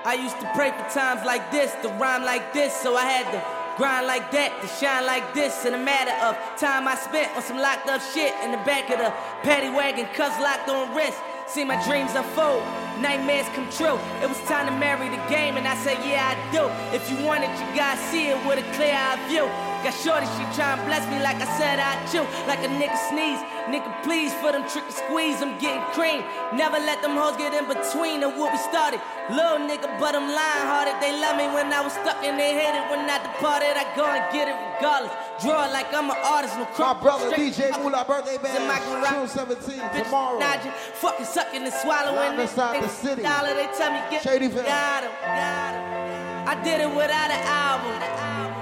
I 0.07 0.15
used 0.15 0.41
to 0.41 0.51
pray 0.55 0.71
for 0.71 0.89
times 0.89 1.25
like 1.27 1.51
this, 1.51 1.73
to 1.83 1.89
rhyme 2.01 2.25
like 2.25 2.53
this, 2.55 2.75
so 2.75 2.97
I 2.97 3.05
had 3.05 3.31
to 3.33 3.43
grind 3.77 4.07
like 4.07 4.31
that, 4.31 4.63
to 4.63 4.69
shine 4.69 5.05
like 5.05 5.35
this. 5.35 5.65
In 5.67 5.75
a 5.75 5.79
matter 5.79 6.13
of 6.25 6.37
time 6.59 6.89
I 6.89 6.95
spent 6.95 7.37
on 7.37 7.43
some 7.43 7.59
locked 7.59 7.89
up 7.89 8.01
shit 8.15 8.33
in 8.43 8.53
the 8.53 8.63
back 8.65 8.89
of 8.89 8.99
the 8.99 9.13
paddy 9.43 9.69
wagon, 9.69 10.07
cuffs 10.15 10.41
locked 10.41 10.69
on 10.69 10.95
wrist. 10.95 11.19
See 11.47 11.63
my 11.63 11.77
dreams 11.85 12.15
unfold, 12.15 12.63
nightmares 13.01 13.47
come 13.55 13.69
true. 13.71 13.99
It 14.23 14.29
was 14.29 14.41
time 14.49 14.67
to 14.67 14.73
marry 14.73 15.09
the 15.11 15.23
game, 15.29 15.57
and 15.57 15.69
I 15.69 15.77
said, 15.77 15.99
Yeah, 16.05 16.33
I 16.33 16.53
do. 16.53 16.65
If 16.97 17.11
you 17.11 17.25
want 17.25 17.45
it, 17.45 17.51
you 17.61 17.77
gotta 17.77 18.01
see 18.01 18.29
it 18.29 18.47
with 18.47 18.59
a 18.59 18.73
clear 18.75 18.95
eye 18.95 19.21
view. 19.29 19.74
Got 19.85 19.93
shorty, 20.01 20.25
she 20.41 20.45
try 20.57 20.73
and 20.73 20.81
bless 20.89 21.05
me 21.13 21.21
like 21.21 21.37
I 21.37 21.49
said 21.61 21.77
I 21.77 22.01
chew. 22.09 22.25
Like 22.49 22.65
a 22.65 22.73
nigga 22.73 22.97
sneeze, 23.13 23.37
nigga 23.69 23.93
please 24.01 24.33
for 24.41 24.49
them 24.49 24.65
trick 24.65 24.89
and 24.89 24.97
squeeze, 24.97 25.45
I'm 25.45 25.61
getting 25.61 25.85
cream. 25.93 26.25
Never 26.57 26.81
let 26.81 27.05
them 27.05 27.21
hoes 27.21 27.37
get 27.37 27.53
in 27.53 27.69
between 27.69 28.25
of 28.25 28.33
what 28.33 28.49
we 28.57 28.59
started. 28.65 28.97
Little 29.29 29.61
nigga, 29.61 29.85
but 30.01 30.17
I'm 30.17 30.25
lying 30.33 30.65
hearted. 30.73 30.97
They 31.05 31.13
love 31.21 31.37
me 31.37 31.53
when 31.53 31.69
I 31.69 31.85
was 31.85 31.93
stuck 31.93 32.17
and 32.25 32.41
they 32.41 32.57
hated 32.57 32.89
when 32.89 33.05
I 33.05 33.21
departed. 33.21 33.77
I 33.77 33.85
go 33.93 34.09
and 34.09 34.25
get 34.33 34.49
it 34.49 34.57
regardless. 34.57 35.13
Draw 35.45 35.69
it 35.69 35.73
like 35.77 35.93
I'm 35.93 36.09
an 36.09 36.17
artist, 36.25 36.57
no 36.57 36.65
crop. 36.73 37.03
brother 37.05 37.29
DJ 37.37 37.69
Moolah 37.77 38.09
birthday 38.09 38.41
my 38.41 38.81
band. 38.81 39.05
June 39.05 39.29
17th, 39.29 39.85
Bitch, 39.93 40.05
tomorrow. 40.09 40.39
Nigel, 40.41 40.73
fucking 40.97 41.27
sucking 41.29 41.61
and 41.61 41.75
swallowing. 41.85 42.17
Live 42.17 42.41
inside 42.41 42.81
the 42.83 42.89
city. 42.89 43.21
Dollar, 43.21 43.53
they 43.53 43.69
tell 43.77 43.93
me 43.93 44.01
get 44.09 44.25
Shadyville. 44.25 44.65
got 44.65 45.05
'em, 45.05 45.13
got 45.29 45.75
'em. 45.77 46.49
I 46.49 46.55
did 46.65 46.81
it 46.81 46.89
without 46.89 47.29
an 47.29 47.43
album. 47.45 48.54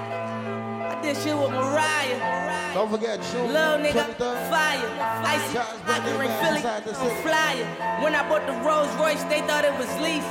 I 1.03 1.07
did 1.11 1.17
shit 1.17 1.35
with 1.37 1.51
Mariah. 1.51 2.73
Don't 2.73 2.89
forget 2.89 3.19
June 3.29 3.51
Little 3.51 3.75
nigga, 3.83 4.15
23rd. 4.15 4.49
fire. 4.49 4.87
Icy, 5.27 5.53
birthday 5.83 6.11
Ivory, 6.11 6.27
band 6.27 6.63
Philly, 6.63 6.95
I'm 6.95 7.21
flyer. 7.21 7.65
When 8.01 8.15
I 8.15 8.23
bought 8.29 8.47
the 8.47 8.53
Rolls 8.63 8.87
Royce, 8.95 9.21
they 9.27 9.41
thought 9.41 9.65
it 9.65 9.75
was 9.75 9.91
lease. 9.99 10.23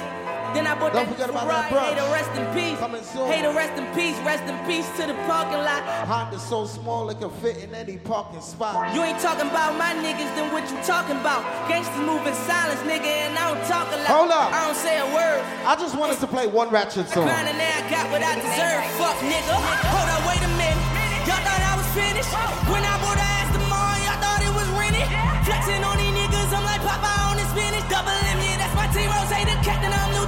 Then 0.53 0.66
I 0.69 0.77
bought 0.77 0.93
Don't 0.93 1.09
that 1.09 1.12
forget 1.16 1.31
about 1.31 1.49
Ferrari, 1.49 1.97
that. 1.97 1.97
Hey, 1.97 1.97
to 1.97 2.07
rest 2.12 2.33
in 2.37 2.45
peace. 2.53 2.79
Coming 2.79 3.03
soon. 3.03 3.27
Hey, 3.33 3.41
to 3.41 3.51
rest 3.57 3.74
in 3.81 3.87
peace. 3.97 4.16
Rest 4.20 4.45
in 4.45 4.57
peace 4.69 4.85
to 5.01 5.09
the 5.09 5.16
parking 5.24 5.65
lot. 5.65 5.81
Honda's 6.05 6.45
so 6.45 6.66
small 6.66 7.09
it 7.09 7.20
can 7.20 7.31
fit 7.41 7.57
in 7.65 7.74
any 7.74 7.97
parking 7.97 8.41
spot. 8.41 8.93
You 8.95 9.03
ain't 9.03 9.19
talking 9.20 9.49
about 9.49 9.77
my 9.81 9.97
niggas, 10.05 10.29
then 10.37 10.53
what 10.53 10.69
you 10.69 10.77
talking 10.85 11.16
about? 11.16 11.41
Gangsters 11.69 12.05
move 12.05 12.20
in 12.29 12.35
silence, 12.45 12.81
nigga, 12.85 13.09
and 13.09 13.33
I 13.39 13.49
don't 13.49 13.65
talk 13.65 13.89
a 13.93 13.97
lot. 14.05 14.12
Hold 14.12 14.31
up. 14.31 14.53
I 14.53 14.66
don't 14.69 14.77
say 14.77 15.01
a 15.01 15.09
word. 15.15 15.41
I 15.65 15.73
just 15.81 15.97
wanted 15.97 16.20
to 16.20 16.27
play 16.29 16.47
one 16.47 16.69
ratchet 16.69 17.09
song. 17.09 17.24
Grinding 17.24 17.57
now, 17.57 17.81
I 17.81 17.83
got 17.89 18.05
what 18.12 18.20
I 18.20 18.37
deserve. 18.37 18.85
Fuck, 19.01 19.16
nigga. 19.24 19.57
Hold 19.57 20.09
up, 20.12 20.20
wait 20.29 20.43
a 20.45 20.53
minute. 20.61 20.79
Y'all 21.24 21.41
thought 21.47 21.62
I 21.65 21.74
was 21.79 21.89
finished? 21.97 22.29
When 22.69 22.83
I 22.83 22.95
bought 23.01 23.16
the 23.16 23.24
Aston 23.24 23.65
Martin, 23.70 24.05
y'all 24.05 24.20
thought 24.20 24.43
it 24.43 24.53
was 24.53 24.69
rented? 24.74 25.07
Flexing 25.47 25.81
on 25.87 25.97
these 25.97 26.12
niggas, 26.12 26.51
I'm 26.51 26.66
like 26.66 26.83
Papa 26.83 27.31
on 27.31 27.39
the 27.39 27.47
spinach. 27.55 27.87
Double 27.87 28.11
M, 28.11 28.39
yeah, 28.43 28.59
that's 28.59 28.74
my 28.74 28.91
team. 28.91 29.07
Rozay, 29.07 29.47
the 29.47 29.55
captain, 29.62 29.95
I'm 29.95 30.11
lieutenant. 30.11 30.22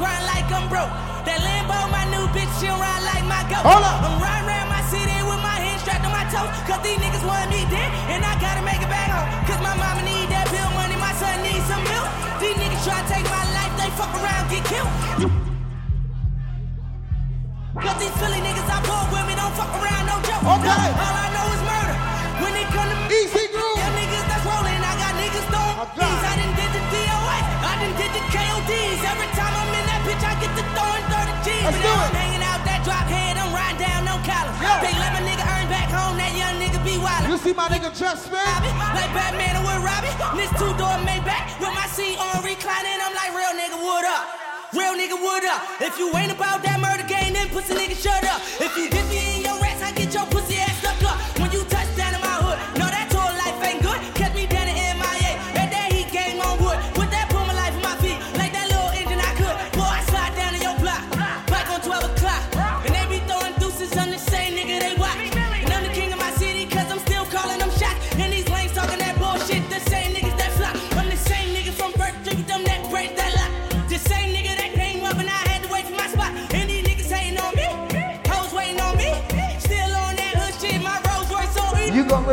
Grind 0.00 0.24
like 0.24 0.48
I'm 0.48 0.64
broke. 0.72 0.88
That 1.28 1.44
Lambo, 1.44 1.76
my 1.92 2.08
new 2.08 2.24
bitch, 2.32 2.48
she'll 2.56 2.80
ride 2.80 3.04
like 3.04 3.24
my 3.28 3.44
goat. 3.52 3.68
Hold 3.68 3.84
up. 3.84 4.00
I'm 4.00 4.16
riding 4.16 4.48
around 4.48 4.69
Let's 31.70 31.86
do 31.86 31.94
it. 31.94 32.10
Hanging 32.18 32.42
out 32.42 32.66
that 32.66 32.82
drop 32.82 33.06
head, 33.06 33.38
I'm 33.38 33.54
riding 33.54 33.78
down 33.78 34.02
no 34.02 34.18
collar. 34.26 34.50
They 34.82 34.90
let 34.98 35.14
my 35.14 35.22
nigga 35.22 35.46
earn 35.54 35.70
back 35.70 35.86
home, 35.86 36.18
that 36.18 36.34
young 36.34 36.58
nigga 36.58 36.82
be 36.82 36.98
wild. 36.98 37.30
You 37.30 37.38
see 37.38 37.54
my 37.54 37.70
nigga 37.70 37.94
Jeff 37.94 38.18
Smith? 38.18 38.42
Like 38.90 39.10
Batman 39.14 39.62
with 39.62 39.78
Robin, 39.86 40.10
this 40.34 40.50
two 40.58 40.74
door 40.74 40.98
Maybach 41.06 41.62
with 41.62 41.70
my 41.70 41.86
seat 41.86 42.18
on 42.18 42.42
reclining. 42.42 42.98
I'm 42.98 43.14
like 43.14 43.30
real 43.38 43.54
nigga, 43.54 43.78
what 43.78 44.02
up? 44.02 44.26
Real 44.74 44.98
nigga, 44.98 45.14
what 45.14 45.46
up? 45.46 45.62
If 45.78 45.94
you 45.94 46.10
ain't 46.18 46.34
about 46.34 46.66
that 46.66 46.82
murder 46.82 47.06
game, 47.06 47.38
then 47.38 47.46
pussy 47.54 47.78
nigga, 47.78 47.94
shut 47.94 48.22
up. 48.26 48.42
If 48.58 48.74
you 48.74 48.90
dip 48.90 49.06
me 49.06 49.38
in 49.38 49.46
your 49.46 49.54
rats, 49.62 49.82
I 49.82 49.94
get 49.94 50.10
your 50.10 50.26
pussy 50.26 50.39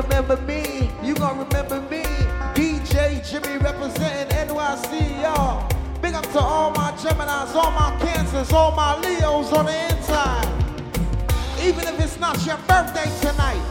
remember 0.02 0.38
me. 0.38 0.91
You 1.03 1.15
gon' 1.15 1.40
remember 1.40 1.82
me. 1.90 2.03
DJ 2.53 3.28
Jimmy 3.28 3.57
representing 3.57 4.28
NYC, 4.48 5.22
y'all. 5.22 5.68
Big 6.02 6.14
up 6.14 6.30
to 6.32 6.40
all 6.40 6.72
my 6.72 6.91
Geminis, 6.91 7.56
all 7.56 7.72
my 7.72 7.98
Cancers, 7.99 8.52
all 8.52 8.72
my 8.76 8.99
Leos 8.99 9.52
on 9.53 9.65
the 9.65 9.95
inside. 9.95 10.45
Even 11.64 11.88
if 11.88 11.99
it's 11.99 12.19
not 12.19 12.45
your 12.45 12.57
birthday 12.68 13.10
tonight, 13.22 13.61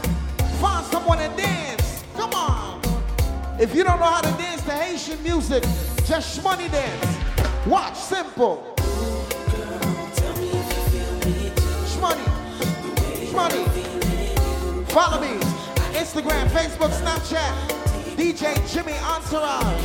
find 0.59 0.85
someone 0.87 1.17
to 1.19 1.29
dance. 1.37 2.03
Come 2.15 2.33
on. 2.33 2.81
If 3.59 3.73
you 3.73 3.83
don't 3.83 3.99
know 3.99 4.05
how 4.05 4.21
to 4.21 4.31
dance 4.37 4.63
to 4.63 4.71
Haitian 4.71 5.23
music, 5.23 5.63
just 6.05 6.39
shmoney 6.39 6.69
dance. 6.69 7.17
Watch, 7.65 7.95
simple. 7.95 8.73
Shmoney. 11.95 12.25
Shmoney. 13.31 14.91
Follow 14.91 15.21
me. 15.21 15.56
Instagram, 15.97 16.47
Facebook, 16.49 16.91
Snapchat. 16.91 17.53
DJ 18.15 18.53
Jimmy 18.71 18.93
Entourage. 19.01 19.83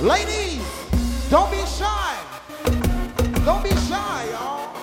Ladies, 0.00 0.60
don't 1.30 1.48
be 1.52 1.64
shy. 1.64 2.16
Don't 3.44 3.62
be 3.62 3.70
shy, 3.70 4.26
y'all. 4.32 4.74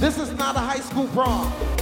This 0.00 0.18
is 0.18 0.32
not 0.36 0.56
a 0.56 0.58
high 0.58 0.80
school 0.80 1.06
prom. 1.14 1.81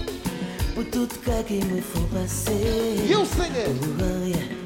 Pou 0.81 0.89
tout 0.89 1.13
kake 1.21 1.59
mwen 1.67 1.83
fò 1.85 2.01
pase 2.09 2.57
Yo 3.05 3.21
sing 3.35 3.53
it! 3.53 4.60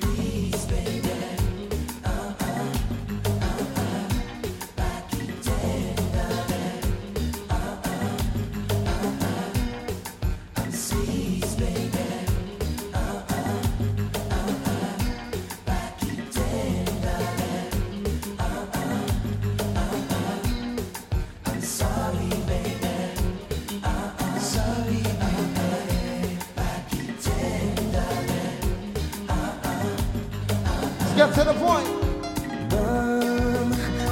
Get 31.27 31.35
to 31.35 31.43
the 31.43 31.53
point. 31.53 31.87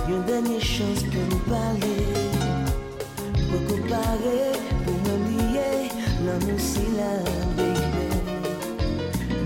Yon 0.10 0.22
denye 0.28 0.60
chans 0.60 1.04
pou 1.12 1.22
nou 1.30 1.40
pale 1.48 1.94
Pou 3.50 3.60
kompare, 3.70 4.40
pou 4.84 4.96
mwen 5.06 5.22
liye 5.30 5.70
L'amour 6.26 6.60
si 6.62 6.86
la, 6.98 7.14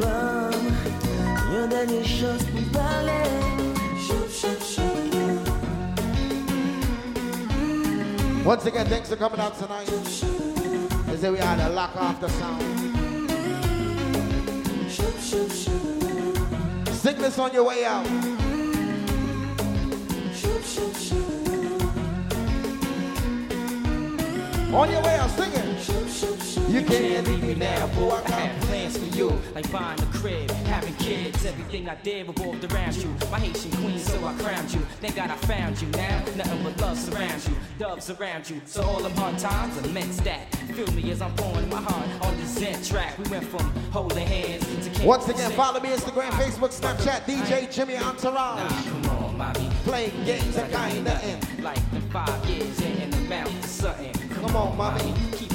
Bam, 0.01 0.69
yon 1.53 1.69
denye 1.73 2.03
chans 2.07 2.47
pou 2.51 2.63
pale 2.75 3.19
Once 8.45 8.65
again, 8.65 8.85
thanks 8.87 9.09
for 9.09 9.17
coming 9.17 9.41
out 9.41 9.59
tonight. 9.59 9.89
Say 11.19 11.29
we 11.29 11.37
had 11.37 11.57
to 11.57 11.67
lock 11.67 11.97
off 11.97 12.21
the 12.21 12.29
sound. 12.29 12.63
Sing 17.07 17.19
this 17.19 17.39
on 17.39 17.53
your 17.53 17.63
way 17.63 17.85
out. 17.85 18.05
On 24.73 24.91
your 24.91 25.01
way 25.01 25.15
out, 25.15 25.29
sing 25.29 25.53
it. 25.53 25.66
You 26.67 26.81
can't 26.81 27.25
leave 27.25 27.43
me 27.43 27.55
now, 27.55 27.87
boy. 27.87 28.19
I 28.25 28.29
had 28.31 28.61
plans 28.63 28.97
for 28.97 29.05
you, 29.17 29.29
like 29.55 29.71
buying 29.71 29.97
a 30.01 30.05
crib, 30.07 30.51
having 30.67 30.93
kids. 30.95 31.45
Everything 31.45 31.87
I 31.87 31.95
did 31.95 32.27
revolved 32.27 32.69
around 32.73 32.93
you. 32.97 33.09
My 33.31 33.39
Haitian 33.39 33.71
queen, 33.71 33.97
so 33.97 34.17
I 34.25 34.33
crowned 34.33 34.73
you. 34.73 34.81
Thank 34.99 35.15
God 35.15 35.31
I 35.31 35.37
found 35.37 35.81
you. 35.81 35.87
Now 35.91 36.19
nothing 36.35 36.63
but 36.63 36.81
love 36.81 36.97
surrounds 36.97 37.47
you, 37.47 37.55
doves 37.79 38.09
around 38.09 38.49
you. 38.49 38.59
So 38.65 38.83
all 38.83 38.99
them 38.99 39.13
hard 39.13 39.39
times 39.39 39.77
immense 39.85 40.19
that. 40.21 40.53
Feel 40.75 40.91
me 40.91 41.09
as 41.11 41.21
I'm 41.21 41.33
pouring 41.35 41.69
my 41.69 41.79
heart 41.79 42.25
on 42.25 42.35
this 42.35 42.49
Zen 42.49 42.83
track. 42.83 43.17
We 43.17 43.29
went 43.29 43.45
from 43.45 43.71
holding 43.91 44.27
hands 44.27 44.65
to 44.65 44.89
can't 44.89 45.07
Once 45.07 45.29
again, 45.29 45.51
follow 45.51 45.79
me 45.79 45.87
Instagram, 45.87 46.31
Facebook, 46.31 46.77
Snapchat, 46.77 47.21
DJ 47.21 47.71
Jimmy 47.71 47.95
Entourage. 47.95 48.69
Come 48.87 49.09
on, 49.11 49.37
mommy. 49.37 49.69
Playing 49.85 50.25
games 50.25 50.55
that 50.55 50.69
kind 50.73 51.05
nothing. 51.05 51.63
Like 51.63 51.79
the 51.91 52.01
five 52.11 52.45
years 52.45 52.81
in 52.81 53.09
the 53.09 53.21
mouth 53.21 53.61
to 53.61 53.67
something. 53.69 54.13
Come 54.29 54.55
on, 54.57 54.75
mommy. 54.75 55.13
Keep 55.31 55.46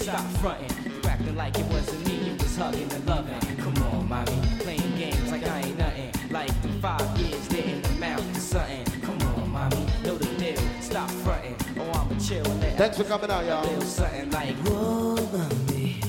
stop 0.00 0.24
fronting. 0.40 0.70
You 0.84 1.08
acting 1.08 1.36
like 1.36 1.58
it 1.58 1.66
wasn't 1.66 2.06
me, 2.06 2.30
you 2.30 2.32
was 2.34 2.56
hugging 2.56 2.90
and 2.92 3.06
loving. 3.06 3.56
Come 3.56 3.76
on, 3.84 4.08
mommy. 4.08 4.40
Playing 4.60 4.96
games 4.96 5.30
like 5.30 5.46
I 5.46 5.60
ain't 5.60 5.78
nothing. 5.78 6.12
Like 6.30 6.62
the 6.62 6.68
five 6.80 7.18
years 7.18 7.48
there 7.48 7.64
in 7.64 7.82
the 7.82 7.88
mouth 8.00 8.34
to 8.34 8.40
something. 8.40 8.84
Come 9.02 9.20
on, 9.34 9.50
mommy. 9.50 9.86
Know 10.04 10.16
the 10.16 10.26
deal, 10.38 10.58
stop 10.80 11.10
fronting. 11.22 11.56
Oh, 11.78 11.90
I'ma 11.90 12.18
chill 12.18 12.46
and 12.50 12.60
let 12.60 12.78
Thanks 12.78 12.96
for 12.96 13.04
coming 13.04 13.30
out, 13.30 13.44
y'all. 13.44 13.62
Little 13.62 13.82
something 13.82 14.30
like 14.30 14.56
Whoa, 14.56 15.16
mami 15.16 16.02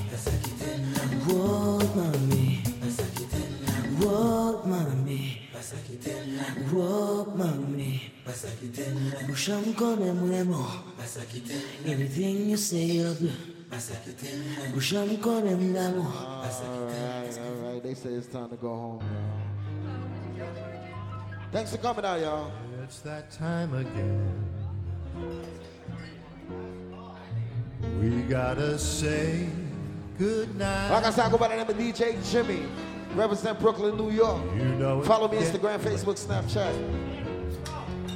Whoa, 1.25 1.79
mami 1.95 2.61
Whoa, 3.99 4.63
mami 4.65 5.37
Whoa, 6.71 7.25
mami 7.35 8.01
Boucham 9.27 9.73
konen 9.75 10.15
mwen 10.15 10.47
mo 10.47 10.65
Anything 11.85 12.49
you 12.49 12.57
say 12.57 12.85
you'll 12.85 13.13
do 13.15 13.50
Boucham 13.71 15.17
konen 15.17 15.77
Alright, 16.05 17.39
alright. 17.39 17.83
They 17.83 17.93
say 17.93 18.09
it's 18.09 18.27
time 18.27 18.49
to 18.49 18.57
go 18.57 18.67
home, 18.67 19.03
y'all. 20.37 20.47
Thanks 21.51 21.71
for 21.71 21.77
coming 21.77 22.03
out, 22.03 22.19
y'all. 22.19 22.51
It's 22.83 22.99
that 22.99 23.31
time 23.31 23.73
again. 23.73 24.47
We 27.99 28.21
gotta 28.23 28.77
say 28.77 29.47
good 30.17 30.55
night. 30.57 30.91
Like 30.91 31.05
I 31.05 31.09
said, 31.11 31.25
I 31.25 31.31
go 31.31 31.37
by 31.37 31.47
the 31.47 31.55
name 31.55 31.69
of 31.69 31.75
DJ 31.77 32.31
Jimmy. 32.31 32.65
Represent 33.15 33.59
Brooklyn, 33.59 33.95
New 33.97 34.11
York. 34.11 34.41
You 34.55 34.65
know. 34.75 35.01
Follow 35.01 35.27
me 35.29 35.37
Instagram, 35.37 35.79
Facebook, 35.79 36.19
Snapchat. 36.19 36.73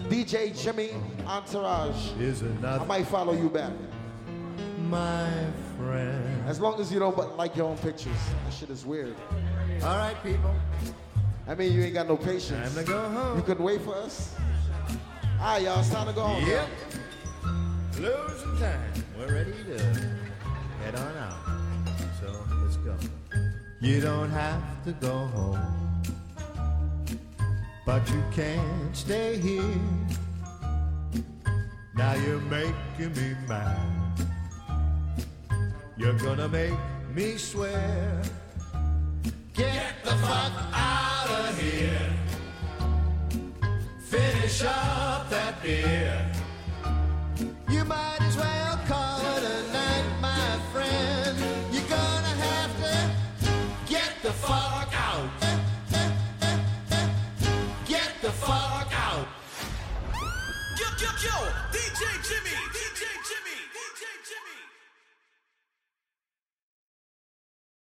DJ 0.09 0.57
Jimmy 0.61 0.91
Entourage. 1.25 2.11
Is 2.19 2.43
I 2.43 2.83
might 2.85 3.07
follow 3.07 3.33
you 3.33 3.49
back. 3.49 3.71
My 4.77 5.29
friend. 5.77 6.43
As 6.47 6.59
long 6.59 6.79
as 6.79 6.91
you 6.91 6.99
don't 6.99 7.37
like 7.37 7.55
your 7.55 7.67
own 7.67 7.77
pictures. 7.77 8.17
That 8.43 8.53
shit 8.53 8.69
is 8.69 8.85
weird. 8.85 9.15
All 9.83 9.97
right, 9.97 10.15
people. 10.23 10.53
I 11.47 11.55
mean, 11.55 11.73
you 11.73 11.83
ain't 11.83 11.93
got 11.93 12.07
no 12.07 12.17
patience. 12.17 12.73
Time 12.73 12.85
to 12.85 12.91
go 12.91 13.09
home. 13.09 13.37
You 13.37 13.43
couldn't 13.43 13.63
wait 13.63 13.81
for 13.81 13.95
us? 13.95 14.35
All 15.39 15.53
right, 15.53 15.61
y'all. 15.61 15.79
It's 15.79 15.89
time 15.89 16.07
to 16.07 16.13
go 16.13 16.21
home. 16.21 16.45
Yep. 16.45 16.67
Losing 17.99 18.57
time. 18.57 18.93
We're 19.17 19.33
ready 19.33 19.53
to 19.67 19.79
head 20.83 20.95
on 20.95 21.17
out. 21.17 21.37
So 22.19 22.33
let's 22.63 22.77
go. 22.77 22.95
You 23.81 24.01
don't 24.01 24.29
have 24.29 24.83
to 24.85 24.91
go 24.93 25.27
home, 25.27 26.01
but 27.85 28.09
you 28.09 28.23
can't 28.31 28.95
stay 28.95 29.37
here. 29.37 29.63
Now 31.95 32.13
you're 32.15 32.41
making 32.41 33.13
me 33.13 33.35
mad. 33.47 34.04
You're 35.97 36.13
gonna 36.13 36.49
make 36.49 36.73
me 37.13 37.37
swear. 37.37 38.21
Get 39.53 40.03
the 40.03 40.11
fuck 40.11 40.51
out 40.73 41.29
of 41.29 41.57
here. 41.57 42.09
Finish 44.01 44.63
up 44.63 45.29
that 45.29 45.63
beer. 45.63 46.31
You 47.69 47.85
might 47.85 48.21
as 48.21 48.35
well. 48.35 48.64